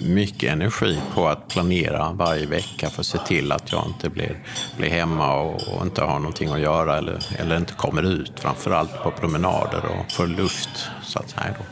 mycket 0.00 0.52
energi 0.52 0.98
på 1.14 1.28
att 1.28 1.48
planera 1.48 2.12
varje 2.12 2.46
vecka 2.46 2.90
för 2.90 3.00
att 3.00 3.06
se 3.06 3.18
till 3.18 3.52
att 3.52 3.72
jag 3.72 3.86
inte 3.86 4.10
blir, 4.10 4.38
blir 4.76 4.90
hemma 4.90 5.34
och, 5.34 5.68
och 5.68 5.82
inte 5.82 6.02
har 6.02 6.18
någonting 6.18 6.50
att 6.50 6.60
göra 6.60 6.98
eller, 6.98 7.18
eller 7.38 7.56
inte 7.56 7.72
kommer 7.72 8.02
ut, 8.02 8.32
framförallt 8.40 9.02
på 9.02 9.10
promenader 9.10 9.82
och 9.84 10.12
får 10.12 10.26
luft. 10.26 10.88
Så 11.02 11.18
att 11.18 11.30
säga 11.30 11.54
då. 11.58 11.64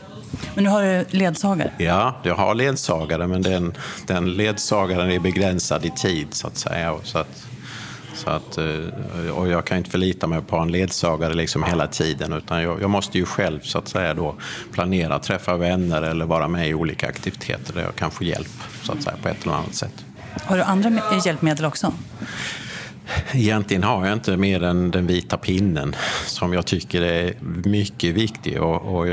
Men 0.55 0.63
nu 0.63 0.69
har 0.69 0.83
du 0.83 1.05
ledsagare? 1.17 1.71
Ja, 1.77 2.15
jag 2.23 2.35
har 2.35 2.55
ledsagare, 2.55 3.27
men 3.27 3.41
den, 3.41 3.73
den 4.07 4.33
ledsagaren 4.33 5.11
är 5.11 5.19
begränsad 5.19 5.85
i 5.85 5.89
tid 5.89 6.27
så 6.31 6.47
att 6.47 6.57
säga. 6.57 6.95
Så 7.03 7.17
att 7.17 7.47
så 8.23 8.29
att, 8.29 8.57
eh, 8.57 9.29
och 9.35 9.47
jag 9.47 9.65
kan 9.65 9.77
inte 9.77 9.89
förlita 9.89 10.27
mig 10.27 10.41
på 10.41 10.57
en 10.57 10.71
ledsagare 10.71 11.33
liksom 11.33 11.63
hela 11.63 11.87
tiden 11.87 12.33
utan 12.33 12.61
jag, 12.61 12.81
jag, 12.81 12.89
måste 12.89 13.17
ju 13.17 13.25
själv 13.25 13.59
så 13.59 13.77
att 13.77 13.87
säga 13.87 14.13
då 14.13 14.35
planera, 14.71 15.19
träffa 15.19 15.57
vänner 15.57 16.01
eller 16.01 16.25
vara 16.25 16.47
med 16.47 16.69
i 16.69 16.73
olika 16.73 17.07
aktiviteter 17.07 17.73
där 17.73 17.81
jag 17.81 17.95
kan 17.95 18.11
få 18.11 18.23
hjälp 18.23 18.47
så 18.83 18.91
att 18.91 19.03
säga, 19.03 19.15
på 19.21 19.29
ett 19.29 19.43
eller 19.43 19.53
annat 19.53 19.75
sätt. 19.75 20.05
Har 20.45 20.57
du 20.57 20.63
andra 20.63 20.91
hjälpmedel 21.25 21.65
också? 21.65 21.93
Egentligen 23.31 23.83
har 23.83 24.05
jag 24.05 24.13
inte 24.13 24.37
mer 24.37 24.63
än 24.63 24.91
den 24.91 25.07
vita 25.07 25.37
pinnen 25.37 25.95
som 26.25 26.53
jag 26.53 26.65
tycker 26.65 27.01
är 27.01 27.33
mycket 27.65 28.15
viktig. 28.15 28.61
Och, 28.61 28.95
och 28.95 29.07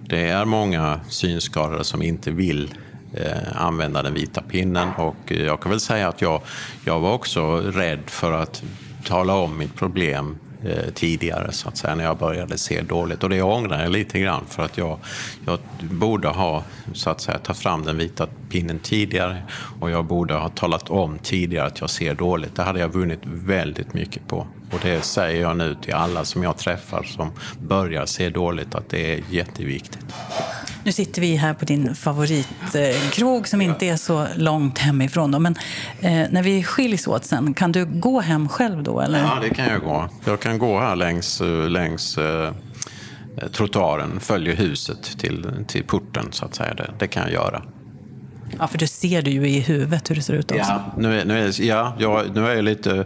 det 0.00 0.28
är 0.28 0.44
många 0.44 1.00
synskadade 1.08 1.84
som 1.84 2.02
inte 2.02 2.30
vill 2.30 2.74
eh, 3.14 3.62
använda 3.62 4.02
den 4.02 4.14
vita 4.14 4.42
pinnen. 4.42 4.88
Och 4.96 5.32
eh, 5.32 5.42
jag 5.42 5.60
kan 5.60 5.70
väl 5.70 5.80
säga 5.80 6.08
att 6.08 6.22
jag, 6.22 6.40
jag 6.84 7.00
var 7.00 7.12
också 7.12 7.56
rädd 7.56 8.00
för 8.06 8.32
att 8.32 8.62
tala 9.04 9.34
om 9.34 9.58
mitt 9.58 9.76
problem 9.76 10.38
eh, 10.64 10.92
tidigare 10.94 11.52
så 11.52 11.68
att 11.68 11.76
säga 11.76 11.94
när 11.94 12.04
jag 12.04 12.18
började 12.18 12.58
se 12.58 12.82
dåligt. 12.82 13.22
Och 13.22 13.30
det 13.30 13.42
ångrar 13.42 13.82
jag 13.82 13.92
lite 13.92 14.18
grann 14.18 14.44
för 14.48 14.64
att 14.64 14.78
jag, 14.78 14.98
jag 15.46 15.58
borde 15.80 16.28
ha 16.28 16.64
så 16.92 17.10
att 17.10 17.20
säga 17.20 17.38
tagit 17.38 17.60
fram 17.62 17.84
den 17.84 17.98
vita 17.98 18.26
pinnen 18.48 18.78
tidigare 18.78 19.42
och 19.80 19.90
jag 19.90 20.04
borde 20.04 20.34
ha 20.34 20.48
talat 20.48 20.90
om 20.90 21.18
tidigare 21.18 21.66
att 21.66 21.80
jag 21.80 21.90
ser 21.90 22.14
dåligt. 22.14 22.56
Det 22.56 22.62
hade 22.62 22.80
jag 22.80 22.88
vunnit 22.88 23.20
väldigt 23.24 23.94
mycket 23.94 24.28
på. 24.28 24.46
Och 24.72 24.78
det 24.82 25.02
säger 25.02 25.42
jag 25.42 25.56
nu 25.56 25.74
till 25.74 25.94
alla 25.94 26.24
som 26.24 26.42
jag 26.42 26.56
träffar 26.56 27.02
som 27.02 27.32
börjar 27.58 28.06
se 28.06 28.30
dåligt 28.30 28.74
att 28.74 28.88
det 28.88 29.14
är 29.14 29.20
jätteviktigt. 29.30 30.06
Nu 30.84 30.92
sitter 30.92 31.20
vi 31.20 31.36
här 31.36 31.54
på 31.54 31.64
din 31.64 31.94
favoritkrog 31.94 33.48
som 33.48 33.60
inte 33.60 33.86
är 33.86 33.96
så 33.96 34.26
långt 34.36 34.78
hemifrån. 34.78 35.30
Då. 35.30 35.38
Men 35.38 35.56
eh, 36.00 36.26
när 36.30 36.42
vi 36.42 36.62
skiljs 36.62 37.06
åt 37.06 37.24
sen, 37.24 37.54
kan 37.54 37.72
du 37.72 37.84
gå 37.84 38.20
hem 38.20 38.48
själv 38.48 38.82
då? 38.82 39.00
Eller? 39.00 39.18
Ja, 39.18 39.38
det 39.42 39.54
kan 39.54 39.68
jag 39.68 39.80
gå. 39.80 40.08
Jag 40.24 40.40
kan 40.40 40.58
gå 40.58 40.80
här 40.80 40.96
längs, 40.96 41.42
längs 41.68 42.18
eh, 42.18 42.52
trottoaren, 43.52 44.20
följer 44.20 44.56
huset 44.56 45.18
till, 45.18 45.64
till 45.68 45.84
porten 45.84 46.28
så 46.30 46.44
att 46.44 46.54
säga. 46.54 46.74
Det, 46.74 46.90
det 46.98 47.06
kan 47.06 47.22
jag 47.22 47.32
göra. 47.32 47.62
Ja, 48.58 48.66
för 48.66 48.78
du 48.78 48.86
ser 48.86 49.22
du 49.22 49.30
ju 49.30 49.48
i 49.48 49.60
huvudet 49.60 50.10
hur 50.10 50.14
det 50.16 50.22
ser 50.22 50.34
ut 50.34 50.50
också. 50.50 50.64
Ja, 50.68 50.94
nu 50.98 51.20
är, 51.20 51.24
nu 51.24 51.38
är, 51.38 51.62
ja, 51.62 51.96
jag, 51.98 52.34
nu 52.34 52.46
är 52.46 52.54
jag 52.54 52.64
lite, 52.64 53.04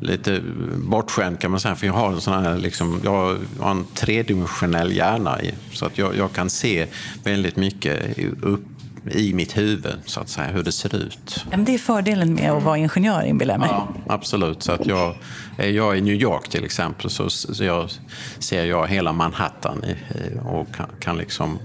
lite 0.00 0.40
bortskämd 0.76 1.40
kan 1.40 1.50
man 1.50 1.60
säga. 1.60 1.74
För 1.74 1.86
jag 1.86 1.94
har 1.94 2.12
en, 2.12 2.20
sån 2.20 2.44
här, 2.44 2.58
liksom, 2.58 3.00
jag 3.04 3.38
har 3.60 3.70
en 3.70 3.84
tredimensionell 3.94 4.96
hjärna. 4.96 5.38
Så 5.72 5.86
att 5.86 5.98
jag, 5.98 6.16
jag 6.16 6.32
kan 6.32 6.50
se 6.50 6.86
väldigt 7.24 7.56
mycket 7.56 8.18
upp 8.42 8.64
i 9.10 9.34
mitt 9.34 9.56
huvud, 9.56 9.96
så 10.04 10.20
att 10.20 10.28
säga, 10.28 10.48
hur 10.48 10.62
det 10.62 10.72
ser 10.72 10.96
ut. 10.96 11.44
Men 11.50 11.64
det 11.64 11.74
är 11.74 11.78
fördelen 11.78 12.34
med 12.34 12.50
att 12.52 12.62
vara 12.62 12.78
ingenjör, 12.78 13.22
inbillar 13.22 13.54
jag 13.54 13.60
mig. 13.60 13.68
Ja, 13.72 13.88
absolut. 14.06 14.62
Så 14.62 14.72
att 14.72 14.86
jag, 14.86 15.14
är 15.58 15.70
jag 15.70 15.98
i 15.98 16.00
New 16.00 16.14
York 16.14 16.48
till 16.48 16.64
exempel 16.64 17.10
så, 17.10 17.30
så 17.30 17.64
jag, 17.64 17.90
ser 18.38 18.64
jag 18.64 18.88
hela 18.88 19.12
Manhattan 19.12 19.84
i, 19.84 19.96
och 20.44 20.74
kan, 20.74 20.86
kan 21.00 21.18
liksom 21.18 21.58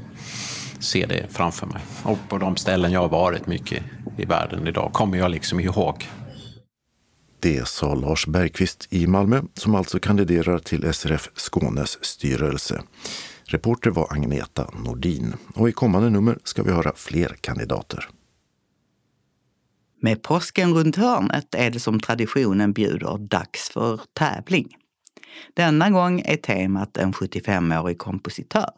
se 0.79 1.05
det 1.05 1.25
framför 1.29 1.67
mig. 1.67 1.81
Och 2.03 2.17
på 2.29 2.38
de 2.38 2.55
ställen 2.55 2.91
jag 2.91 2.99
har 2.99 3.09
varit 3.09 3.47
mycket 3.47 3.84
i 4.17 4.25
världen 4.25 4.67
idag 4.67 4.93
kommer 4.93 5.17
jag 5.17 5.31
liksom 5.31 5.59
ihåg. 5.59 6.07
Det 7.44 7.68
sa 7.68 7.94
Lars 7.94 8.28
Bergqvist 8.28 8.88
i 8.89 9.08
Malmö 9.08 9.41
som 9.54 9.76
alltså 9.76 10.00
kandiderar 10.00 10.60
till 10.60 10.94
SRF 10.94 11.30
Skånes 11.36 12.06
styrelse. 12.06 12.82
Reporter 13.46 13.89
var 13.89 14.14
Agneta 14.14 14.70
Nordin 14.86 15.34
och 15.56 15.70
i 15.70 15.72
kommande 15.72 16.10
nummer 16.10 16.38
ska 16.44 16.64
vi 16.64 16.72
höra 16.72 16.94
fler 16.96 17.36
kandidater. 17.41 18.10
Med 20.02 20.22
påsken 20.22 20.74
runt 20.74 20.96
hörnet 20.96 21.56
är 21.56 21.70
det 21.72 21.80
som 21.80 22.00
traditionen 22.00 22.74
bjuder 22.74 23.18
dags 23.18 23.70
för 23.70 24.02
tävling. 24.14 24.68
Denna 25.54 25.89
gång 25.89 26.22
är 26.26 26.38
temat 26.38 26.98
en 26.98 27.14
75-årig 27.14 27.98
kompositör, 27.98 28.72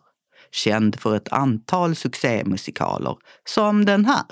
känd 0.51 0.99
för 0.99 1.16
ett 1.16 1.32
antal 1.32 1.95
succémusikaler 1.95 3.18
som 3.43 3.86
den 3.86 4.05
här. 4.05 4.26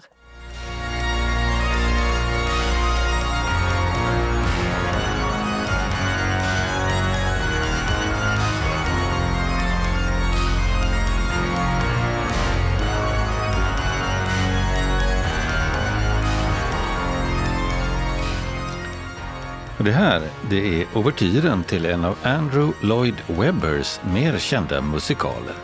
Det 19.78 19.92
här 19.92 20.30
det 20.50 20.82
är 20.82 20.88
ouvertyren 20.98 21.64
till 21.64 21.86
en 21.86 22.06
av 22.06 22.18
Andrew 22.24 22.88
Lloyd 22.88 23.16
Webbers 23.28 24.00
mer 24.14 24.38
kända 24.38 24.82
musikaler. 24.82 25.56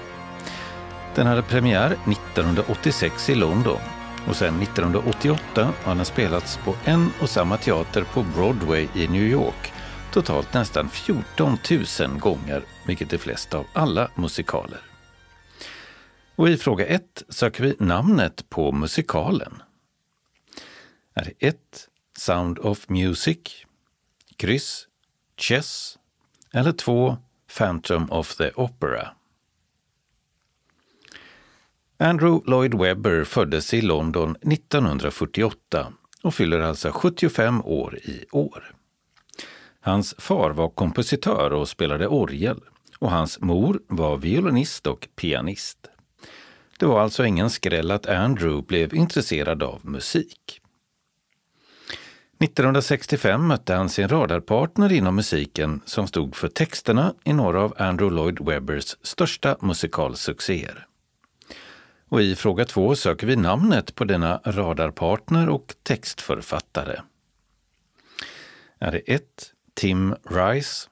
Den 1.15 1.27
hade 1.27 1.41
premiär 1.41 1.91
1986 1.91 3.29
i 3.29 3.35
London 3.35 3.79
och 4.27 4.35
sedan 4.35 4.61
1988 4.61 5.73
har 5.83 5.95
den 5.95 6.05
spelats 6.05 6.57
på 6.57 6.75
en 6.85 7.09
och 7.21 7.29
samma 7.29 7.57
teater 7.57 8.03
på 8.03 8.23
Broadway 8.23 8.87
i 8.95 9.07
New 9.07 9.23
York 9.23 9.73
totalt 10.11 10.53
nästan 10.53 10.89
14 10.89 11.57
000 11.99 12.19
gånger, 12.19 12.63
vilket 12.85 13.13
är 13.13 13.17
flest 13.17 13.53
av 13.53 13.65
alla 13.73 14.11
musikaler. 14.15 14.79
Och 16.35 16.49
i 16.49 16.57
fråga 16.57 16.85
1 16.85 17.23
söker 17.29 17.63
vi 17.63 17.75
namnet 17.79 18.49
på 18.49 18.71
musikalen. 18.71 19.61
Är 21.13 21.25
det 21.25 21.47
1. 21.47 21.55
Sound 22.17 22.59
of 22.59 22.89
Music 22.89 23.65
kryss, 24.39 24.87
Chess 25.37 25.97
eller 26.53 26.71
2. 26.71 27.17
Phantom 27.57 28.11
of 28.11 28.35
the 28.35 28.51
Opera. 28.55 29.07
Andrew 31.97 32.51
Lloyd 32.51 32.73
Webber 32.73 33.23
föddes 33.23 33.73
i 33.73 33.81
London 33.81 34.35
1948 34.35 35.93
och 36.23 36.33
fyller 36.33 36.59
alltså 36.59 36.91
75 36.91 37.61
år 37.61 37.97
i 37.97 38.25
år. 38.31 38.75
Hans 39.81 40.15
far 40.17 40.51
var 40.51 40.69
kompositör 40.69 41.53
och 41.53 41.69
spelade 41.69 42.07
orgel 42.07 42.59
och 42.99 43.11
hans 43.11 43.39
mor 43.39 43.81
var 43.87 44.17
violinist 44.17 44.87
och 44.87 45.07
pianist. 45.15 45.89
Det 46.79 46.85
var 46.85 47.01
alltså 47.01 47.25
ingen 47.25 47.49
skräll 47.49 47.91
att 47.91 48.05
Andrew 48.05 48.67
blev 48.67 48.93
intresserad 48.93 49.63
av 49.63 49.85
musik. 49.85 50.61
1965 52.43 53.47
mötte 53.47 53.73
han 53.73 53.89
sin 53.89 54.07
radarpartner 54.07 54.91
inom 54.91 55.15
musiken 55.15 55.81
som 55.85 56.07
stod 56.07 56.35
för 56.35 56.47
texterna 56.47 57.13
i 57.23 57.33
några 57.33 57.61
av 57.61 57.73
Andrew 57.77 58.15
Lloyd 58.15 58.45
Webbers 58.45 58.95
största 59.01 59.57
musikalsuccéer. 59.61 60.87
Och 62.09 62.21
i 62.21 62.35
fråga 62.35 62.65
två 62.65 62.95
söker 62.95 63.27
vi 63.27 63.35
namnet 63.35 63.95
på 63.95 64.03
denna 64.03 64.41
radarpartner 64.45 65.49
och 65.49 65.75
textförfattare. 65.83 67.01
Är 68.79 68.91
det 68.91 68.99
1. 68.99 69.23
Tim 69.73 70.15
Rice, 70.29 70.89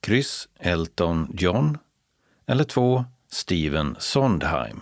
kryss 0.00 0.48
Elton 0.58 1.30
John 1.38 1.78
eller 2.46 2.64
2. 2.64 3.04
Steven 3.30 3.96
Sondheim? 3.98 4.80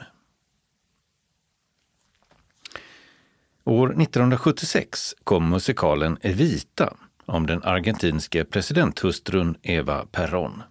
År 3.70 4.02
1976 4.02 5.14
kom 5.24 5.50
musikalen 5.50 6.18
Evita 6.20 6.96
om 7.26 7.46
den 7.46 7.62
argentinske 7.62 8.44
presidenthustrun 8.44 9.56
Eva 9.62 10.06
Perón. 10.06 10.62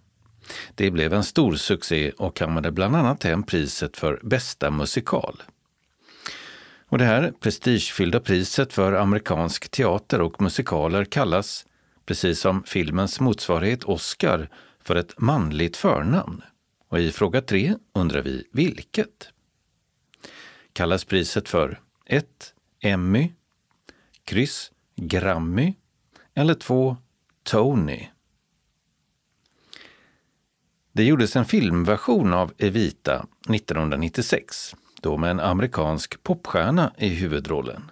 Det 0.74 0.90
blev 0.90 1.12
en 1.12 1.24
stor 1.24 1.54
succé 1.54 2.10
och 2.10 2.36
kammade 2.36 2.72
bland 2.72 2.96
annat 2.96 3.24
hem 3.24 3.42
priset 3.42 3.96
för 3.96 4.20
bästa 4.22 4.70
musikal. 4.70 5.42
Och 6.86 6.98
det 6.98 7.04
här 7.04 7.32
prestigefyllda 7.40 8.20
priset 8.20 8.72
för 8.72 8.92
amerikansk 8.92 9.70
teater 9.70 10.20
och 10.20 10.42
musikaler 10.42 11.04
kallas, 11.04 11.66
precis 12.06 12.40
som 12.40 12.62
filmens 12.62 13.20
motsvarighet 13.20 13.84
Oscar, 13.84 14.48
för 14.82 14.96
ett 14.96 15.20
manligt 15.20 15.76
förnamn. 15.76 16.42
Och 16.88 17.00
i 17.00 17.12
fråga 17.12 17.40
tre 17.40 17.74
undrar 17.94 18.22
vi 18.22 18.44
vilket? 18.52 19.28
Kallas 20.72 21.04
priset 21.04 21.48
för 21.48 21.80
1. 22.06 22.54
Emmy, 22.82 23.32
kryss 24.24 24.72
Grammy 24.96 25.74
eller 26.34 26.54
två 26.54 26.96
Tony? 27.42 28.06
Det 30.92 31.04
gjordes 31.04 31.36
en 31.36 31.44
filmversion 31.44 32.32
av 32.32 32.52
Evita 32.58 33.26
1996, 33.48 34.76
då 35.00 35.16
med 35.16 35.30
en 35.30 35.40
amerikansk 35.40 36.22
popstjärna 36.22 36.92
i 36.98 37.08
huvudrollen. 37.08 37.90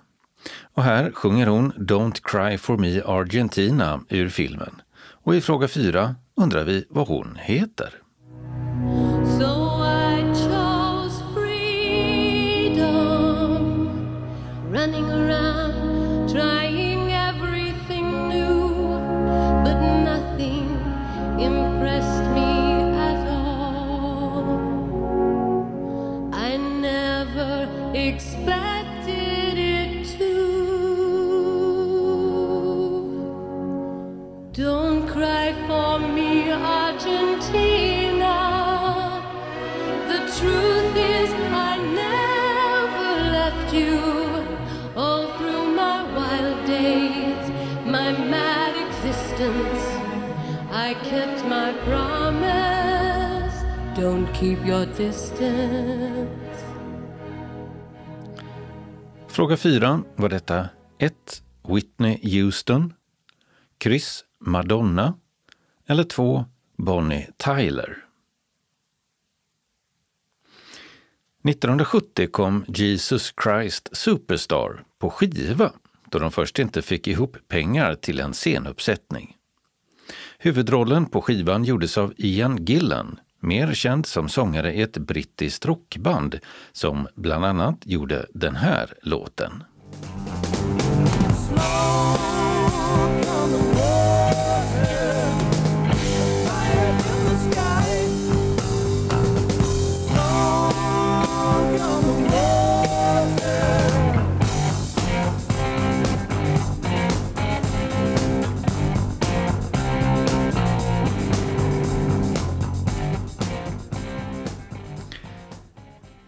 Och 0.60 0.82
här 0.82 1.12
sjunger 1.12 1.46
hon 1.46 1.72
Don't 1.72 2.20
Cry 2.22 2.58
For 2.58 2.76
Me 2.76 3.02
Argentina 3.02 4.00
ur 4.08 4.28
filmen. 4.28 4.82
Och 4.98 5.34
i 5.34 5.40
fråga 5.40 5.68
fyra 5.68 6.16
undrar 6.34 6.64
vi 6.64 6.86
vad 6.88 7.08
hon 7.08 7.36
heter. 7.40 7.94
Running 14.90 15.10
around, 15.10 15.47
keep 54.40 54.58
your 54.66 54.86
distance. 54.86 56.28
Fråga 59.28 59.56
4 59.56 60.02
var 60.16 60.28
detta 60.28 60.68
1. 60.98 61.42
Whitney 61.68 62.18
Houston, 62.22 62.92
kryss 63.78 64.24
Madonna 64.40 65.14
eller 65.86 66.04
2. 66.04 66.44
Bonnie 66.76 67.28
Tyler. 67.36 67.96
1970 71.44 72.26
kom 72.30 72.64
Jesus 72.68 73.34
Christ 73.42 73.88
Superstar 73.92 74.84
på 74.98 75.10
skiva 75.10 75.72
då 76.10 76.18
de 76.18 76.30
först 76.30 76.58
inte 76.58 76.82
fick 76.82 77.08
ihop 77.08 77.36
pengar 77.48 77.94
till 77.94 78.20
en 78.20 78.32
scenuppsättning. 78.32 79.36
Huvudrollen 80.38 81.06
på 81.06 81.22
skivan 81.22 81.64
gjordes 81.64 81.98
av 81.98 82.14
Ian 82.16 82.64
Gillan, 82.64 83.20
mer 83.40 83.74
känd 83.74 84.06
som 84.06 84.28
sångare 84.28 84.72
i 84.74 84.82
ett 84.82 84.98
brittiskt 84.98 85.66
rockband 85.66 86.38
som 86.72 87.08
bland 87.14 87.44
annat 87.44 87.76
gjorde 87.84 88.26
den 88.34 88.56
här 88.56 88.94
låten. 89.02 89.64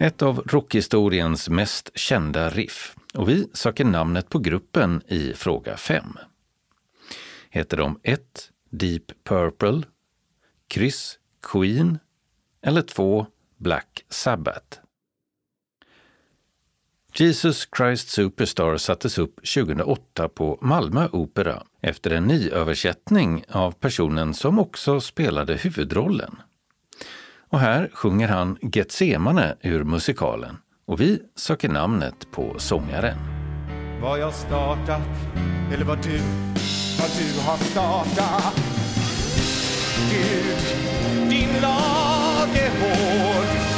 Ett 0.03 0.23
av 0.23 0.43
rockhistoriens 0.47 1.49
mest 1.49 1.91
kända 1.95 2.51
riff 2.51 2.97
och 3.15 3.29
vi 3.29 3.49
söker 3.53 3.85
namnet 3.85 4.29
på 4.29 4.39
gruppen 4.39 5.03
i 5.07 5.33
fråga 5.35 5.77
5. 5.77 6.05
Heter 7.51 7.77
de 7.77 8.01
1. 8.03 8.21
Deep 8.71 9.25
Purple, 9.25 9.83
kryss 10.69 11.19
Queen 11.43 11.99
eller 12.63 12.83
2. 12.83 13.27
Black 13.57 14.05
Sabbath? 14.09 14.79
Jesus 17.15 17.69
Christ 17.77 18.09
Superstar 18.09 18.77
sattes 18.77 19.19
upp 19.19 19.35
2008 19.37 20.29
på 20.29 20.59
Malmö 20.61 21.09
Opera 21.13 21.63
efter 21.81 22.11
en 22.11 22.25
nyöversättning 22.25 23.45
av 23.49 23.73
personen 23.73 24.35
som 24.35 24.59
också 24.59 25.01
spelade 25.01 25.55
huvudrollen. 25.57 26.37
Och 27.53 27.61
här 27.61 27.91
sjunger 27.93 28.29
han 28.29 28.59
Getsemane 28.63 29.57
ur 29.63 29.85
musikalen. 29.85 30.57
Och 30.87 31.01
vi 31.01 31.19
söker 31.37 31.69
namnet 31.69 32.31
på 32.31 32.55
sångaren. 32.59 33.17
Vad 34.03 34.19
jag 34.19 34.35
startat 34.35 35.09
eller 35.73 35.85
vad 35.85 36.03
du, 36.03 36.19
vad 36.99 37.11
du 37.19 37.41
har 37.41 37.57
startat. 37.57 38.55
Gud, 40.11 41.31
din 41.31 41.63
lag 41.63 42.49
är 42.57 42.71
hård 42.81 43.70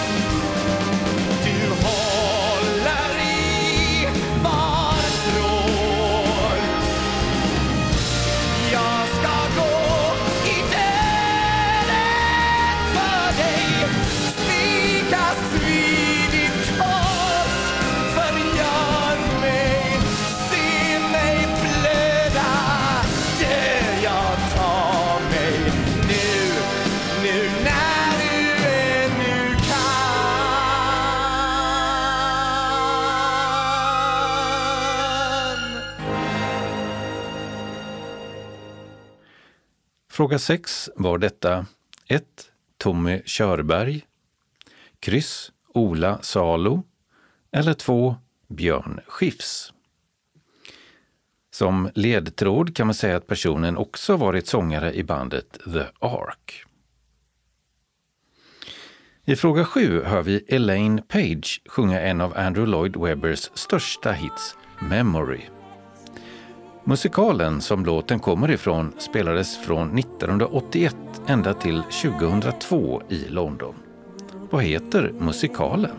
Fråga 40.13 40.39
6 40.39 40.91
var 40.97 41.19
detta 41.19 41.67
1. 42.07 42.25
Tommy 42.79 43.23
Körberg, 43.25 44.07
kryss 45.01 45.53
Ola 45.69 46.19
Salo 46.23 46.83
eller 47.53 47.75
2. 47.75 48.17
Björn 48.49 49.01
Skifs. 49.07 49.73
Som 51.51 51.91
ledtråd 51.95 52.77
kan 52.77 52.87
man 52.87 52.95
säga 52.95 53.17
att 53.17 53.27
personen 53.27 53.77
också 53.77 54.17
varit 54.17 54.47
sångare 54.47 54.95
i 54.95 55.05
bandet 55.05 55.59
The 55.65 55.85
Ark. 55.99 56.65
I 59.25 59.37
fråga 59.37 59.65
7 59.65 60.03
hör 60.03 60.23
vi 60.23 60.45
Elaine 60.49 61.03
Page 61.03 61.63
sjunga 61.67 62.01
en 62.01 62.21
av 62.21 62.39
Andrew 62.39 62.71
Lloyd 62.71 62.97
Webbers 62.97 63.51
största 63.55 64.13
hits, 64.13 64.57
Memory. 64.79 65.52
Musikalen 66.85 67.61
som 67.61 67.85
låten 67.85 68.19
kommer 68.21 68.51
ifrån 68.51 68.93
spelades 68.99 69.59
från 69.59 69.99
1981 69.99 70.97
ända 71.27 71.55
till 71.55 71.83
2002 71.83 73.03
i 73.09 73.25
London. 73.29 73.75
Vad 74.51 74.63
heter 74.63 75.13
musikalen? 75.19 75.97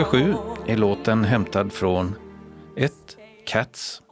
Fråga 0.00 0.10
7 0.10 0.34
är 0.66 0.76
låten 0.76 1.24
hämtad 1.24 1.72
från 1.72 2.14
1. 2.76 2.92
Cats, 3.46 4.02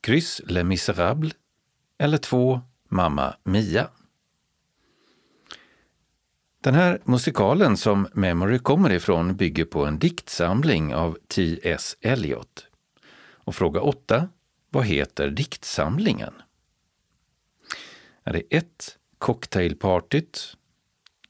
Kryss 0.00 0.40
Les 0.44 0.64
Misérables 0.64 1.34
eller 1.98 2.18
2. 2.18 2.60
Mamma 2.88 3.36
Mia. 3.44 3.88
Den 6.60 6.74
här 6.74 7.00
musikalen 7.04 7.76
som 7.76 8.08
Memory 8.12 8.58
kommer 8.58 8.92
ifrån 8.92 9.36
bygger 9.36 9.64
på 9.64 9.86
en 9.86 9.98
diktsamling 9.98 10.94
av 10.94 11.18
T.S. 11.28 11.96
Eliot. 12.00 12.66
Och 13.34 13.54
fråga 13.54 13.80
8. 13.80 14.28
Vad 14.70 14.84
heter 14.84 15.30
diktsamlingen? 15.30 16.34
Är 18.24 18.32
det 18.32 18.42
1. 18.50 18.98
Cocktailpartyt, 19.18 20.56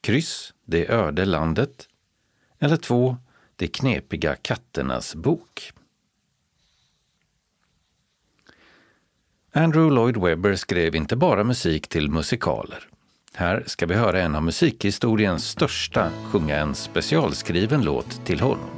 kryss 0.01 0.55
Det 0.65 0.89
öde 0.91 1.25
landet 1.25 1.89
eller 2.59 2.77
2. 2.77 3.17
De 3.57 3.69
knepiga 3.69 4.37
katternas 4.37 5.15
bok? 5.15 5.73
Andrew 9.53 9.95
Lloyd 9.95 10.17
Webber 10.17 10.55
skrev 10.55 10.95
inte 10.95 11.17
bara 11.17 11.45
musik 11.45 11.89
till 11.89 12.11
musikaler. 12.11 12.89
Här 13.35 13.63
ska 13.67 13.87
vi 13.87 13.95
höra 13.95 14.23
en 14.23 14.35
av 14.35 14.43
musikhistoriens 14.43 15.49
största 15.49 16.11
sjunga 16.33 16.57
en 16.57 16.75
specialskriven 16.75 17.83
låt 17.83 18.27
till 18.27 18.41
honom. 18.41 18.71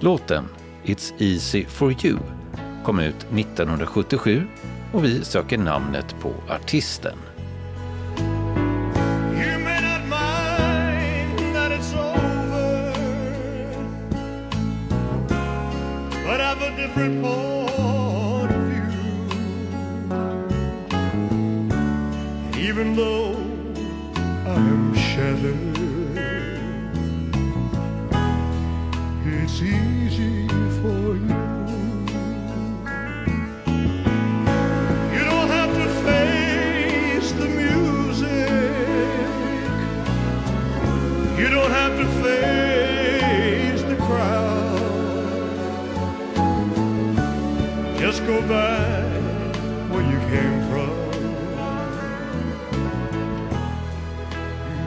Låten 0.00 0.44
It's 0.84 1.12
Easy 1.18 1.64
For 1.64 2.06
You 2.06 2.18
kom 2.84 2.98
ut 3.00 3.16
1977 3.16 4.42
och 4.92 5.04
vi 5.04 5.24
söker 5.24 5.58
namnet 5.58 6.16
på 6.20 6.34
artisten. 6.48 7.18
Of. 17.00 17.38
Even 22.56 22.96
though 22.96 23.34
I'm 24.46 24.94
shattered, 24.94 26.18
it's 29.24 29.62
easy 29.62 30.48
for 30.80 31.16
you. 31.26 31.40
You 35.14 35.22
don't 35.24 35.48
have 35.48 35.72
to 35.80 35.88
face 36.06 37.32
the 37.32 37.48
music. 37.48 38.50
You 41.38 41.48
don't 41.48 41.70
have 41.70 41.96
to 41.98 42.06
face 42.22 42.67
go 48.28 48.42
back 48.42 49.56
where 49.90 50.02
you 50.02 50.18
came 50.28 50.60
from. 50.70 50.90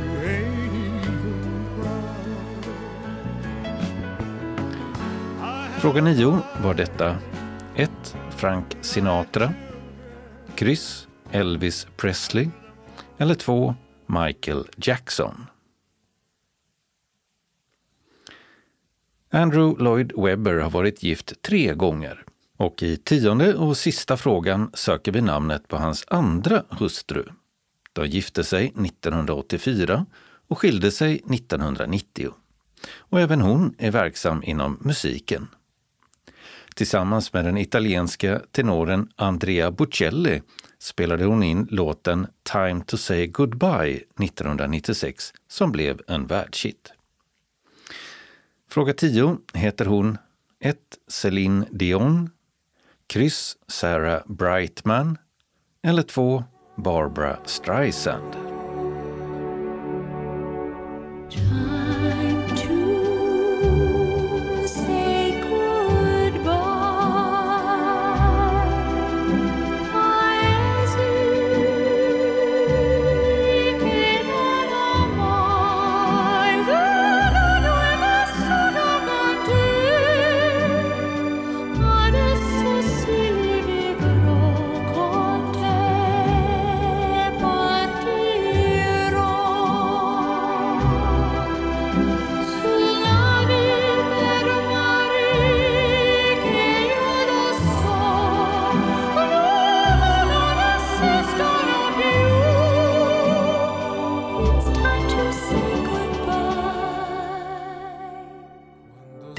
You 0.04 0.30
ain't 0.30 0.74
even 0.74 1.36
proud. 1.76 2.16
Fråga 5.80 6.02
9 6.02 6.40
var 6.64 6.74
detta 6.74 7.18
1. 7.76 8.16
Frank 8.30 8.66
Sinatra, 8.82 9.54
kryss 10.56 11.08
Elvis 11.32 11.88
Presley 11.98 12.50
eller 13.18 13.36
2. 13.36 13.76
Michael 14.06 14.68
Jackson. 14.76 15.46
Andrew 19.30 19.84
Lloyd 19.84 20.12
Webber 20.18 20.58
har 20.58 20.70
varit 20.70 21.04
gift 21.04 21.42
tre 21.42 21.74
gånger 21.74 22.26
och 22.62 22.84
i 22.84 22.98
tionde 22.98 23.56
och 23.56 23.78
sista 23.78 24.18
frågan 24.18 24.72
söker 24.74 25.12
vi 25.12 25.22
namnet 25.22 25.68
på 25.68 25.78
hans 25.78 26.06
andra 26.08 26.64
hustru. 26.70 27.26
De 27.94 28.08
gifte 28.08 28.44
sig 28.44 28.66
1984 28.66 30.06
och 30.48 30.58
skilde 30.58 30.92
sig 30.92 31.16
1990. 31.16 32.34
Och 32.98 33.20
även 33.20 33.42
hon 33.42 33.76
är 33.78 33.92
verksam 33.92 34.44
inom 34.44 34.78
musiken. 34.82 35.48
Tillsammans 36.76 37.34
med 37.34 37.46
den 37.46 37.58
italienska 37.58 38.42
tenoren 38.52 39.10
Andrea 39.16 39.72
Bocelli 39.72 40.42
spelade 40.80 41.26
hon 41.26 41.44
in 41.44 41.68
låten 41.72 42.28
Time 42.44 42.84
to 42.86 42.98
say 42.98 43.28
goodbye 43.28 43.96
1996 43.96 45.34
som 45.48 45.72
blev 45.72 46.02
en 46.08 46.28
världshit. 46.28 46.94
Fråga 48.70 48.94
10 48.94 49.38
heter 49.54 49.86
hon 49.86 50.18
1. 50.60 50.78
Céline 51.08 51.66
Dion, 51.72 52.30
Kryss 53.12 53.58
Sarah 53.68 54.24
Brightman 54.28 55.18
eller 55.84 56.04
2. 56.04 56.44
Barbara 56.78 57.40
Streisand. 57.46 58.36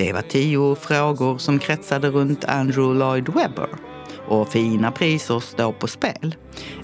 Det 0.02 0.12
var 0.12 0.22
tio 0.22 0.74
frågor 0.74 1.38
som 1.38 1.58
kretsade 1.58 2.10
runt 2.10 2.44
Andrew 2.44 2.98
Lloyd 2.98 3.28
Webber. 3.28 3.68
Och 4.28 4.48
fina 4.48 4.92
priser 4.92 5.40
står 5.40 5.72
på 5.72 5.86
spel. 5.86 6.36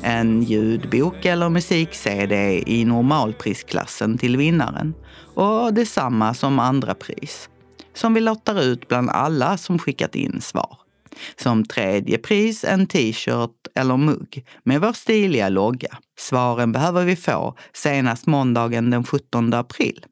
En 0.03 0.43
ljudbok 0.43 1.25
eller 1.25 1.49
musik-CD 1.49 2.63
i 2.67 2.85
normalprisklassen 2.85 4.19
till 4.19 4.37
vinnaren. 4.37 4.95
Och 5.35 5.75
detsamma 5.75 6.35
som 6.35 6.59
andra 6.59 6.95
pris. 6.95 7.49
Som 7.95 8.15
vi 8.15 8.21
lottar 8.21 8.61
ut 8.61 8.89
bland 8.89 9.11
alla 9.11 9.57
som 9.57 9.79
skickat 9.79 10.15
in 10.15 10.41
svar. 10.41 10.79
Som 11.37 11.65
tredje 11.65 12.19
pris 12.19 12.65
en 12.65 12.87
t-shirt 12.87 13.69
eller 13.75 13.97
mugg 13.97 14.47
med 14.65 14.81
vår 14.81 14.93
stiliga 14.93 15.49
logga. 15.49 15.99
Svaren 16.19 16.73
behöver 16.73 17.05
vi 17.05 17.17
få 17.17 17.57
senast 17.73 18.27
måndagen 18.27 18.91
den 18.91 19.05
17 19.05 19.55
april. 19.55 20.05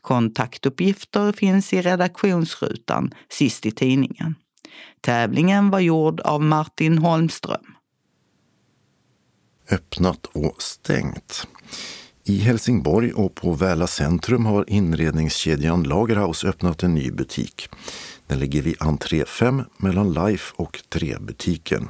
Kontaktuppgifter 0.00 1.32
finns 1.32 1.72
i 1.72 1.82
redaktionsrutan 1.82 3.14
sist 3.28 3.66
i 3.66 3.70
tidningen. 3.70 4.34
Tävlingen 5.00 5.70
var 5.70 5.80
gjord 5.80 6.20
av 6.20 6.42
Martin 6.42 6.98
Holmström. 6.98 7.64
öppnat 9.70 10.26
och 10.26 10.62
stängt. 10.62 11.46
I 12.24 12.38
Helsingborg 12.38 13.12
och 13.12 13.34
på 13.34 13.52
Väla 13.52 13.86
centrum 13.86 14.46
har 14.46 14.64
inredningskedjan 14.70 15.82
Lagerhaus 15.82 16.44
öppnat 16.44 16.82
en 16.82 16.94
ny 16.94 17.10
butik. 17.10 17.68
Den 18.26 18.38
ligger 18.38 18.62
vid 18.62 18.82
entré 18.82 19.24
5 19.24 19.62
mellan 19.76 20.12
Life 20.12 20.54
och 20.56 20.80
3-butiken. 20.90 21.88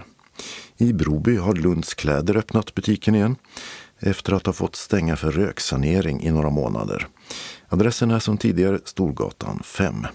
I 0.77 0.93
Broby 0.93 1.37
har 1.37 1.55
Lunds 1.55 1.95
kläder 1.95 2.37
öppnat 2.37 2.75
butiken 2.75 3.15
igen 3.15 3.37
efter 3.99 4.33
att 4.33 4.47
ha 4.47 4.53
fått 4.53 4.77
stänga 4.77 5.17
för 5.17 5.33
röksanering 5.33 6.23
i 6.23 6.31
några 6.31 6.51
månader. 6.51 7.07
Adressen 7.73 8.11
är 8.11 8.19
som 8.19 8.39
tidigare 8.39 8.81
Storgatan 8.85 9.61
5. 9.65 10.07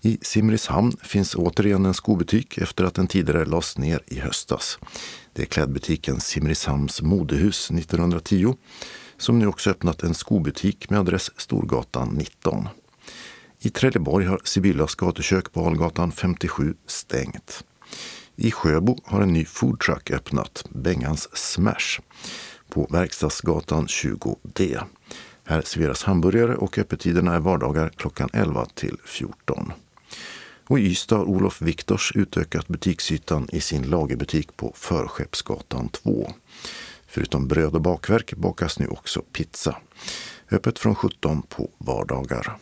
I 0.00 0.18
Simrishamn 0.22 0.92
finns 1.02 1.34
återigen 1.34 1.86
en 1.86 1.94
skobutik 1.94 2.58
efter 2.58 2.84
att 2.84 2.94
den 2.94 3.06
tidigare 3.06 3.44
lades 3.44 3.78
ner 3.78 4.02
i 4.06 4.18
höstas. 4.20 4.78
Det 5.32 5.42
är 5.42 5.46
klädbutiken 5.46 6.20
Simrishamns 6.20 7.02
modehus 7.02 7.70
1910 7.70 8.54
som 9.16 9.38
nu 9.38 9.46
också 9.46 9.70
öppnat 9.70 10.02
en 10.02 10.14
skobutik 10.14 10.90
med 10.90 11.00
adress 11.00 11.30
Storgatan 11.36 12.08
19. 12.08 12.68
I 13.60 13.70
Trelleborg 13.70 14.26
har 14.26 14.40
Sibyllas 14.44 14.94
gatukök 14.94 15.52
på 15.52 15.66
Algatan 15.66 16.12
57 16.12 16.74
stängt. 16.86 17.64
I 18.36 18.50
Sjöbo 18.50 18.98
har 19.04 19.20
en 19.20 19.32
ny 19.32 19.44
foodtruck 19.44 20.10
öppnat, 20.10 20.64
Bengans 20.70 21.28
Smash, 21.36 22.00
på 22.68 22.86
Verkstadsgatan 22.90 23.86
20D. 23.86 24.82
Här 25.48 25.62
serveras 25.62 26.02
hamburgare 26.02 26.54
och 26.54 26.78
öppettiderna 26.78 27.34
är 27.34 27.40
vardagar 27.40 27.88
klockan 27.96 28.28
11 28.32 28.66
till 28.74 28.96
14. 29.04 29.72
Och 30.68 30.78
i 30.78 30.82
Ystad 30.82 31.16
har 31.16 31.24
Olof 31.24 31.62
Viktors 31.62 32.12
utökat 32.14 32.68
butiksytan 32.68 33.48
i 33.52 33.60
sin 33.60 33.82
lagerbutik 33.82 34.56
på 34.56 34.72
Förskeppsgatan 34.76 35.88
2. 35.88 36.32
Förutom 37.06 37.48
bröd 37.48 37.74
och 37.74 37.80
bakverk 37.80 38.34
bakas 38.34 38.78
nu 38.78 38.86
också 38.86 39.22
pizza. 39.32 39.76
Öppet 40.50 40.78
från 40.78 40.94
17 40.94 41.42
på 41.42 41.70
vardagar. 41.78 42.56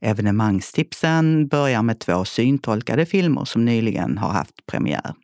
Evenemangstipsen 0.00 1.48
börjar 1.48 1.82
med 1.82 1.98
två 1.98 2.24
syntolkade 2.24 3.06
filmer 3.06 3.44
som 3.44 3.64
nyligen 3.64 4.18
har 4.18 4.30
haft 4.30 4.66
premiär. 4.66 5.14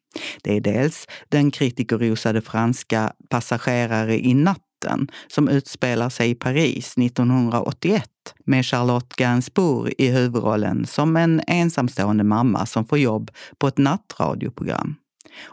Det 0.43 0.57
är 0.57 0.61
dels 0.61 1.09
den 1.29 1.51
kritikerrosade 1.51 2.41
franska 2.41 3.13
Passagerare 3.29 4.19
i 4.19 4.35
natt 4.35 4.61
natten 4.85 5.09
som 5.26 5.49
utspelar 5.49 6.09
sig 6.09 6.30
i 6.30 6.35
Paris 6.35 6.95
1981 6.99 8.05
med 8.47 8.66
Charlotte 8.66 9.16
Gainsbourg 9.16 9.93
i 9.99 10.09
huvudrollen 10.09 10.87
som 10.87 11.16
en 11.16 11.41
ensamstående 11.47 12.24
mamma 12.24 12.66
som 12.66 12.85
får 12.85 12.99
jobb 12.99 13.30
på 13.59 13.68
ett 13.68 13.78
nattradioprogram. 13.78 14.95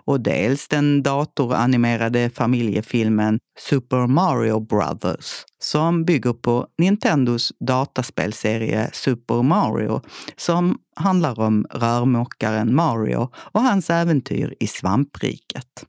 Och 0.05 0.21
dels 0.21 0.67
den 0.67 1.03
datoranimerade 1.03 2.29
familjefilmen 2.29 3.39
Super 3.59 4.07
Mario 4.07 4.59
Brothers 4.59 5.43
som 5.59 6.05
bygger 6.05 6.33
på 6.33 6.67
Nintendos 6.77 7.53
dataspelserie 7.59 8.89
Super 8.93 9.43
Mario 9.43 10.01
som 10.37 10.77
handlar 10.95 11.39
om 11.39 11.65
rörmokaren 11.69 12.75
Mario 12.75 13.29
och 13.35 13.61
hans 13.61 13.89
äventyr 13.89 14.53
i 14.59 14.67
svampriket. 14.67 15.85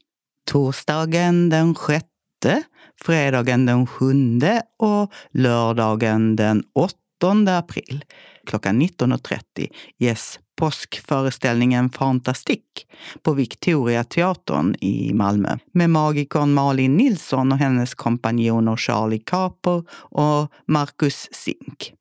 Torsdagen 0.51 1.49
den 1.49 1.75
sjätte, 1.75 2.63
fredagen 3.05 3.67
den 3.67 3.87
sjunde 3.87 4.63
och 4.79 5.13
lördagen 5.31 6.37
den 6.37 6.63
8 6.75 7.59
april 7.59 8.05
klockan 8.47 8.83
19.30 8.83 9.69
ges 9.99 10.39
påskföreställningen 10.57 11.91
Fantastik 11.91 12.87
på 13.23 13.33
Victoria 13.33 14.05
teatern 14.05 14.75
i 14.81 15.15
Malmö 15.15 15.57
med 15.73 15.91
magikern 15.91 16.53
Malin 16.53 16.97
Nilsson 16.97 17.53
och 17.53 17.59
hennes 17.59 17.95
kompanjoner 17.95 18.77
Charlie 18.77 19.23
Kaper 19.27 19.85
och 19.93 20.53
Marcus 20.67 21.29
Zink. 21.33 21.93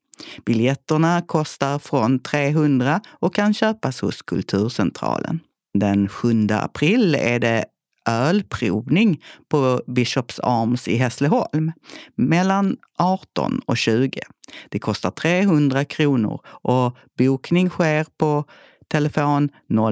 Biljetterna 0.44 1.22
kostar 1.22 1.78
från 1.78 2.18
300 2.18 3.00
och 3.08 3.34
kan 3.34 3.54
köpas 3.54 4.00
hos 4.00 4.22
Kulturcentralen. 4.22 5.40
Den 5.78 6.08
7 6.08 6.46
april 6.50 7.14
är 7.14 7.38
det 7.38 7.64
ölprovning 8.08 9.22
på 9.48 9.82
Bishops 9.86 10.40
Arms 10.42 10.88
i 10.88 10.96
Hässleholm 10.96 11.72
mellan 12.14 12.76
18 12.98 13.60
och 13.66 13.76
20. 13.76 14.20
Det 14.68 14.78
kostar 14.78 15.10
300 15.10 15.84
kronor 15.84 16.40
och 16.44 16.96
bokning 17.18 17.70
sker 17.70 18.06
på 18.18 18.44
telefon 18.88 19.48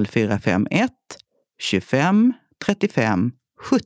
0451 0.07 0.91
25 1.59 2.33
35 2.65 3.31
70. 3.61 3.85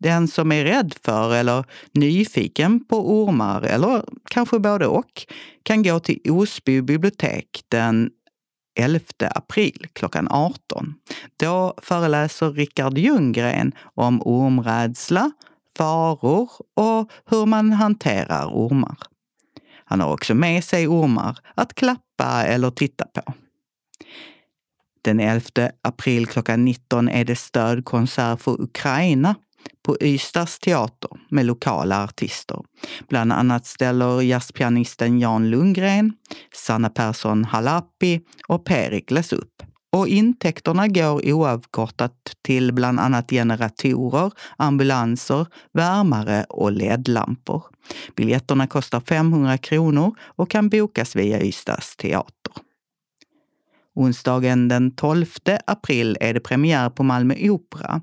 Den 0.00 0.28
som 0.28 0.52
är 0.52 0.64
rädd 0.64 0.94
för 1.04 1.34
eller 1.34 1.64
nyfiken 1.92 2.84
på 2.84 3.22
ormar, 3.22 3.62
eller 3.62 4.04
kanske 4.30 4.58
både 4.58 4.86
och, 4.86 5.26
kan 5.62 5.82
gå 5.82 6.00
till 6.00 6.30
Osby 6.30 6.82
bibliotek 6.82 7.64
den 7.68 8.10
11 8.78 9.00
april 9.34 9.86
klockan 9.92 10.28
18. 10.30 10.94
Då 11.36 11.74
föreläser 11.82 12.52
Rickard 12.52 12.98
Ljunggren 12.98 13.72
om 13.94 14.22
ormrädsla, 14.22 15.30
faror 15.76 16.50
och 16.76 17.10
hur 17.30 17.46
man 17.46 17.72
hanterar 17.72 18.46
ormar. 18.46 18.96
Han 19.84 20.00
har 20.00 20.12
också 20.12 20.34
med 20.34 20.64
sig 20.64 20.88
ormar 20.88 21.38
att 21.54 21.74
klappa 21.74 22.44
eller 22.44 22.70
titta 22.70 23.04
på. 23.06 23.32
Den 25.02 25.20
11 25.20 25.70
april 25.82 26.26
klockan 26.26 26.64
19 26.64 27.08
är 27.08 27.24
det 27.24 27.36
stödkonsert 27.36 28.40
för 28.40 28.62
Ukraina 28.62 29.34
på 29.82 29.96
Ystads 30.00 30.58
teater 30.58 31.10
med 31.28 31.46
lokala 31.46 32.04
artister. 32.04 32.60
Bland 33.08 33.32
annat 33.32 33.66
ställer 33.66 34.22
jazzpianisten 34.22 35.20
Jan 35.20 35.50
Lundgren, 35.50 36.12
Sanna 36.54 36.90
Persson 36.90 37.44
Halapi 37.44 38.20
och 38.48 38.64
Perikles 38.64 39.32
upp. 39.32 39.62
Och 39.92 40.08
intäkterna 40.08 40.88
går 40.88 41.32
oavkortat 41.32 42.12
till 42.44 42.72
bland 42.72 43.00
annat 43.00 43.30
generatorer, 43.30 44.32
ambulanser, 44.56 45.46
värmare 45.72 46.44
och 46.48 46.72
ledlampor. 46.72 47.62
Biljetterna 48.16 48.66
kostar 48.66 49.00
500 49.00 49.58
kronor 49.58 50.14
och 50.20 50.50
kan 50.50 50.68
bokas 50.68 51.16
via 51.16 51.42
Ystads 51.42 51.96
teater. 51.96 52.67
Onsdagen 53.98 54.68
den 54.68 54.90
12 54.90 55.26
april 55.66 56.16
är 56.20 56.34
det 56.34 56.40
premiär 56.40 56.90
på 56.90 57.02
Malmö 57.02 57.34
Opera 57.50 58.00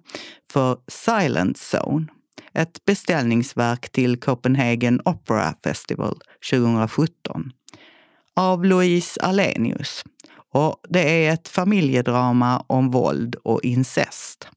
för 0.52 0.78
Silent 0.88 1.58
Zone, 1.74 2.08
ett 2.54 2.86
beställningsverk 2.86 3.90
till 3.92 4.20
Copenhagen 4.20 5.02
Opera 5.06 5.54
Festival 5.64 6.18
2017 6.52 7.52
av 8.36 8.66
Louise 8.66 9.22
Alenius. 9.22 10.04
Och 10.54 10.76
det 10.90 11.26
är 11.26 11.34
ett 11.34 11.48
familjedrama 11.48 12.64
om 12.68 12.92
våld 12.92 13.36
och 13.44 13.64
incest. 13.64 14.48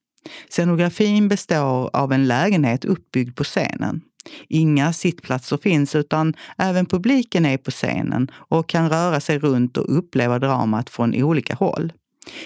Scenografin 0.51 1.29
består 1.29 1.91
av 1.97 2.13
en 2.13 2.27
lägenhet 2.27 2.85
uppbyggd 2.85 3.37
på 3.37 3.45
scenen. 3.45 4.01
Inga 4.49 4.93
sittplatser 4.93 5.57
finns 5.57 5.95
utan 5.95 6.35
även 6.59 6.87
publiken 6.87 7.47
är 7.47 7.57
på 7.57 7.71
scenen 7.71 8.31
och 8.35 8.69
kan 8.69 8.91
röra 8.91 9.21
sig 9.21 9.39
runt 9.39 9.77
och 9.77 9.99
uppleva 9.99 10.39
dramat 10.39 10.91
från 10.91 11.23
olika 11.23 11.55
håll. 11.55 11.93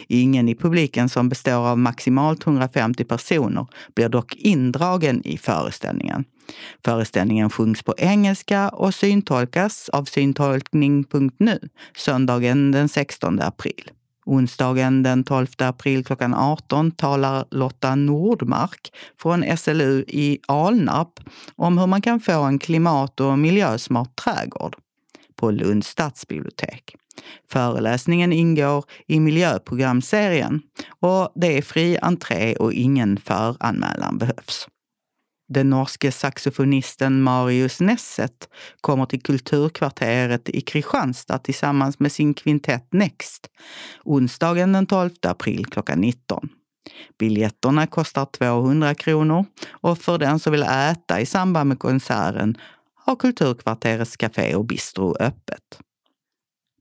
Ingen 0.09 0.49
i 0.49 0.55
publiken 0.55 1.09
som 1.09 1.29
består 1.29 1.69
av 1.69 1.79
maximalt 1.79 2.47
150 2.47 3.05
personer 3.05 3.67
blir 3.95 4.09
dock 4.09 4.37
indragen 4.37 5.23
i 5.25 5.39
föreställningen. 5.39 6.25
Föreställningen 6.85 7.51
sjungs 7.51 7.83
på 7.83 7.95
engelska 7.99 8.69
och 8.69 8.95
syntolkas 8.95 9.89
av 9.89 10.05
syntolkning.nu 10.05 11.59
söndagen 11.97 12.73
den 12.73 12.89
16 12.89 13.41
april. 13.41 13.91
Onsdagen 14.25 15.03
den 15.03 15.25
12 15.25 15.47
april 15.59 16.05
klockan 16.05 16.35
18 16.35 16.91
talar 16.91 17.45
Lotta 17.51 17.95
Nordmark 17.95 18.93
från 19.19 19.57
SLU 19.57 20.05
i 20.09 20.39
Alnarp 20.49 21.21
om 21.57 21.79
hur 21.79 21.87
man 21.87 22.03
kan 22.03 22.21
få 22.21 22.43
en 22.43 22.59
klimat 22.59 23.21
och 23.21 23.39
miljösmart 23.39 24.17
trädgård 24.17 24.77
på 25.37 25.51
Lunds 25.51 25.89
stadsbibliotek. 25.89 26.97
Föreläsningen 27.51 28.33
ingår 28.33 28.85
i 29.07 29.21
miljöprogramserien 29.21 30.63
och 31.01 31.33
det 31.35 31.59
är 31.59 31.63
fri 31.63 31.99
entré 32.03 32.57
och 32.57 32.73
ingen 32.73 33.17
föranmälan 33.17 34.19
behövs. 34.19 34.69
Den 35.53 35.71
norske 35.71 36.13
saxofonisten 36.13 37.23
Marius 37.23 37.81
Nesset 37.81 38.49
kommer 38.81 39.07
till 39.07 39.23
Kulturkvarteret 39.23 40.49
i 40.49 40.61
Kristianstad 40.61 41.39
tillsammans 41.39 42.01
med 42.01 42.13
sin 42.13 42.35
kvintett 42.35 42.89
Next 42.93 43.49
onsdagen 44.05 44.73
den 44.73 44.87
12 44.87 45.11
april 45.23 45.67
klockan 45.67 46.01
19. 46.01 46.49
Biljetterna 47.19 47.87
kostar 47.87 48.25
200 48.25 48.95
kronor 48.95 49.45
och 49.71 49.99
för 49.99 50.19
den 50.19 50.39
som 50.39 50.53
vill 50.53 50.63
äta 50.63 51.21
i 51.21 51.27
samband 51.27 51.69
med 51.69 51.79
konserten 51.79 52.57
har 52.95 53.17
Kulturkvarterets 53.17 54.17
Café 54.17 54.55
och 54.55 54.65
Bistro 54.65 55.17
öppet. 55.21 55.79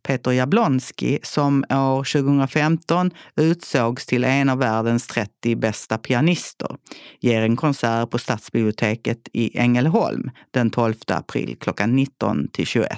Peter 0.03 0.31
Jablonski, 0.31 1.19
som 1.23 1.63
år 1.69 2.21
2015 2.21 3.11
utsågs 3.35 4.05
till 4.05 4.23
en 4.23 4.49
av 4.49 4.57
världens 4.57 5.07
30 5.07 5.55
bästa 5.55 5.97
pianister, 5.97 6.75
ger 7.19 7.41
en 7.41 7.55
konsert 7.55 8.09
på 8.09 8.17
Stadsbiblioteket 8.17 9.29
i 9.33 9.57
Ängelholm 9.57 10.31
den 10.51 10.69
12 10.69 10.93
april 11.07 11.57
klockan 11.59 11.95
19 11.95 12.47
till 12.47 12.65
21. 12.65 12.89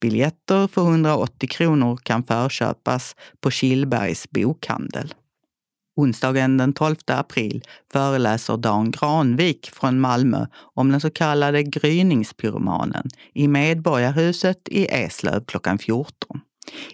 Biljetter 0.00 0.66
för 0.66 0.82
180 0.82 1.48
kronor 1.48 1.96
kan 2.02 2.22
förköpas 2.22 3.16
på 3.40 3.50
Kilbergs 3.50 4.30
bokhandel. 4.30 5.14
Onsdagen 5.98 6.56
den 6.56 6.72
12 6.72 6.96
april 7.06 7.62
föreläser 7.92 8.56
Dan 8.56 8.90
Granvik 8.90 9.70
från 9.72 10.00
Malmö 10.00 10.46
om 10.74 10.90
den 10.90 11.00
så 11.00 11.10
kallade 11.10 11.62
gryningspyromanen 11.62 13.08
i 13.34 13.48
Medborgarhuset 13.48 14.68
i 14.68 14.86
Eslöv 14.86 15.44
klockan 15.44 15.78
14. 15.78 16.40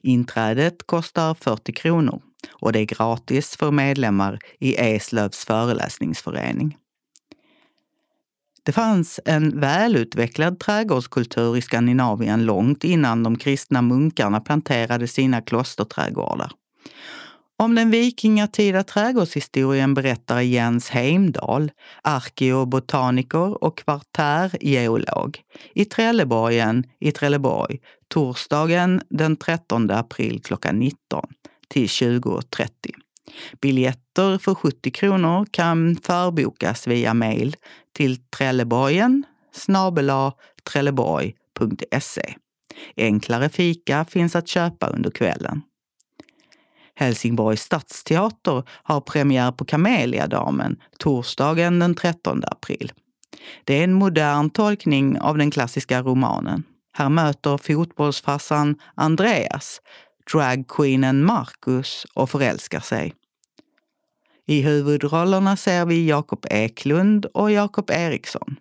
Inträdet 0.03 0.87
kostar 0.87 1.35
40 1.35 1.73
kronor 1.73 2.23
och 2.53 2.73
det 2.73 2.81
är 2.81 2.85
gratis 2.85 3.57
för 3.57 3.71
medlemmar 3.71 4.39
i 4.59 4.77
Eslövs 4.77 5.45
föreläsningsförening. 5.45 6.77
Det 8.63 8.73
fanns 8.73 9.21
en 9.25 9.61
välutvecklad 9.61 10.59
trädgårdskultur 10.61 11.57
i 11.57 11.63
Skandinavien 11.63 12.45
långt 12.45 12.85
innan 12.85 13.23
de 13.23 13.39
kristna 13.39 13.83
munkarna 13.83 14.41
planterade 14.41 15.09
sina 15.09 15.43
klosterträdgårdar. 15.43 16.53
Om 17.57 17.75
den 17.75 17.91
vikingatida 17.91 18.83
trädgårdshistorien 18.83 19.95
berättar 19.95 20.41
Jens 20.41 20.91
Heimdal, 20.91 21.71
arkeobotaniker 22.03 23.65
och 23.65 23.79
kvartärgeolog, 23.79 25.43
i 25.75 25.85
Trelleborgen 25.85 26.85
i 27.01 27.13
Trelleborg 27.13 27.79
torsdagen 28.09 29.03
den 29.09 29.37
13 29.37 29.91
april 29.91 30.43
klockan 30.43 30.79
19 30.79 31.27
till 31.69 31.87
20.30. 31.87 32.69
Biljetter 33.61 34.39
för 34.39 34.55
70 34.55 34.91
kronor 34.91 35.47
kan 35.51 35.97
förbokas 35.97 36.87
via 36.87 37.15
mejl 37.15 37.57
till 37.93 38.17
trelleborgen 38.17 39.25
snabela 39.53 40.33
trelleborg.se. 40.71 42.35
Enklare 42.97 43.49
fika 43.49 44.05
finns 44.05 44.37
att 44.37 44.49
köpa 44.49 44.87
under 44.87 45.11
kvällen. 45.11 45.63
Helsingborgs 46.95 47.63
stadsteater 47.63 48.63
har 48.69 49.01
premiär 49.01 49.53
på 49.53 49.65
Kameliadamen 49.65 50.77
torsdagen 50.99 51.79
den 51.79 51.95
13 51.95 52.43
april. 52.47 52.93
Det 53.65 53.81
är 53.81 53.85
en 53.85 53.93
modern 53.93 54.51
tolkning 54.51 55.21
av 55.21 55.39
den 55.39 55.51
klassiska 55.51 56.03
romanen. 56.03 56.63
Här 56.93 57.09
möter 57.09 57.59
fotbollsfarsan 57.59 58.77
Andreas 58.95 59.81
dragqueenen 60.33 61.25
Marcus 61.25 62.07
och 62.15 62.31
förälskar 62.31 62.81
sig. 62.81 63.15
I 64.47 64.61
huvudrollerna 64.61 65.57
ser 65.57 65.87
vi 65.87 66.09
Jakob 66.09 66.47
Eklund 66.51 67.27
och 67.27 67.51
Jakob 67.51 67.91
Eriksson. 67.91 68.57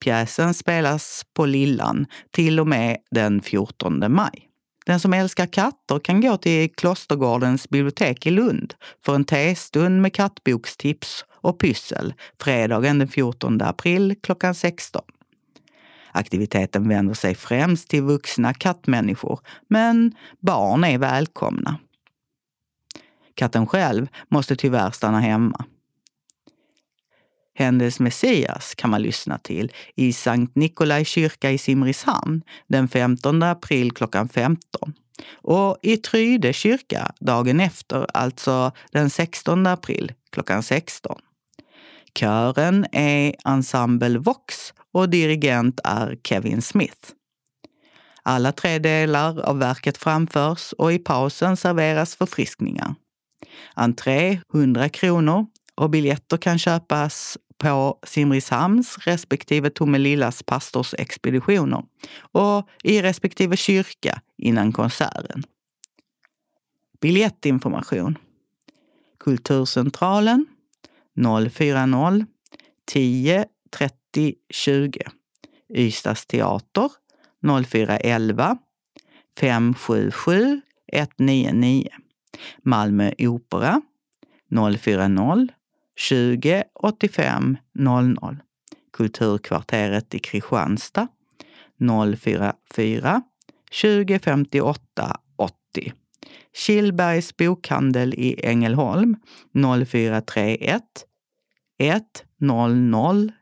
Pjäsen 0.00 0.54
spelas 0.54 1.26
på 1.34 1.46
Lillan 1.46 2.06
till 2.30 2.60
och 2.60 2.66
med 2.66 2.96
den 3.10 3.42
14 3.42 4.12
maj. 4.12 4.45
Den 4.86 5.00
som 5.00 5.12
älskar 5.12 5.46
katter 5.46 5.98
kan 5.98 6.20
gå 6.20 6.36
till 6.36 6.74
Klostergårdens 6.74 7.68
bibliotek 7.68 8.26
i 8.26 8.30
Lund 8.30 8.74
för 9.04 9.14
en 9.14 9.24
testund 9.24 10.02
med 10.02 10.14
kattbokstips 10.14 11.24
och 11.30 11.58
pyssel 11.58 12.14
fredagen 12.40 12.98
den 12.98 13.08
14 13.08 13.62
april 13.62 14.14
klockan 14.22 14.54
16. 14.54 15.02
Aktiviteten 16.12 16.88
vänder 16.88 17.14
sig 17.14 17.34
främst 17.34 17.88
till 17.88 18.02
vuxna 18.02 18.54
kattmänniskor, 18.54 19.40
men 19.68 20.14
barn 20.40 20.84
är 20.84 20.98
välkomna. 20.98 21.78
Katten 23.34 23.66
själv 23.66 24.06
måste 24.28 24.56
tyvärr 24.56 24.90
stanna 24.90 25.20
hemma. 25.20 25.64
Händels 27.56 28.00
Messias 28.00 28.74
kan 28.74 28.90
man 28.90 29.02
lyssna 29.02 29.38
till 29.38 29.72
i 29.94 30.12
Sankt 30.12 30.56
Nikolai 30.56 31.04
kyrka 31.04 31.50
i 31.50 31.58
Simrishamn 31.58 32.42
den 32.66 32.88
15 32.88 33.42
april 33.42 33.92
klockan 33.92 34.28
15. 34.28 34.92
Och 35.32 35.78
i 35.82 35.96
Tryde 35.96 36.52
kyrka 36.52 37.12
dagen 37.20 37.60
efter, 37.60 38.06
alltså 38.14 38.72
den 38.92 39.10
16 39.10 39.66
april 39.66 40.12
klockan 40.32 40.62
16. 40.62 41.18
Kören 42.18 42.86
är 42.92 43.34
Ensemble 43.44 44.18
Vox 44.18 44.74
och 44.92 45.08
dirigent 45.08 45.80
är 45.84 46.18
Kevin 46.24 46.62
Smith. 46.62 47.12
Alla 48.22 48.52
tre 48.52 48.78
delar 48.78 49.40
av 49.40 49.58
verket 49.58 49.96
framförs 49.96 50.72
och 50.72 50.92
i 50.92 50.98
pausen 50.98 51.56
serveras 51.56 52.16
förfriskningar. 52.16 52.94
Entré 53.74 54.40
100 54.54 54.88
kronor 54.88 55.46
och 55.74 55.90
biljetter 55.90 56.36
kan 56.36 56.58
köpas 56.58 57.38
på 57.58 57.98
Simrishamns 58.06 58.98
respektive 58.98 59.70
Tomelillas 59.70 60.42
pastorsexpeditioner 60.42 61.84
och 62.32 62.68
i 62.84 63.02
respektive 63.02 63.56
kyrka 63.56 64.20
innan 64.38 64.72
konserten. 64.72 65.42
Biljettinformation. 67.00 68.18
Kulturcentralen 69.18 70.46
040 71.50 72.26
10 72.86 73.46
30 73.70 74.34
20 74.50 75.00
Ystads 75.74 76.26
teater 76.26 76.90
0411 77.42 78.58
577 79.38 80.60
199 80.92 81.88
Malmö 82.62 83.12
Opera 83.18 83.82
040 84.50 85.48
20 85.96 86.64
85 86.82 87.56
00. 87.74 88.40
Kulturkvarteret 88.92 90.14
i 90.14 90.18
Kristianstad 90.18 91.08
044 91.78 93.22
20 93.70 94.18
58 94.18 95.12
80. 95.36 95.92
Killbergs 96.52 97.36
bokhandel 97.36 98.14
i 98.14 98.40
Ängelholm 98.44 99.16
0431 99.54 100.82
10013. 101.78 103.32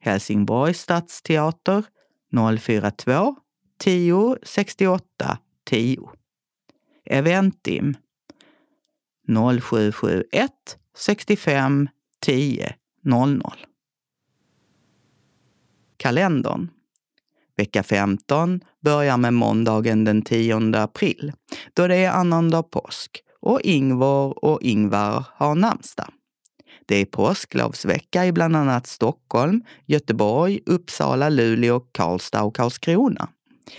Helsingborgs 0.00 0.80
stadsteater 0.80 1.84
042 2.32 3.36
10 3.78 4.36
68 4.42 5.38
10. 5.64 5.98
Eventim 7.10 7.96
0771 9.60 10.50
65 10.96 11.88
10 12.20 12.74
00. 13.04 13.42
Kalendern. 15.96 16.68
Vecka 17.56 17.82
15 17.82 18.60
börjar 18.80 19.16
med 19.16 19.34
måndagen 19.34 20.04
den 20.04 20.22
10 20.22 20.76
april 20.76 21.32
då 21.74 21.86
det 21.86 21.96
är 21.96 22.10
annandag 22.10 22.62
påsk 22.62 23.22
och 23.40 23.60
Ingvar 23.60 24.44
och 24.44 24.62
Ingvar 24.62 25.24
har 25.34 25.54
namnsdag. 25.54 26.08
Det 26.86 26.96
är 26.96 27.04
påsklovsvecka 27.04 28.26
i 28.26 28.32
bland 28.32 28.56
annat 28.56 28.86
Stockholm, 28.86 29.62
Göteborg, 29.86 30.60
Uppsala, 30.66 31.28
Luleå, 31.28 31.80
Karlstad 31.80 32.42
och 32.42 32.56
Karlskrona. 32.56 33.28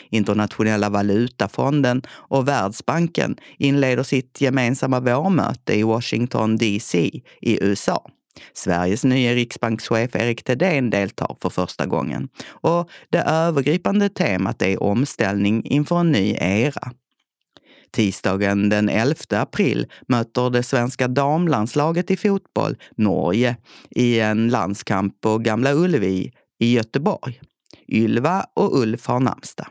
Internationella 0.09 0.89
valutafonden 0.89 2.01
och 2.09 2.47
Världsbanken 2.47 3.37
inleder 3.57 4.03
sitt 4.03 4.41
gemensamma 4.41 4.99
vårmöte 4.99 5.73
i 5.73 5.83
Washington 5.83 6.57
DC 6.57 7.21
i 7.41 7.63
USA. 7.63 8.09
Sveriges 8.53 9.03
nya 9.03 9.33
riksbankschef 9.33 10.15
Erik 10.15 10.43
Thedéen 10.43 10.89
deltar 10.89 11.37
för 11.41 11.49
första 11.49 11.85
gången 11.85 12.29
och 12.49 12.89
det 13.09 13.21
övergripande 13.21 14.09
temat 14.09 14.61
är 14.61 14.83
omställning 14.83 15.65
inför 15.65 15.99
en 15.99 16.11
ny 16.11 16.35
era. 16.39 16.91
Tisdagen 17.91 18.69
den 18.69 18.89
11 18.89 19.15
april 19.29 19.87
möter 20.07 20.49
det 20.49 20.63
svenska 20.63 21.07
damlandslaget 21.07 22.11
i 22.11 22.17
fotboll 22.17 22.75
Norge 22.95 23.57
i 23.89 24.19
en 24.19 24.49
landskamp 24.49 25.21
på 25.21 25.37
Gamla 25.37 25.73
Ullevi 25.73 26.31
i 26.59 26.73
Göteborg. 26.73 27.41
Ylva 27.87 28.45
och 28.53 28.79
Ulf 28.79 29.07
har 29.07 29.19
namnsdag. 29.19 29.67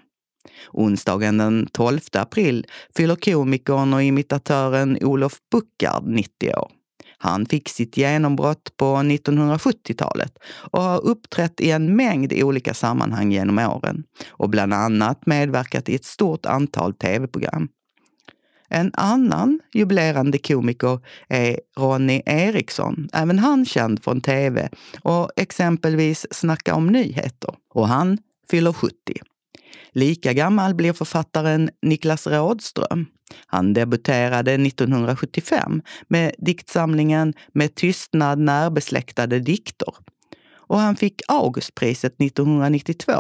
Onsdagen 0.72 1.38
den 1.38 1.68
12 1.72 2.00
april 2.12 2.66
fyller 2.96 3.16
komikern 3.16 3.94
och 3.94 4.02
imitatören 4.02 4.98
Olof 5.02 5.38
Buckard 5.50 6.06
90 6.06 6.54
år. 6.56 6.70
Han 7.18 7.46
fick 7.46 7.68
sitt 7.68 7.96
genombrott 7.96 8.76
på 8.76 8.84
1970-talet 8.84 10.38
och 10.70 10.82
har 10.82 11.04
uppträtt 11.04 11.60
i 11.60 11.70
en 11.70 11.96
mängd 11.96 12.32
olika 12.32 12.74
sammanhang 12.74 13.32
genom 13.32 13.58
åren 13.58 14.04
och 14.28 14.50
bland 14.50 14.74
annat 14.74 15.26
medverkat 15.26 15.88
i 15.88 15.94
ett 15.94 16.04
stort 16.04 16.46
antal 16.46 16.94
tv-program. 16.94 17.68
En 18.68 18.90
annan 18.94 19.60
jubilerande 19.74 20.38
komiker 20.38 21.00
är 21.28 21.60
Ronny 21.78 22.22
Eriksson, 22.26 23.08
även 23.12 23.38
han 23.38 23.64
känd 23.64 24.04
från 24.04 24.20
tv 24.20 24.68
och 25.02 25.30
exempelvis 25.36 26.26
Snacka 26.30 26.74
om 26.74 26.86
nyheter. 26.86 27.54
Och 27.74 27.88
han 27.88 28.18
fyller 28.50 28.72
70. 28.72 28.94
Lika 29.92 30.32
gammal 30.32 30.74
blir 30.74 30.92
författaren 30.92 31.70
Niklas 31.82 32.26
Rådström. 32.26 33.06
Han 33.46 33.72
debuterade 33.74 34.52
1975 34.52 35.82
med 36.08 36.32
diktsamlingen 36.38 37.34
Med 37.52 37.74
tystnad 37.74 38.38
närbesläktade 38.38 39.40
dikter. 39.40 39.94
Och 40.68 40.78
han 40.78 40.96
fick 40.96 41.22
Augustpriset 41.28 42.20
1992 42.20 43.12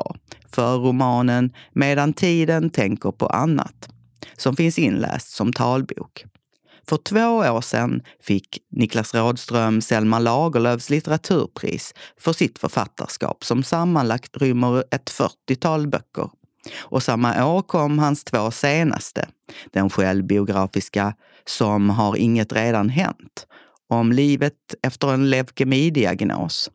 för 0.52 0.78
romanen 0.78 1.52
Medan 1.72 2.12
tiden 2.12 2.70
tänker 2.70 3.10
på 3.10 3.26
annat, 3.26 3.88
som 4.36 4.56
finns 4.56 4.78
inläst 4.78 5.28
som 5.28 5.52
talbok. 5.52 6.24
För 6.88 6.96
två 6.96 7.36
år 7.36 7.60
sedan 7.60 8.02
fick 8.22 8.58
Niklas 8.70 9.14
Rådström 9.14 9.80
Selma 9.80 10.18
Lagerlöfs 10.18 10.90
litteraturpris 10.90 11.94
för 12.20 12.32
sitt 12.32 12.58
författarskap 12.58 13.44
som 13.44 13.62
sammanlagt 13.62 14.36
rymmer 14.36 14.84
ett 14.90 15.10
40-tal 15.10 15.88
böcker. 15.88 16.30
Och 16.88 17.02
samma 17.02 17.46
år 17.46 17.62
kom 17.62 17.98
hans 17.98 18.24
två 18.24 18.50
senaste. 18.50 19.28
Den 19.72 19.90
självbiografiska 19.90 21.14
Som 21.44 21.90
har 21.90 22.16
inget 22.16 22.52
redan 22.52 22.88
hänt 22.88 23.46
om 23.88 24.12
livet 24.12 24.74
efter 24.82 25.12
en 25.12 25.30
leukemidiagnos 25.30 26.70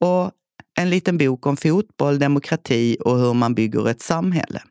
och 0.00 0.30
en 0.78 0.90
liten 0.90 1.18
bok 1.18 1.46
om 1.46 1.56
fotboll, 1.56 2.18
demokrati 2.18 2.96
och 3.00 3.18
hur 3.18 3.34
man 3.34 3.54
bygger 3.54 3.88
ett 3.88 4.02
samhälle. 4.02 4.62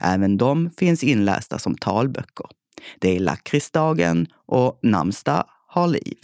Även 0.00 0.36
de 0.36 0.70
finns 0.70 1.04
inlästa 1.04 1.58
som 1.58 1.74
talböcker. 1.74 2.46
Det 2.98 3.16
är 3.16 3.20
lakritsdagen 3.20 4.26
och 4.46 4.78
namnsdag 4.82 5.44
har 5.66 5.86
liv. 5.86 6.18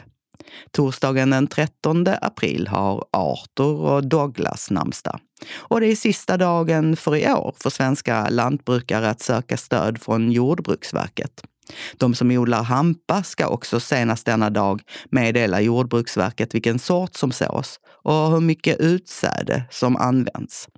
Torsdagen 0.70 1.30
den 1.30 1.46
13 1.46 2.06
april 2.20 2.68
har 2.68 3.04
Arthur 3.12 3.80
och 3.80 4.08
Douglas 4.08 4.70
namnsdag. 4.70 5.20
Och 5.52 5.80
det 5.80 5.86
är 5.86 5.96
sista 5.96 6.36
dagen 6.36 6.96
för 6.96 7.16
i 7.16 7.32
år 7.32 7.54
för 7.62 7.70
svenska 7.70 8.28
lantbrukare 8.28 9.10
att 9.10 9.20
söka 9.20 9.56
stöd 9.56 10.02
från 10.02 10.32
Jordbruksverket. 10.32 11.42
De 11.96 12.14
som 12.14 12.30
odlar 12.30 12.62
hampa 12.62 13.22
ska 13.22 13.48
också 13.48 13.80
senast 13.80 14.26
denna 14.26 14.50
dag 14.50 14.82
meddela 15.10 15.60
Jordbruksverket 15.60 16.54
vilken 16.54 16.78
sort 16.78 17.16
som 17.16 17.32
sås 17.32 17.80
och 17.86 18.30
hur 18.30 18.40
mycket 18.40 18.80
utsäde 18.80 19.64
som 19.70 19.96
används. 19.96 20.68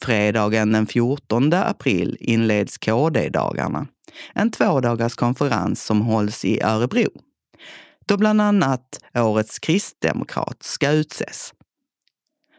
Fredagen 0.00 0.72
den 0.72 0.86
14 0.86 1.52
april 1.52 2.16
inleds 2.20 2.78
KD-dagarna. 2.78 3.86
En 4.34 4.50
tvådagars 4.50 5.14
konferens 5.14 5.84
som 5.84 6.00
hålls 6.00 6.44
i 6.44 6.62
Örebro. 6.62 7.08
Då 8.06 8.16
bland 8.16 8.40
annat 8.40 9.00
årets 9.14 9.58
kristdemokrat 9.58 10.62
ska 10.62 10.90
utses. 10.90 11.52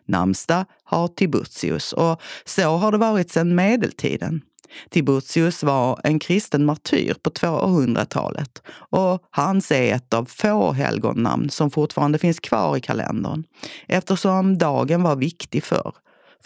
Namnsdag 0.09 0.65
har 0.83 1.07
Tiburtius 1.07 1.93
och 1.93 2.21
så 2.45 2.77
har 2.77 2.91
det 2.91 2.97
varit 2.97 3.31
sedan 3.31 3.55
medeltiden. 3.55 4.41
Tiburtius 4.89 5.63
var 5.63 5.99
en 6.03 6.19
kristen 6.19 6.65
martyr 6.65 7.13
på 7.23 7.29
200-talet 7.29 8.61
och 8.69 9.23
hans 9.31 9.71
är 9.71 9.95
ett 9.95 10.13
av 10.13 10.25
få 10.25 10.71
helgonnamn 10.71 11.49
som 11.49 11.71
fortfarande 11.71 12.17
finns 12.17 12.39
kvar 12.39 12.77
i 12.77 12.81
kalendern 12.81 13.43
eftersom 13.87 14.57
dagen 14.57 15.03
var 15.03 15.15
viktig 15.15 15.63
för 15.63 15.93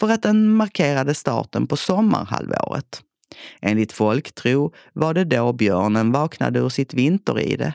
för 0.00 0.10
att 0.10 0.22
den 0.22 0.54
markerade 0.54 1.14
starten 1.14 1.66
på 1.66 1.76
sommarhalvåret. 1.76 3.02
Enligt 3.60 3.92
folktro 3.92 4.72
var 4.92 5.14
det 5.14 5.24
då 5.24 5.52
björnen 5.52 6.12
vaknade 6.12 6.58
ur 6.58 6.68
sitt 6.68 6.94
vinteride. 6.94 7.74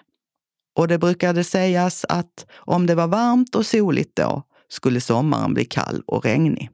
Och 0.75 0.87
det 0.87 0.97
brukade 0.97 1.43
sägas 1.43 2.05
att 2.09 2.45
om 2.55 2.85
det 2.85 2.95
var 2.95 3.07
varmt 3.07 3.55
och 3.55 3.65
soligt 3.65 4.15
då 4.15 4.43
skulle 4.69 5.01
sommaren 5.01 5.53
bli 5.53 5.65
kall 5.65 6.01
och 6.05 6.25
regnig. 6.25 6.69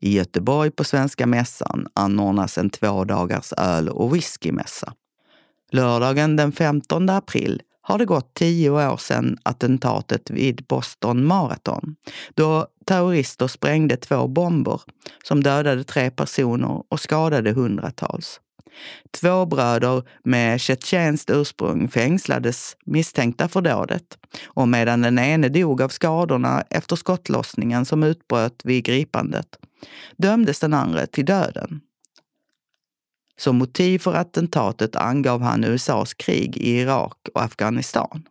I 0.00 0.12
Göteborg 0.12 0.70
på 0.70 0.84
Svenska 0.84 1.26
Mässan 1.26 1.86
anordnas 1.94 2.58
en 2.58 2.70
tvådagars 2.70 3.52
öl 3.52 3.88
och 3.88 4.14
whiskymässa. 4.14 4.92
Lördagen 5.72 6.36
den 6.36 6.52
15 6.52 7.10
april 7.10 7.62
har 7.82 7.98
det 7.98 8.04
gått 8.04 8.34
tio 8.34 8.70
år 8.70 8.96
sedan 8.96 9.38
attentatet 9.42 10.30
vid 10.30 10.64
Boston 10.68 11.26
Marathon 11.26 11.96
då 12.34 12.66
terrorister 12.86 13.46
sprängde 13.46 13.96
två 13.96 14.28
bomber 14.28 14.80
som 15.24 15.42
dödade 15.42 15.84
tre 15.84 16.10
personer 16.10 16.82
och 16.88 17.00
skadade 17.00 17.52
hundratals. 17.52 18.40
Två 19.10 19.46
bröder 19.46 20.02
med 20.24 20.60
tjetjenskt 20.60 21.30
ursprung 21.30 21.88
fängslades 21.88 22.76
misstänkta 22.86 23.48
för 23.48 23.60
dådet 23.60 24.18
och 24.46 24.68
medan 24.68 25.02
den 25.02 25.18
ene 25.18 25.48
dog 25.48 25.82
av 25.82 25.88
skadorna 25.88 26.64
efter 26.70 26.96
skottlossningen 26.96 27.84
som 27.84 28.02
utbröt 28.02 28.60
vid 28.64 28.84
gripandet 28.84 29.56
dömdes 30.16 30.60
den 30.60 30.74
andra 30.74 31.06
till 31.06 31.24
döden. 31.24 31.80
Som 33.36 33.58
motiv 33.58 33.98
för 33.98 34.14
attentatet 34.14 34.96
angav 34.96 35.42
han 35.42 35.64
USAs 35.64 36.14
krig 36.14 36.56
i 36.56 36.80
Irak 36.80 37.18
och 37.34 37.42
Afghanistan. 37.42 38.22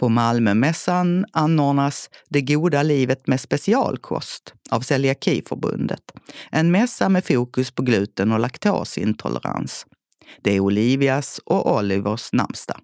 På 0.00 0.08
Malmömässan 0.08 1.26
anordnas 1.32 2.10
Det 2.28 2.40
goda 2.40 2.82
livet 2.82 3.26
med 3.26 3.40
specialkost 3.40 4.54
av 4.70 4.80
Celiakiförbundet. 4.80 6.12
En 6.50 6.70
mässa 6.70 7.08
med 7.08 7.24
fokus 7.24 7.70
på 7.70 7.82
gluten 7.82 8.32
och 8.32 8.40
laktosintolerans. 8.40 9.86
Det 10.42 10.56
är 10.56 10.60
Olivias 10.60 11.40
och 11.44 11.76
Olivers 11.76 12.32
namnsdag. 12.32 12.80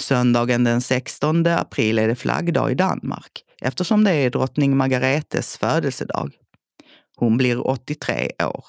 Söndagen 0.00 0.64
den 0.64 0.80
16 0.80 1.46
april 1.46 1.98
är 1.98 2.08
det 2.08 2.16
flaggdag 2.16 2.70
i 2.70 2.74
Danmark 2.74 3.44
eftersom 3.60 4.04
det 4.04 4.12
är 4.12 4.30
drottning 4.30 4.76
Margaretes 4.76 5.56
födelsedag. 5.56 6.32
Hon 7.16 7.36
blir 7.36 7.66
83 7.66 8.30
år. 8.42 8.64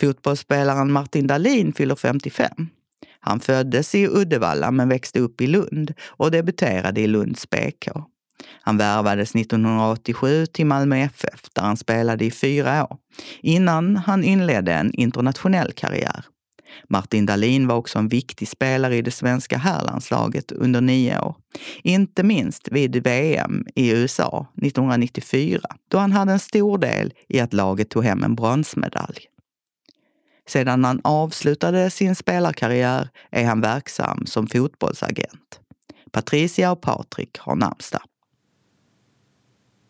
Fotbollsspelaren 0.00 0.92
Martin 0.92 1.26
Dahlin 1.26 1.72
fyller 1.72 1.96
55. 1.96 2.68
Han 3.20 3.40
föddes 3.40 3.94
i 3.94 4.06
Uddevalla 4.08 4.70
men 4.70 4.88
växte 4.88 5.20
upp 5.20 5.40
i 5.40 5.46
Lund 5.46 5.92
och 6.06 6.30
debuterade 6.30 7.00
i 7.00 7.06
Lunds 7.06 7.50
BK. 7.50 7.88
Han 8.62 8.76
värvades 8.76 9.34
1987 9.34 10.46
till 10.46 10.66
Malmö 10.66 10.96
FF 10.96 11.40
där 11.54 11.62
han 11.62 11.76
spelade 11.76 12.24
i 12.24 12.30
fyra 12.30 12.84
år 12.84 12.96
innan 13.40 13.96
han 13.96 14.24
inledde 14.24 14.72
en 14.72 14.94
internationell 14.94 15.72
karriär. 15.72 16.24
Martin 16.88 17.26
Dahlin 17.26 17.66
var 17.66 17.76
också 17.76 17.98
en 17.98 18.08
viktig 18.08 18.48
spelare 18.48 18.96
i 18.96 19.02
det 19.02 19.10
svenska 19.10 19.58
herrlandslaget 19.58 20.52
under 20.52 20.80
nio 20.80 21.20
år. 21.20 21.36
Inte 21.82 22.22
minst 22.22 22.68
vid 22.68 23.02
VM 23.02 23.66
i 23.74 23.90
USA 23.90 24.46
1994 24.62 25.60
då 25.90 25.98
han 25.98 26.12
hade 26.12 26.32
en 26.32 26.38
stor 26.38 26.78
del 26.78 27.12
i 27.28 27.40
att 27.40 27.52
laget 27.52 27.90
tog 27.90 28.04
hem 28.04 28.24
en 28.24 28.34
bronsmedalj. 28.34 29.29
Sedan 30.50 30.84
han 30.84 31.00
avslutade 31.04 31.90
sin 31.90 32.14
spelarkarriär 32.14 33.08
är 33.30 33.44
han 33.44 33.60
verksam 33.60 34.26
som 34.26 34.46
fotbollsagent. 34.46 35.60
Patricia 36.10 36.72
och 36.72 36.80
Patrik 36.80 37.38
har 37.38 37.56
namnsdag. 37.56 38.02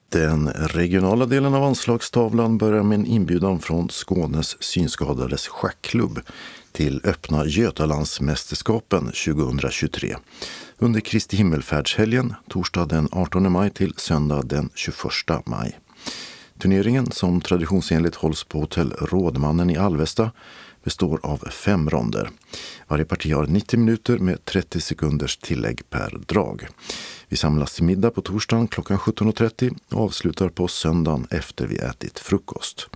Den 0.09 0.49
regionala 0.49 1.27
delen 1.27 1.55
av 1.55 1.65
anslagstavlan 1.65 2.59
börjar 2.59 2.83
med 2.83 2.99
en 2.99 3.07
inbjudan 3.07 3.61
från 3.61 3.89
Skånes 3.89 4.63
synskadades 4.63 5.49
schackklubb 5.49 6.21
till 6.73 7.01
öppna 7.05 7.47
Götalandsmästerskapen 7.47 9.05
2023 9.05 10.17
under 10.79 11.01
Kristi 11.01 11.37
himmelfärdshelgen 11.37 12.35
torsdag 12.49 12.87
den 12.87 13.09
18 13.13 13.53
maj 13.53 13.71
till 13.71 13.95
söndag 13.97 14.43
den 14.43 14.71
21 14.75 15.47
maj. 15.47 15.79
Turneringen, 16.61 17.11
som 17.11 17.41
traditionsenligt 17.41 18.15
hålls 18.15 18.45
på 18.45 18.61
hotell 18.61 18.93
Rådmannen 18.93 19.71
i 19.71 19.77
Alvesta, 19.77 20.31
består 20.85 21.21
av 21.23 21.39
fem 21.51 21.91
ronder. 21.91 22.31
Varje 22.89 23.05
parti 23.05 23.33
har 23.33 23.47
90 23.47 23.79
minuter 23.79 24.19
med 24.19 24.45
30 24.45 24.81
sekunders 24.81 25.37
tillägg 25.37 25.91
per 25.91 26.19
drag. 26.27 26.67
Vi 27.29 27.37
samlas 27.37 27.75
till 27.75 27.85
middag 27.85 28.11
på 28.11 28.23
torsdagen 28.23 28.69
klockan 28.69 28.99
17.30 28.99 29.79
och 29.91 30.05
avslutar 30.05 30.49
på 30.49 30.69
söndagen 30.69 31.27
efter 31.31 31.67
vi 31.67 31.77
ätit 31.77 32.19
frukost. 32.19 32.89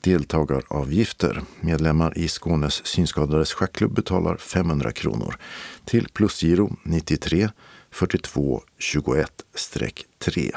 Deltagaravgifter. 0.00 1.42
Medlemmar 1.60 2.18
i 2.18 2.28
Skånes 2.28 2.86
synskadades 2.86 3.52
schackklubb 3.52 3.94
betalar 3.94 4.36
500 4.36 4.92
kronor 4.92 5.36
till 5.84 6.08
plusgiro 6.12 6.76
93 6.82 7.48
42 7.96 8.62
21-3 8.78 10.56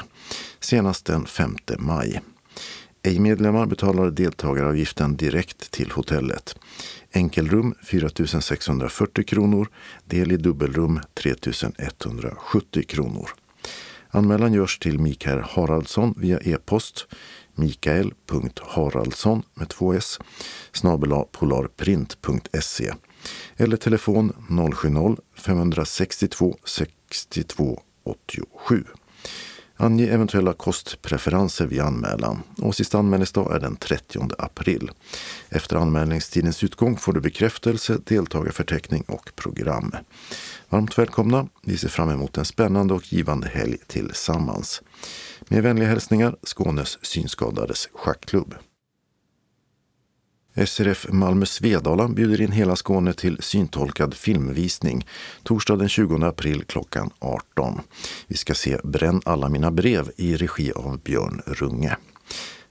senast 0.60 1.04
den 1.04 1.26
5 1.26 1.56
maj. 1.78 2.20
Ej-medlemmar 3.02 3.66
betalar 3.66 4.10
deltagaravgiften 4.10 5.16
direkt 5.16 5.70
till 5.70 5.90
hotellet. 5.90 6.56
Enkelrum 7.10 7.74
4 7.84 8.08
640 8.40 9.24
kronor, 9.24 9.68
del 10.04 10.32
i 10.32 10.36
dubbelrum 10.36 11.00
3 11.14 11.34
170 11.78 12.84
kronor. 12.88 13.30
Anmälan 14.10 14.52
görs 14.52 14.78
till 14.78 14.98
Mikael 14.98 15.40
Haraldsson 15.40 16.14
via 16.16 16.38
e-post 16.38 17.06
mikael.haraldsson 17.54 19.42
med 19.54 19.68
två 19.68 19.92
s 19.92 20.18
snabel 20.72 21.24
polarprint.se 21.32 22.92
eller 23.56 23.76
telefon 23.76 24.32
070-562 24.48 26.56
6287. 27.14 28.84
Ange 29.82 30.06
eventuella 30.06 30.52
kostpreferenser 30.52 31.66
vid 31.66 31.80
anmälan 31.80 32.42
och 32.58 32.74
sista 32.74 32.98
anmälningsdag 32.98 33.56
är 33.56 33.60
den 33.60 33.76
30 33.76 34.28
april. 34.38 34.90
Efter 35.48 35.76
anmälningstidens 35.76 36.64
utgång 36.64 36.96
får 36.96 37.12
du 37.12 37.20
bekräftelse, 37.20 37.98
deltagarförteckning 38.04 39.04
och 39.08 39.30
program. 39.36 39.92
Varmt 40.68 40.98
välkomna! 40.98 41.48
Vi 41.62 41.76
ser 41.76 41.88
fram 41.88 42.10
emot 42.10 42.38
en 42.38 42.44
spännande 42.44 42.94
och 42.94 43.12
givande 43.12 43.48
helg 43.48 43.76
tillsammans. 43.86 44.82
Med 45.48 45.62
vänliga 45.62 45.88
hälsningar 45.88 46.36
Skånes 46.42 47.04
synskadades 47.04 47.88
schackklubb. 47.92 48.54
SRF 50.66 51.06
Malmö 51.10 51.46
Svedala 51.46 52.08
bjuder 52.08 52.40
in 52.40 52.52
hela 52.52 52.76
Skåne 52.76 53.12
till 53.12 53.42
syntolkad 53.42 54.14
filmvisning 54.14 55.06
torsdag 55.42 55.76
den 55.76 55.88
20 55.88 56.26
april 56.26 56.64
klockan 56.64 57.10
18. 57.18 57.80
Vi 58.26 58.36
ska 58.36 58.54
se 58.54 58.78
Bränn 58.84 59.20
alla 59.24 59.48
mina 59.48 59.70
brev 59.70 60.10
i 60.16 60.36
regi 60.36 60.72
av 60.72 60.98
Björn 60.98 61.42
Runge. 61.46 61.96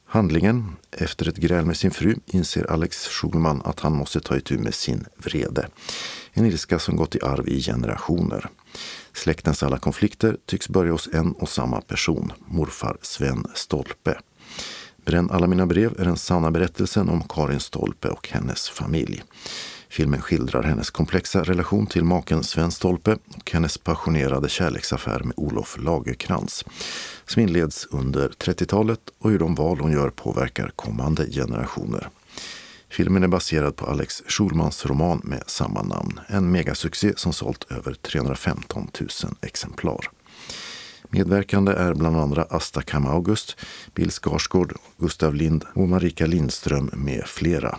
Handlingen. 0.06 0.76
Efter 0.92 1.30
ett 1.30 1.38
gräl 1.38 1.66
med 1.66 1.78
sin 1.78 1.92
fru 1.92 2.16
inser 2.26 2.72
Alex 2.72 3.08
Schulman 3.08 3.62
att 3.66 3.80
han 3.80 3.94
måste 3.94 4.20
ta 4.20 4.38
itu 4.38 4.58
med 4.58 4.74
sin 4.74 5.06
vrede. 5.18 5.68
En 6.34 6.46
ilska 6.46 6.80
som 6.80 6.96
gått 6.96 7.16
i 7.16 7.22
arv 7.22 7.48
i 7.48 7.62
generationer. 7.62 8.50
Släktens 9.14 9.64
alla 9.64 9.78
konflikter 9.78 10.38
tycks 10.46 10.70
börja 10.70 10.92
hos 10.92 11.10
en 11.14 11.32
och 11.32 11.50
samma 11.50 11.82
person, 11.82 12.32
morfar 12.46 12.98
Sven 13.02 13.46
Stolpe. 13.56 14.20
Bränn 15.10 15.32
alla 15.32 15.48
mina 15.48 15.66
brev 15.66 16.00
är 16.00 16.06
den 16.06 16.18
sanna 16.18 16.52
berättelsen 16.52 17.10
om 17.10 17.24
Karin 17.30 17.60
Stolpe 17.60 18.08
och 18.08 18.30
hennes 18.30 18.70
familj. 18.70 19.24
Filmen 19.90 20.22
skildrar 20.22 20.64
hennes 20.64 20.90
komplexa 20.90 21.44
relation 21.44 21.88
till 21.88 22.04
maken 22.04 22.44
Sven 22.44 22.72
Stolpe 22.72 23.18
och 23.38 23.52
hennes 23.52 23.78
passionerade 23.78 24.50
kärleksaffär 24.50 25.20
med 25.20 25.34
Olof 25.38 25.78
Lagerkrans 25.80 26.66
som 27.26 27.42
inleds 27.42 27.88
under 27.92 28.30
30-talet 28.30 29.00
och 29.20 29.30
hur 29.30 29.40
de 29.40 29.56
val 29.56 29.80
hon 29.80 29.92
gör 29.92 30.10
påverkar 30.10 30.72
kommande 30.76 31.26
generationer. 31.32 32.10
Filmen 32.90 33.24
är 33.24 33.28
baserad 33.28 33.76
på 33.76 33.86
Alex 33.86 34.24
Schulmans 34.28 34.86
roman 34.86 35.22
med 35.24 35.44
samma 35.48 35.82
namn. 35.82 36.20
En 36.28 36.52
megasuccé 36.52 37.14
som 37.16 37.34
sålt 37.34 37.72
över 37.72 37.94
315 37.94 38.88
000 39.00 39.10
exemplar. 39.42 40.10
Medverkande 41.10 41.72
är 41.72 41.94
bland 41.94 42.18
andra 42.18 42.44
Asta 42.44 42.82
Kam 42.82 43.06
August, 43.06 43.58
Bill 43.94 44.12
Skarsgård, 44.12 44.74
Gustav 44.98 45.36
Lind 45.36 45.66
och 45.74 45.90
Marika 45.90 46.26
Lindström 46.26 46.90
med 46.94 47.24
flera. 47.26 47.78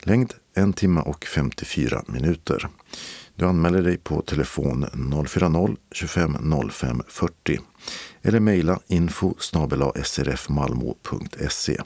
Längd 0.00 0.34
en 0.54 0.72
timme 0.72 1.00
och 1.00 1.24
54 1.24 2.02
minuter. 2.06 2.68
Du 3.36 3.46
anmäler 3.46 3.82
dig 3.82 3.98
på 3.98 4.22
telefon 4.22 4.84
040-25 4.84 6.70
05 6.70 7.02
40 7.08 7.60
eller 8.22 8.40
mejla 8.40 8.80
info 8.86 9.34
srfmalmo.se 10.04 11.80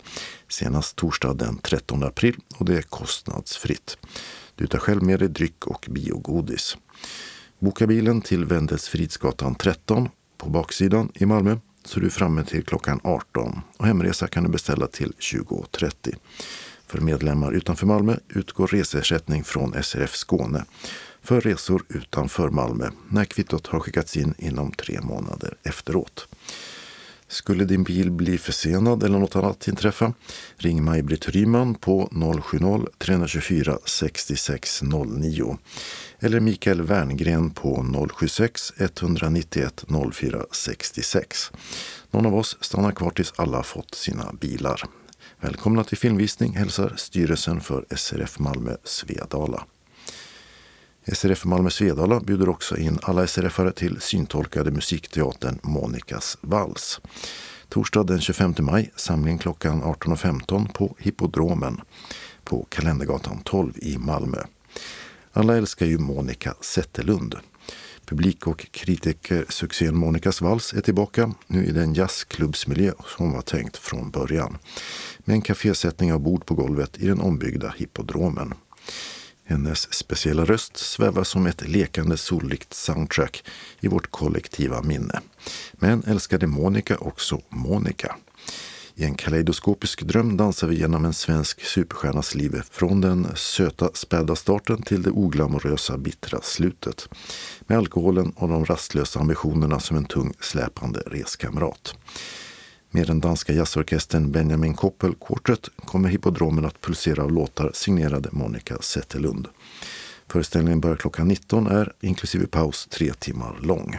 senast 0.49 0.97
torsdag 0.97 1.35
den 1.35 1.59
13 1.59 2.03
april 2.03 2.37
och 2.59 2.64
det 2.64 2.79
är 2.79 2.83
kostnadsfritt. 2.83 3.99
Du 4.55 4.66
tar 4.66 4.79
själv 4.79 5.03
med 5.03 5.18
dig 5.18 5.29
dryck 5.29 5.66
och 5.66 5.87
biogodis. 5.91 6.77
Boka 7.59 7.87
bilen 7.87 8.20
till 8.20 8.45
Wendelsfridsgatan 8.45 9.55
13 9.55 10.09
på 10.43 10.51
baksidan 10.51 11.09
i 11.14 11.26
Malmö 11.26 11.57
så 11.84 12.01
du 12.01 12.07
är 12.07 12.11
framme 12.11 12.45
till 12.45 12.64
klockan 12.64 13.01
18 13.05 13.61
och 13.76 13.86
hemresa 13.86 14.26
kan 14.26 14.45
du 14.45 14.51
beställa 14.51 14.86
till 14.86 15.12
20.30. 15.18 16.14
För 16.86 17.01
medlemmar 17.01 17.53
utanför 17.53 17.86
Malmö 17.86 18.16
utgår 18.28 18.66
reseersättning 18.66 19.45
från 19.45 19.82
SRF 19.82 20.14
Skåne 20.14 20.64
för 21.22 21.40
resor 21.40 21.84
utanför 21.88 22.51
Malmö 22.51 22.90
när 23.09 23.24
kvittot 23.24 23.66
har 23.66 23.80
skickats 23.80 24.16
in 24.16 24.34
inom 24.38 24.72
tre 24.72 25.01
månader 25.01 25.55
efteråt. 25.62 26.28
Skulle 27.33 27.64
din 27.64 27.85
bil 27.85 28.11
bli 28.11 28.39
försenad 28.39 29.03
eller 29.03 29.18
något 29.18 29.37
annat 29.37 29.68
inträffa, 29.68 30.12
ring 30.57 30.85
Maj-Britt 30.85 31.28
Ryman 31.28 31.74
på 31.74 32.09
070-324 32.12 33.78
6609 33.87 35.59
eller 36.19 36.40
Mikael 36.40 36.82
Werngren 36.82 37.51
på 37.51 37.86
076 38.15 38.73
191 38.77 39.85
04 40.12 40.44
66. 40.52 41.52
Någon 42.11 42.27
av 42.27 42.36
oss 42.36 42.56
stannar 42.61 42.93
kvar 42.93 43.11
tills 43.11 43.32
alla 43.36 43.62
fått 43.62 43.94
sina 43.94 44.32
bilar. 44.40 44.82
Välkomna 45.40 45.85
till 45.85 45.98
filmvisning 45.98 46.56
hälsar 46.56 46.93
styrelsen 46.97 47.61
för 47.61 47.85
SRF 47.90 48.39
Malmö 48.39 48.77
Svedala. 48.85 49.65
SRF 51.07 51.45
Malmö 51.45 51.70
Svedala 51.70 52.20
bjuder 52.20 52.49
också 52.49 52.77
in 52.77 52.99
alla 53.03 53.27
SRF-are 53.27 53.73
till 53.73 54.01
syntolkade 54.01 54.70
musikteatern 54.70 55.59
Monikas 55.62 56.39
vals. 56.41 57.01
Torsdag 57.69 58.07
den 58.07 58.20
25 58.20 58.55
maj, 58.59 58.93
samling 58.97 59.39
klockan 59.39 59.83
18.15 59.83 60.73
på 60.73 60.97
Hippodromen 60.99 61.81
på 62.45 62.66
Kalendergatan 62.69 63.43
12 63.45 63.73
i 63.77 63.99
Malmö. 63.99 64.39
Alla 65.33 65.57
älskar 65.57 65.87
ju 65.87 65.99
Monica 65.99 66.55
Zetterlund. 66.61 67.35
Publik 68.07 68.47
och 68.47 68.66
kritikersuccén 68.70 69.97
Monikas 69.97 70.41
vals 70.41 70.74
är 70.74 70.81
tillbaka, 70.81 71.35
nu 71.47 71.65
i 71.65 71.73
den 71.73 71.95
jazzklubbsmiljö 71.95 72.93
som 73.16 73.33
var 73.33 73.43
tänkt 73.43 73.77
från 73.77 74.11
början. 74.11 74.59
Med 75.19 75.35
en 75.35 75.43
kafésättning 75.43 76.12
av 76.12 76.20
bord 76.20 76.47
på 76.47 76.55
golvet 76.55 76.99
i 76.99 77.07
den 77.07 77.20
ombyggda 77.20 77.74
hippodromen. 77.77 78.55
Hennes 79.53 79.95
speciella 79.95 80.45
röst 80.45 80.77
svävar 80.77 81.24
som 81.24 81.47
ett 81.47 81.69
lekande 81.69 82.16
solrikt 82.16 82.74
soundtrack 82.74 83.45
i 83.81 83.89
vårt 83.89 84.11
kollektiva 84.11 84.83
minne. 84.83 85.20
Men 85.73 86.05
älskade 86.05 86.47
Monica 86.47 86.97
också 86.97 87.41
Monica? 87.49 88.16
I 88.95 89.05
en 89.05 89.15
kaleidoskopisk 89.15 90.03
dröm 90.03 90.37
dansar 90.37 90.69
vi 90.69 90.79
genom 90.79 91.05
en 91.05 91.12
svensk 91.12 91.65
superstjärnas 91.65 92.35
liv 92.35 92.62
från 92.70 93.01
den 93.01 93.27
söta 93.35 93.91
späda 93.95 94.37
starten 94.37 94.83
till 94.83 95.03
det 95.03 95.11
oglamorösa 95.11 95.99
bittra 95.99 96.41
slutet. 96.43 97.09
Med 97.61 97.79
alkoholen 97.79 98.31
och 98.37 98.49
de 98.49 98.65
rastlösa 98.65 99.20
ambitionerna 99.20 99.81
som 99.81 99.97
en 99.97 100.05
tung 100.05 100.35
släpande 100.41 101.01
reskamrat. 101.07 101.95
Med 102.94 103.06
den 103.06 103.20
danska 103.20 103.52
jazzorkestern 103.52 104.32
Benjamin 104.32 104.74
Koppel 104.74 105.14
Quartet 105.20 105.69
kommer 105.77 106.09
hippodromen 106.09 106.64
att 106.64 106.81
pulsera 106.81 107.23
av 107.23 107.32
låtar 107.32 107.70
signerade 107.74 108.28
Monica 108.32 108.78
Zetterlund. 108.81 109.48
Föreställningen 110.28 110.81
börjar 110.81 110.97
klockan 110.97 111.28
19 111.28 111.66
är 111.66 111.93
inklusive 112.01 112.47
paus 112.47 112.86
tre 112.90 113.12
timmar 113.12 113.59
lång. 113.62 113.98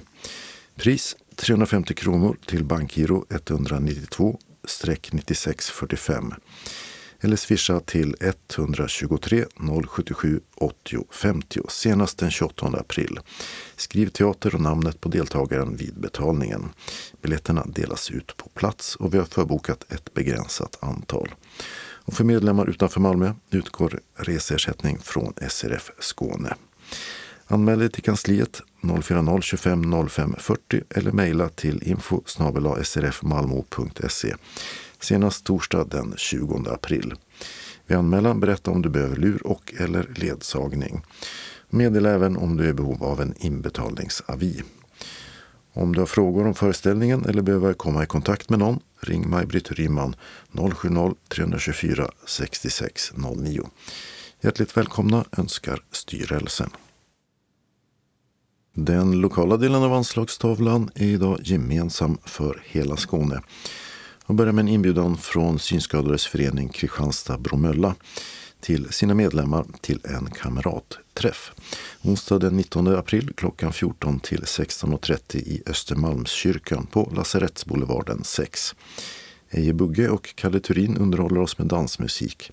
Pris 0.75 1.15
350 1.35 1.93
kronor 1.93 2.37
till 2.45 2.63
bankgiro 2.63 3.25
192 3.29 4.39
9645 5.11 6.33
eller 7.23 7.35
swisha 7.35 7.79
till 7.79 8.15
123 8.19 9.45
077 9.87 10.39
80 10.55 11.05
50 11.11 11.61
senast 11.69 12.17
den 12.17 12.31
28 12.31 12.65
april. 12.65 13.19
Skriv 13.75 14.09
teater 14.09 14.55
och 14.55 14.61
namnet 14.61 15.01
på 15.01 15.09
deltagaren 15.09 15.75
vid 15.75 15.99
betalningen. 15.99 16.69
Biljetterna 17.21 17.65
delas 17.65 18.11
ut 18.11 18.37
på 18.37 18.49
plats 18.49 18.95
och 18.95 19.13
vi 19.13 19.17
har 19.17 19.25
förbokat 19.25 19.93
ett 19.93 20.13
begränsat 20.13 20.77
antal. 20.81 21.35
Och 22.05 22.13
för 22.13 22.23
medlemmar 22.23 22.69
utanför 22.69 22.99
Malmö 22.99 23.33
utgår 23.51 23.99
reseersättning 24.15 24.99
från 24.99 25.33
SRF 25.49 25.91
Skåne. 25.99 26.55
Anmäl 27.47 27.79
dig 27.79 27.89
till 27.89 28.03
kansliet 28.03 28.61
040 28.81 29.41
25 29.41 30.09
05 30.09 30.35
40 30.39 30.81
eller 30.89 31.11
mejla 31.11 31.49
till 31.49 31.83
info 31.83 32.21
srfmalmo.se 32.83 34.35
senast 35.03 35.45
torsdag 35.45 35.83
den 35.83 36.13
20 36.17 36.65
april. 36.69 37.13
Vid 37.87 37.97
anmälan 37.97 38.39
berätta 38.39 38.71
om 38.71 38.81
du 38.81 38.89
behöver 38.89 39.15
lur 39.15 39.47
och 39.47 39.73
eller 39.79 40.13
ledsagning. 40.15 41.01
Meddela 41.69 42.09
även 42.09 42.37
om 42.37 42.57
du 42.57 42.65
är 42.65 42.69
i 42.69 42.73
behov 42.73 43.03
av 43.03 43.21
en 43.21 43.33
inbetalningsavi. 43.37 44.63
Om 45.73 45.93
du 45.95 45.99
har 45.99 46.05
frågor 46.05 46.47
om 46.47 46.55
föreställningen 46.55 47.25
eller 47.25 47.41
behöver 47.41 47.73
komma 47.73 48.03
i 48.03 48.05
kontakt 48.05 48.49
med 48.49 48.59
någon, 48.59 48.79
ring 49.01 49.29
Maj-Britt 49.29 49.71
Ryman 49.71 50.15
070-324 50.51 52.09
6609. 52.27 53.69
Hjärtligt 54.41 54.77
välkomna 54.77 55.25
önskar 55.37 55.79
styrelsen. 55.91 56.69
Den 58.75 59.11
lokala 59.11 59.57
delen 59.57 59.83
av 59.83 59.93
anslagstavlan 59.93 60.89
är 60.95 61.05
idag 61.05 61.39
gemensam 61.43 62.17
för 62.25 62.63
hela 62.65 62.97
Skåne. 62.97 63.41
Och 64.25 64.35
börjar 64.35 64.53
med 64.53 64.63
en 64.63 64.67
inbjudan 64.67 65.17
från 65.17 65.59
Synskadades 65.59 66.27
förening 66.27 66.69
Kristianstad-Bromölla 66.69 67.95
till 68.59 68.93
sina 68.93 69.13
medlemmar 69.13 69.65
till 69.81 69.99
en 70.03 70.29
kamratträff. 70.31 71.51
Onsdag 72.01 72.39
den 72.39 72.57
19 72.57 72.87
april 72.87 73.33
klockan 73.37 73.73
14 73.73 74.19
till 74.19 74.41
16.30 74.41 75.37
i 75.37 75.63
Östermalmskyrkan 75.65 76.85
på 76.85 77.11
Lasarettsboulevarden 77.15 78.23
6. 78.23 78.75
Eje 79.49 79.73
Bugge 79.73 80.09
och 80.09 80.35
Kalle 80.35 80.59
Turin 80.59 80.97
underhåller 80.97 81.41
oss 81.41 81.57
med 81.57 81.67
dansmusik. 81.67 82.51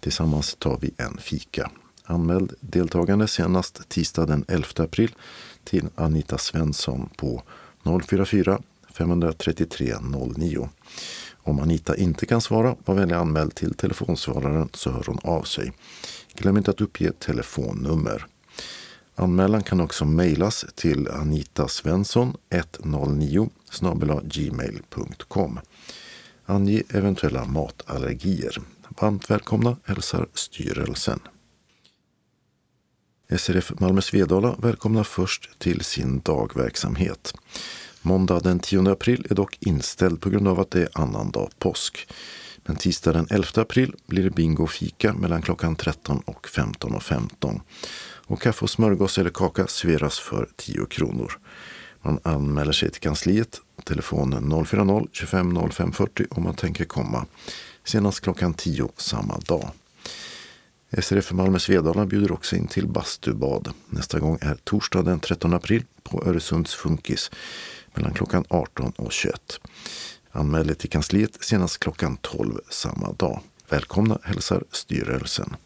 Tillsammans 0.00 0.56
tar 0.58 0.78
vi 0.80 0.90
en 0.96 1.18
fika. 1.18 1.70
Anmäld 2.04 2.54
deltagande 2.60 3.28
senast 3.28 3.88
tisdag 3.88 4.26
den 4.26 4.44
11 4.48 4.66
april 4.76 5.10
till 5.64 5.88
Anita 5.94 6.38
Svensson 6.38 7.08
på 7.16 7.42
044 8.08 8.62
533 9.00 9.94
09. 10.36 10.68
Om 11.42 11.60
Anita 11.60 11.96
inte 11.96 12.26
kan 12.26 12.40
svara, 12.40 12.76
var 12.84 12.94
vänlig 12.94 13.14
anmäld 13.14 13.54
till 13.54 13.74
telefonsvararen 13.74 14.68
så 14.72 14.90
hör 14.90 15.04
hon 15.06 15.18
av 15.22 15.42
sig. 15.42 15.72
Glöm 16.34 16.56
inte 16.56 16.70
att 16.70 16.80
uppge 16.80 17.12
telefonnummer. 17.12 18.26
Anmälan 19.14 19.62
kan 19.62 19.80
också 19.80 20.04
mejlas 20.04 20.64
till 20.74 21.08
Anita 21.08 21.68
Svensson 21.68 22.36
109 22.50 23.50
gmail.com. 24.24 25.60
Ange 26.46 26.82
eventuella 26.88 27.44
matallergier. 27.44 28.58
Varmt 29.00 29.30
välkomna 29.30 29.76
hälsar 29.84 30.26
styrelsen. 30.34 31.20
SRF 33.38 33.72
Malmö 33.80 34.00
Svedala 34.00 34.56
välkomnar 34.58 35.04
först 35.04 35.58
till 35.58 35.84
sin 35.84 36.20
dagverksamhet. 36.20 37.34
Måndag 38.02 38.40
den 38.40 38.58
10 38.58 38.90
april 38.92 39.26
är 39.30 39.34
dock 39.34 39.56
inställd 39.60 40.20
på 40.20 40.30
grund 40.30 40.48
av 40.48 40.60
att 40.60 40.70
det 40.70 40.82
är 40.82 40.88
annandag 40.92 41.48
påsk. 41.58 42.08
Men 42.64 42.76
tisdag 42.76 43.12
den 43.12 43.26
11 43.30 43.48
april 43.54 43.94
blir 44.06 44.22
det 44.22 44.30
bingo 44.30 44.62
och 44.62 44.70
fika 44.70 45.12
mellan 45.12 45.42
klockan 45.42 45.76
13 45.76 46.22
och 46.24 46.46
15.15. 46.46 46.94
Och 46.96 47.02
15. 47.02 47.60
Och 48.26 48.42
kaffe 48.42 48.64
och 48.64 48.70
smörgås 48.70 49.18
eller 49.18 49.30
kaka 49.30 49.66
serveras 49.66 50.18
för 50.18 50.48
10 50.56 50.86
kronor. 50.86 51.32
Man 52.02 52.20
anmäler 52.22 52.72
sig 52.72 52.90
till 52.90 53.00
kansliet, 53.00 53.60
Telefon 53.84 54.34
040-25 54.34 55.70
0540 55.70 56.26
om 56.30 56.42
man 56.42 56.54
tänker 56.54 56.84
komma. 56.84 57.26
Senast 57.84 58.20
klockan 58.20 58.54
10 58.54 58.88
samma 58.96 59.38
dag. 59.38 59.70
SRF 60.98 61.32
Malmö 61.32 61.58
Svedala 61.58 62.06
bjuder 62.06 62.32
också 62.32 62.56
in 62.56 62.66
till 62.66 62.86
bastubad. 62.86 63.68
Nästa 63.88 64.18
gång 64.18 64.38
är 64.40 64.54
torsdag 64.64 65.02
den 65.02 65.20
13 65.20 65.54
april 65.54 65.84
på 66.02 66.24
Öresunds 66.26 66.74
Funkis 66.74 67.30
mellan 67.94 68.14
klockan 68.14 68.44
18 68.48 68.92
och 68.96 69.12
21. 69.12 69.60
Anmäl 70.32 70.66
dig 70.66 70.76
till 70.76 70.90
kansliet 70.90 71.44
senast 71.44 71.78
klockan 71.78 72.16
12 72.16 72.60
samma 72.68 73.12
dag. 73.12 73.40
Välkomna 73.68 74.18
hälsar 74.22 74.64
styrelsen. 74.70 75.56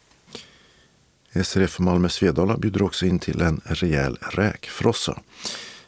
SRF 1.43 1.79
Malmö 1.79 2.09
Svedala 2.09 2.57
bjuder 2.57 2.81
också 2.81 3.05
in 3.05 3.19
till 3.19 3.41
en 3.41 3.61
rejäl 3.65 4.17
räkfrossa. 4.21 5.19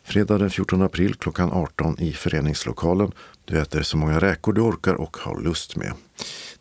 Fredag 0.03 0.38
den 0.38 0.49
14 0.49 0.81
april 0.81 1.15
klockan 1.15 1.51
18 1.51 1.99
i 1.99 2.14
föreningslokalen. 2.14 3.11
Du 3.45 3.59
äter 3.59 3.81
så 3.81 3.97
många 3.97 4.19
räkor 4.19 4.53
du 4.53 4.61
orkar 4.61 4.93
och 4.93 5.18
har 5.18 5.41
lust 5.41 5.76
med. 5.76 5.93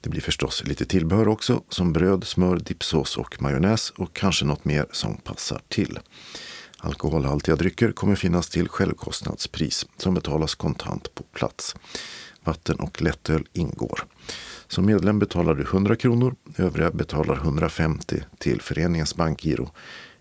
Det 0.01 0.11
blir 0.11 0.21
förstås 0.21 0.65
lite 0.65 0.87
tillbehör 0.87 1.29
också 1.29 1.63
som 1.69 1.93
bröd, 1.93 2.25
smör, 2.25 2.57
dippsås 2.57 3.17
och 3.17 3.43
majonnäs 3.43 3.91
och 3.91 4.15
kanske 4.15 4.45
något 4.45 4.65
mer 4.65 4.87
som 4.93 5.17
passar 5.17 5.61
till. 5.69 5.99
Alkoholhaltiga 6.79 7.57
drycker 7.57 7.93
kommer 7.93 8.15
finnas 8.15 8.49
till 8.49 8.69
självkostnadspris 8.69 9.87
som 9.97 10.15
betalas 10.15 10.55
kontant 10.55 11.15
på 11.15 11.23
plats. 11.23 11.77
Vatten 12.45 12.77
och 12.77 13.03
lättöl 13.03 13.47
ingår. 13.53 14.07
Som 14.69 14.87
medlem 14.87 15.19
betalar 15.19 15.55
du 15.55 15.63
100 15.63 15.97
kronor, 15.97 16.37
övriga 16.57 16.91
betalar 16.91 17.37
150 17.37 18.23
till 18.39 18.61
föreningens 18.61 19.15
bankgiro 19.15 19.71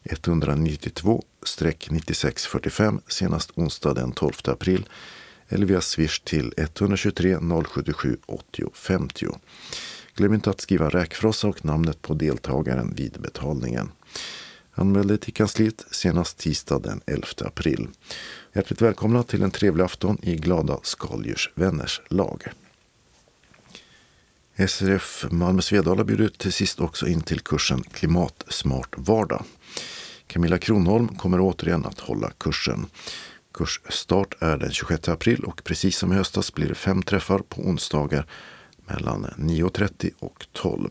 192-9645 0.03 3.01
senast 3.07 3.51
onsdag 3.55 3.93
den 3.93 4.11
12 4.11 4.33
april 4.45 4.89
eller 5.49 5.65
via 5.65 5.81
swish 5.81 6.19
till 6.19 6.53
123 6.57 7.37
077 7.67 8.17
80 8.25 8.69
50. 8.73 9.27
Glöm 10.15 10.33
inte 10.33 10.49
att 10.49 10.61
skriva 10.61 10.89
räkfrossa 10.89 11.47
och 11.47 11.65
namnet 11.65 12.01
på 12.01 12.13
deltagaren 12.13 12.93
vid 12.95 13.21
betalningen. 13.21 13.91
Anmälde 14.77 15.17
till 15.17 15.33
kansliet 15.33 15.85
senast 15.91 16.37
tisdag 16.37 16.79
den 16.79 17.01
11 17.05 17.27
april. 17.45 17.87
Hjärtligt 18.53 18.81
välkomna 18.81 19.23
till 19.23 19.43
en 19.43 19.51
trevlig 19.51 19.83
afton 19.83 20.17
i 20.21 20.35
glada 20.35 20.79
skaldjursvänners 20.83 22.01
lag. 22.09 22.43
SRF 24.67 25.25
Malmö 25.31 25.61
Svedala 25.61 26.03
bjuder 26.03 26.27
till 26.27 26.53
sist 26.53 26.79
också 26.79 27.07
in 27.07 27.21
till 27.21 27.39
kursen 27.39 27.83
Klimatsmart 27.83 28.95
vardag. 28.97 29.43
Camilla 30.27 30.57
Kronholm 30.57 31.07
kommer 31.07 31.39
återigen 31.39 31.85
att 31.85 31.99
hålla 31.99 32.31
kursen. 32.37 32.85
Kursstart 33.53 34.35
är 34.39 34.57
den 34.57 34.71
26 34.71 35.09
april 35.09 35.43
och 35.43 35.63
precis 35.63 35.97
som 35.97 36.13
i 36.13 36.15
höstas 36.15 36.53
blir 36.53 36.69
det 36.69 36.75
fem 36.75 37.03
träffar 37.03 37.39
på 37.39 37.61
onsdagar 37.61 38.27
mellan 38.85 39.25
9.30 39.25 40.11
och 40.19 40.45
12. 40.51 40.89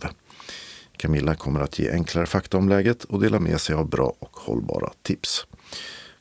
Camilla 1.05 1.35
kommer 1.35 1.61
att 1.61 1.79
ge 1.79 1.91
enklare 1.91 2.27
fakta 2.27 2.59
om 2.59 2.69
läget 2.69 3.05
och 3.05 3.21
dela 3.21 3.41
med 3.41 3.61
sig 3.61 3.75
av 3.75 3.89
bra 3.89 4.15
och 4.19 4.37
hållbara 4.37 4.93
tips. 5.03 5.47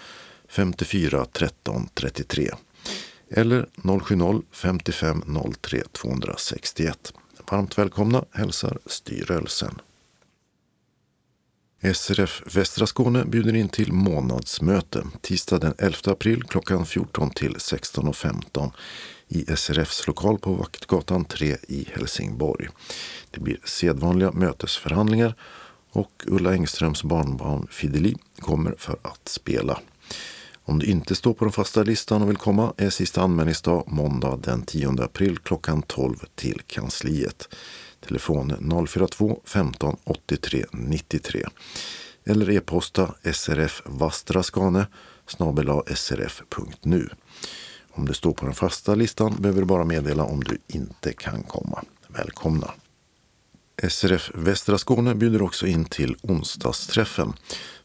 54 0.49 1.27
13 1.33 1.89
33 1.95 2.51
eller 3.31 3.69
070-55 3.77 5.55
03 5.61 5.83
261. 5.93 7.13
Varmt 7.51 7.79
välkomna 7.79 8.25
hälsar 8.33 8.79
styrelsen. 8.87 9.81
SRF 11.95 12.43
Västra 12.57 12.87
Skåne 12.87 13.25
bjuder 13.25 13.55
in 13.55 13.69
till 13.69 13.93
månadsmöte 13.93 15.07
tisdag 15.21 15.59
den 15.59 15.75
11 15.79 15.97
april 16.05 16.43
klockan 16.43 16.87
14 16.87 17.31
till 17.31 17.55
16.15 17.55 18.71
i 19.29 19.57
SRFs 19.57 20.07
lokal 20.07 20.39
på 20.39 20.53
Vaktgatan 20.53 21.25
3 21.25 21.57
i 21.69 21.89
Helsingborg. 21.95 22.69
Det 23.31 23.41
blir 23.41 23.59
sedvanliga 23.65 24.33
mötesförhandlingar 24.33 25.35
och 25.91 26.25
Ulla 26.27 26.53
Engströms 26.53 27.03
barnbarn 27.03 27.67
Fideli 27.71 28.17
kommer 28.39 28.75
för 28.79 28.97
att 29.03 29.29
spela. 29.29 29.79
Om 30.65 30.79
du 30.79 30.87
inte 30.87 31.15
står 31.15 31.35
på 31.35 31.45
den 31.45 31.53
fasta 31.53 31.83
listan 31.83 32.23
och 32.23 32.29
vill 32.29 32.37
komma 32.37 32.73
är 32.77 32.91
sista 32.91 33.23
anmälningsdag 33.23 33.85
måndag 33.87 34.37
den 34.43 34.63
10 34.63 34.89
april 34.89 35.39
klockan 35.39 35.83
12 35.83 36.17
till 36.35 36.61
kansliet. 36.67 37.49
Telefon 38.01 38.87
042 38.89 39.41
15 39.45 39.97
83 40.05 40.65
93 40.73 41.47
eller 42.25 42.51
e-posta 42.51 43.15
srfvastraskane 43.33 44.87
snabel 45.27 45.83
srf.nu. 45.95 47.09
Om 47.97 48.07
du 48.07 48.15
står 48.15 48.33
på 48.33 48.45
den 48.45 48.55
fasta 48.55 48.95
listan 48.95 49.37
behöver 49.39 49.61
du 49.61 49.67
bara 49.67 49.85
meddela 49.85 50.25
om 50.25 50.45
du 50.45 50.59
inte 50.67 51.13
kan 51.13 51.43
komma. 51.43 51.83
Välkomna! 52.09 52.71
SRF 53.89 54.31
Västra 54.35 54.79
Skåne 54.79 55.15
bjuder 55.15 55.43
också 55.43 55.67
in 55.67 55.85
till 55.85 56.17
onsdagsträffen. 56.23 57.33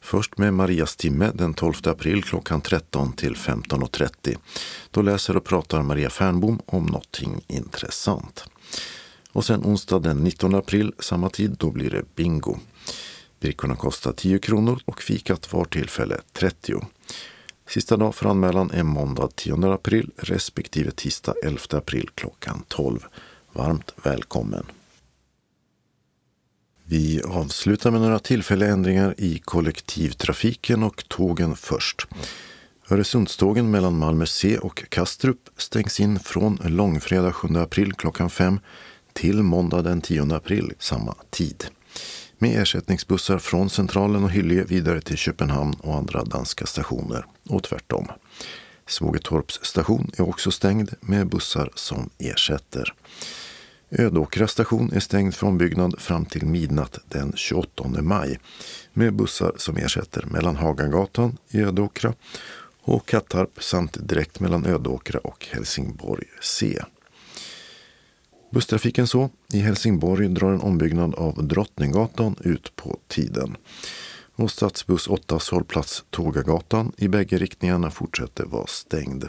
Först 0.01 0.37
med 0.37 0.53
Marias 0.53 0.95
timme 0.95 1.31
den 1.33 1.53
12 1.53 1.73
april 1.83 2.23
klockan 2.23 2.61
13 2.61 3.13
till 3.13 3.35
15.30. 3.35 4.37
Då 4.91 5.01
läser 5.01 5.37
och 5.37 5.43
pratar 5.43 5.81
Maria 5.81 6.09
Fernbom 6.09 6.61
om 6.65 6.85
någonting 6.85 7.41
intressant. 7.47 8.45
Och 9.31 9.45
sen 9.45 9.63
onsdag 9.63 9.99
den 9.99 10.17
19 10.17 10.55
april 10.55 10.93
samma 10.99 11.29
tid, 11.29 11.55
då 11.59 11.71
blir 11.71 11.89
det 11.89 12.15
bingo. 12.15 12.57
Brickorna 13.39 13.75
kostar 13.75 14.11
10 14.11 14.39
kronor 14.39 14.81
och 14.85 15.01
fikat 15.01 15.53
var 15.53 15.65
tillfälle 15.65 16.17
30. 16.33 16.81
Sista 17.73 17.97
dag 17.97 18.15
för 18.15 18.29
anmälan 18.29 18.71
är 18.71 18.83
måndag 18.83 19.29
10 19.35 19.73
april 19.73 20.09
respektive 20.17 20.91
tisdag 20.91 21.33
11 21.43 21.59
april 21.71 22.09
klockan 22.15 22.63
12. 22.67 22.99
Varmt 23.53 23.93
välkommen! 24.03 24.65
Vi 26.83 27.21
avslutar 27.21 27.91
med 27.91 28.01
några 28.01 28.19
tillfälliga 28.19 28.69
ändringar 28.69 29.15
i 29.17 29.39
kollektivtrafiken 29.39 30.83
och 30.83 31.03
tågen 31.07 31.55
först. 31.55 32.07
Öresundstågen 32.89 33.71
mellan 33.71 33.97
Malmö 33.97 34.25
C 34.25 34.57
och 34.57 34.83
Kastrup 34.89 35.49
stängs 35.57 35.99
in 35.99 36.19
från 36.19 36.59
långfredag 36.65 37.35
7 37.35 37.47
april 37.57 37.93
klockan 37.93 38.29
5 38.29 38.59
till 39.13 39.43
måndag 39.43 39.81
den 39.81 40.01
10 40.01 40.35
april 40.35 40.73
samma 40.79 41.15
tid. 41.29 41.65
Med 42.43 42.61
ersättningsbussar 42.61 43.37
från 43.37 43.69
Centralen 43.69 44.23
och 44.23 44.31
Hyllie 44.31 44.63
vidare 44.63 45.01
till 45.01 45.17
Köpenhamn 45.17 45.73
och 45.73 45.95
andra 45.95 46.23
danska 46.23 46.65
stationer 46.65 47.25
och 47.49 47.63
tvärtom. 47.63 48.07
Svågetorps 48.87 49.59
station 49.63 50.11
är 50.17 50.29
också 50.29 50.51
stängd 50.51 50.93
med 51.01 51.27
bussar 51.27 51.71
som 51.75 52.09
ersätter. 52.17 52.93
Ödåkra 53.89 54.47
station 54.47 54.91
är 54.93 54.99
stängd 54.99 55.35
för 55.35 55.47
ombyggnad 55.47 55.99
fram 55.99 56.25
till 56.25 56.45
midnatt 56.45 56.99
den 57.09 57.33
28 57.35 57.83
maj 58.01 58.39
med 58.93 59.13
bussar 59.13 59.53
som 59.57 59.77
ersätter 59.77 60.25
mellan 60.25 60.55
Hagagatan 60.55 61.37
i 61.49 61.61
Ödåkra 61.61 62.13
och 62.81 63.07
Kattarp 63.07 63.63
samt 63.63 64.07
direkt 64.07 64.39
mellan 64.39 64.65
Ödåkra 64.65 65.19
och 65.19 65.47
Helsingborg 65.51 66.25
C. 66.41 66.81
Busstrafiken 68.51 69.07
så. 69.07 69.29
I 69.53 69.59
Helsingborg 69.59 70.27
drar 70.27 70.51
en 70.51 70.61
ombyggnad 70.61 71.15
av 71.15 71.47
Drottninggatan 71.47 72.35
ut 72.43 72.75
på 72.75 72.99
tiden. 73.07 73.57
Och 74.35 74.51
stadsbuss 74.51 75.07
8 75.07 75.39
hållplats 75.51 76.03
Tågagatan 76.09 76.91
i 76.97 77.07
bägge 77.07 77.37
riktningarna 77.37 77.91
fortsätter 77.91 78.45
vara 78.45 78.67
stängd. 78.67 79.27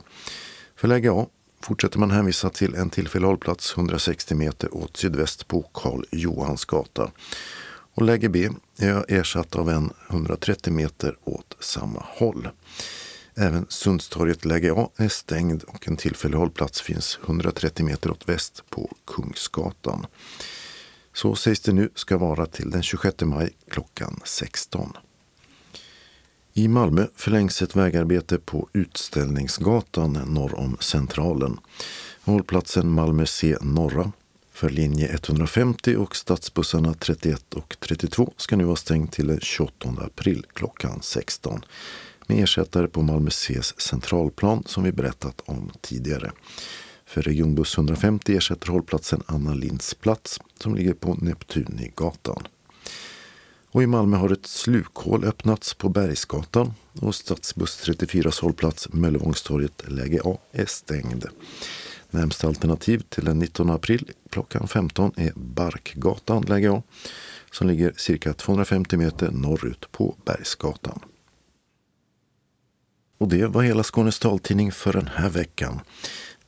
För 0.76 0.88
läge 0.88 1.12
A 1.12 1.26
fortsätter 1.60 1.98
man 1.98 2.10
hänvisa 2.10 2.50
till 2.50 2.74
en 2.74 2.90
tillfällig 2.90 3.26
hållplats 3.26 3.76
160 3.76 4.34
meter 4.34 4.76
åt 4.76 4.96
sydväst 4.96 5.48
på 5.48 5.62
Karl 5.62 6.04
Johans 6.10 6.64
gata. 6.64 7.10
Och 7.94 8.02
läge 8.02 8.28
B 8.28 8.48
är 8.78 9.04
ersatt 9.08 9.56
av 9.56 9.70
en 9.70 9.90
130 10.10 10.72
meter 10.72 11.16
åt 11.24 11.56
samma 11.60 12.02
håll. 12.06 12.48
Även 13.34 13.66
Sundstorget 13.68 14.44
läge 14.44 14.72
A 14.76 14.90
är 14.96 15.08
stängd 15.08 15.62
och 15.62 15.88
en 15.88 15.96
tillfällig 15.96 16.38
hållplats 16.38 16.80
finns 16.80 17.18
130 17.24 17.84
meter 17.84 18.10
åt 18.10 18.28
väst 18.28 18.64
på 18.70 18.96
Kungsgatan. 19.06 20.06
Så 21.12 21.34
sägs 21.34 21.60
det 21.60 21.72
nu 21.72 21.90
ska 21.94 22.18
vara 22.18 22.46
till 22.46 22.70
den 22.70 22.82
26 22.82 23.20
maj 23.20 23.50
klockan 23.68 24.20
16. 24.24 24.92
I 26.52 26.68
Malmö 26.68 27.06
förlängs 27.16 27.62
ett 27.62 27.76
vägarbete 27.76 28.38
på 28.38 28.68
Utställningsgatan 28.72 30.12
norr 30.12 30.54
om 30.58 30.76
Centralen. 30.80 31.60
Hållplatsen 32.24 32.90
Malmö 32.90 33.26
C 33.26 33.56
norra 33.60 34.12
för 34.52 34.70
linje 34.70 35.08
150 35.08 35.96
och 35.96 36.16
stadsbussarna 36.16 36.94
31 36.94 37.54
och 37.54 37.76
32 37.80 38.32
ska 38.36 38.56
nu 38.56 38.64
vara 38.64 38.76
stängd 38.76 39.12
till 39.12 39.26
den 39.26 39.40
28 39.40 39.88
april 39.88 40.46
klockan 40.52 40.98
16 41.02 41.64
med 42.26 42.42
ersättare 42.42 42.88
på 42.88 43.02
Malmö 43.02 43.30
Cs 43.30 43.80
centralplan 43.80 44.62
som 44.66 44.84
vi 44.84 44.92
berättat 44.92 45.40
om 45.44 45.70
tidigare. 45.80 46.32
För 47.06 47.22
regionbuss 47.22 47.76
150 47.76 48.36
ersätter 48.36 48.68
hållplatsen 48.68 49.22
Anna 49.26 49.54
Linds 49.54 49.94
plats 49.94 50.40
som 50.62 50.74
ligger 50.74 50.94
på 50.94 51.14
Neptunigatan. 51.14 52.42
Och 53.70 53.82
i 53.82 53.86
Malmö 53.86 54.16
har 54.16 54.30
ett 54.30 54.46
slukhål 54.46 55.24
öppnats 55.24 55.74
på 55.74 55.88
Bergsgatan 55.88 56.74
och 57.00 57.14
stadsbuss 57.14 57.76
34 57.76 58.30
hållplats 58.42 58.88
Möllevångstorget 58.92 59.82
läge 59.88 60.20
A 60.24 60.38
är 60.52 60.66
stängd. 60.66 61.24
Närmsta 62.10 62.46
alternativ 62.46 63.02
till 63.08 63.24
den 63.24 63.38
19 63.38 63.70
april 63.70 64.10
klockan 64.30 64.68
15 64.68 65.12
är 65.16 65.32
Barkgatan 65.34 66.42
läge 66.42 66.72
A 66.72 66.82
som 67.50 67.68
ligger 67.68 67.92
cirka 67.96 68.32
250 68.32 68.96
meter 68.96 69.30
norrut 69.30 69.92
på 69.92 70.16
Bergsgatan. 70.24 71.00
Och 73.22 73.28
det 73.28 73.46
var 73.46 73.62
hela 73.62 73.82
Skånes 73.82 74.18
taltidning 74.18 74.72
för 74.72 74.92
den 74.92 75.10
här 75.14 75.28
veckan. 75.28 75.80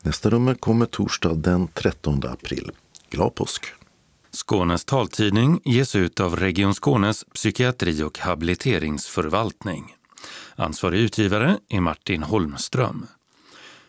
Nästa 0.03 0.31
nummer 0.31 0.55
kommer 0.55 0.87
torsdag 0.87 1.35
den 1.35 1.69
13 1.69 2.23
april. 2.25 2.71
Glad 3.11 3.35
påsk! 3.35 3.67
Skånes 4.31 4.85
taltidning 4.85 5.61
ges 5.65 5.97
ut 5.97 6.21
av 6.21 6.37
Region 6.37 6.75
Skånes 6.75 7.25
psykiatri 7.35 8.03
och 8.03 8.19
habiliteringsförvaltning. 8.19 9.95
Ansvarig 10.57 11.01
utgivare 11.01 11.59
är 11.69 11.81
Martin 11.81 12.23
Holmström. 12.23 13.07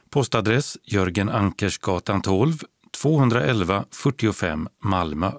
Postadress 0.10 0.78
Jörgen 0.84 1.30
Ankersgatan 1.30 2.22
12, 2.22 2.64
211 3.02 3.86
45 3.91 4.68
Malmö. 4.84 5.32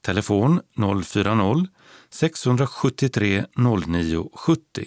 Telefon 0.00 0.60
040-673 0.76 3.46
0970. 3.56 4.86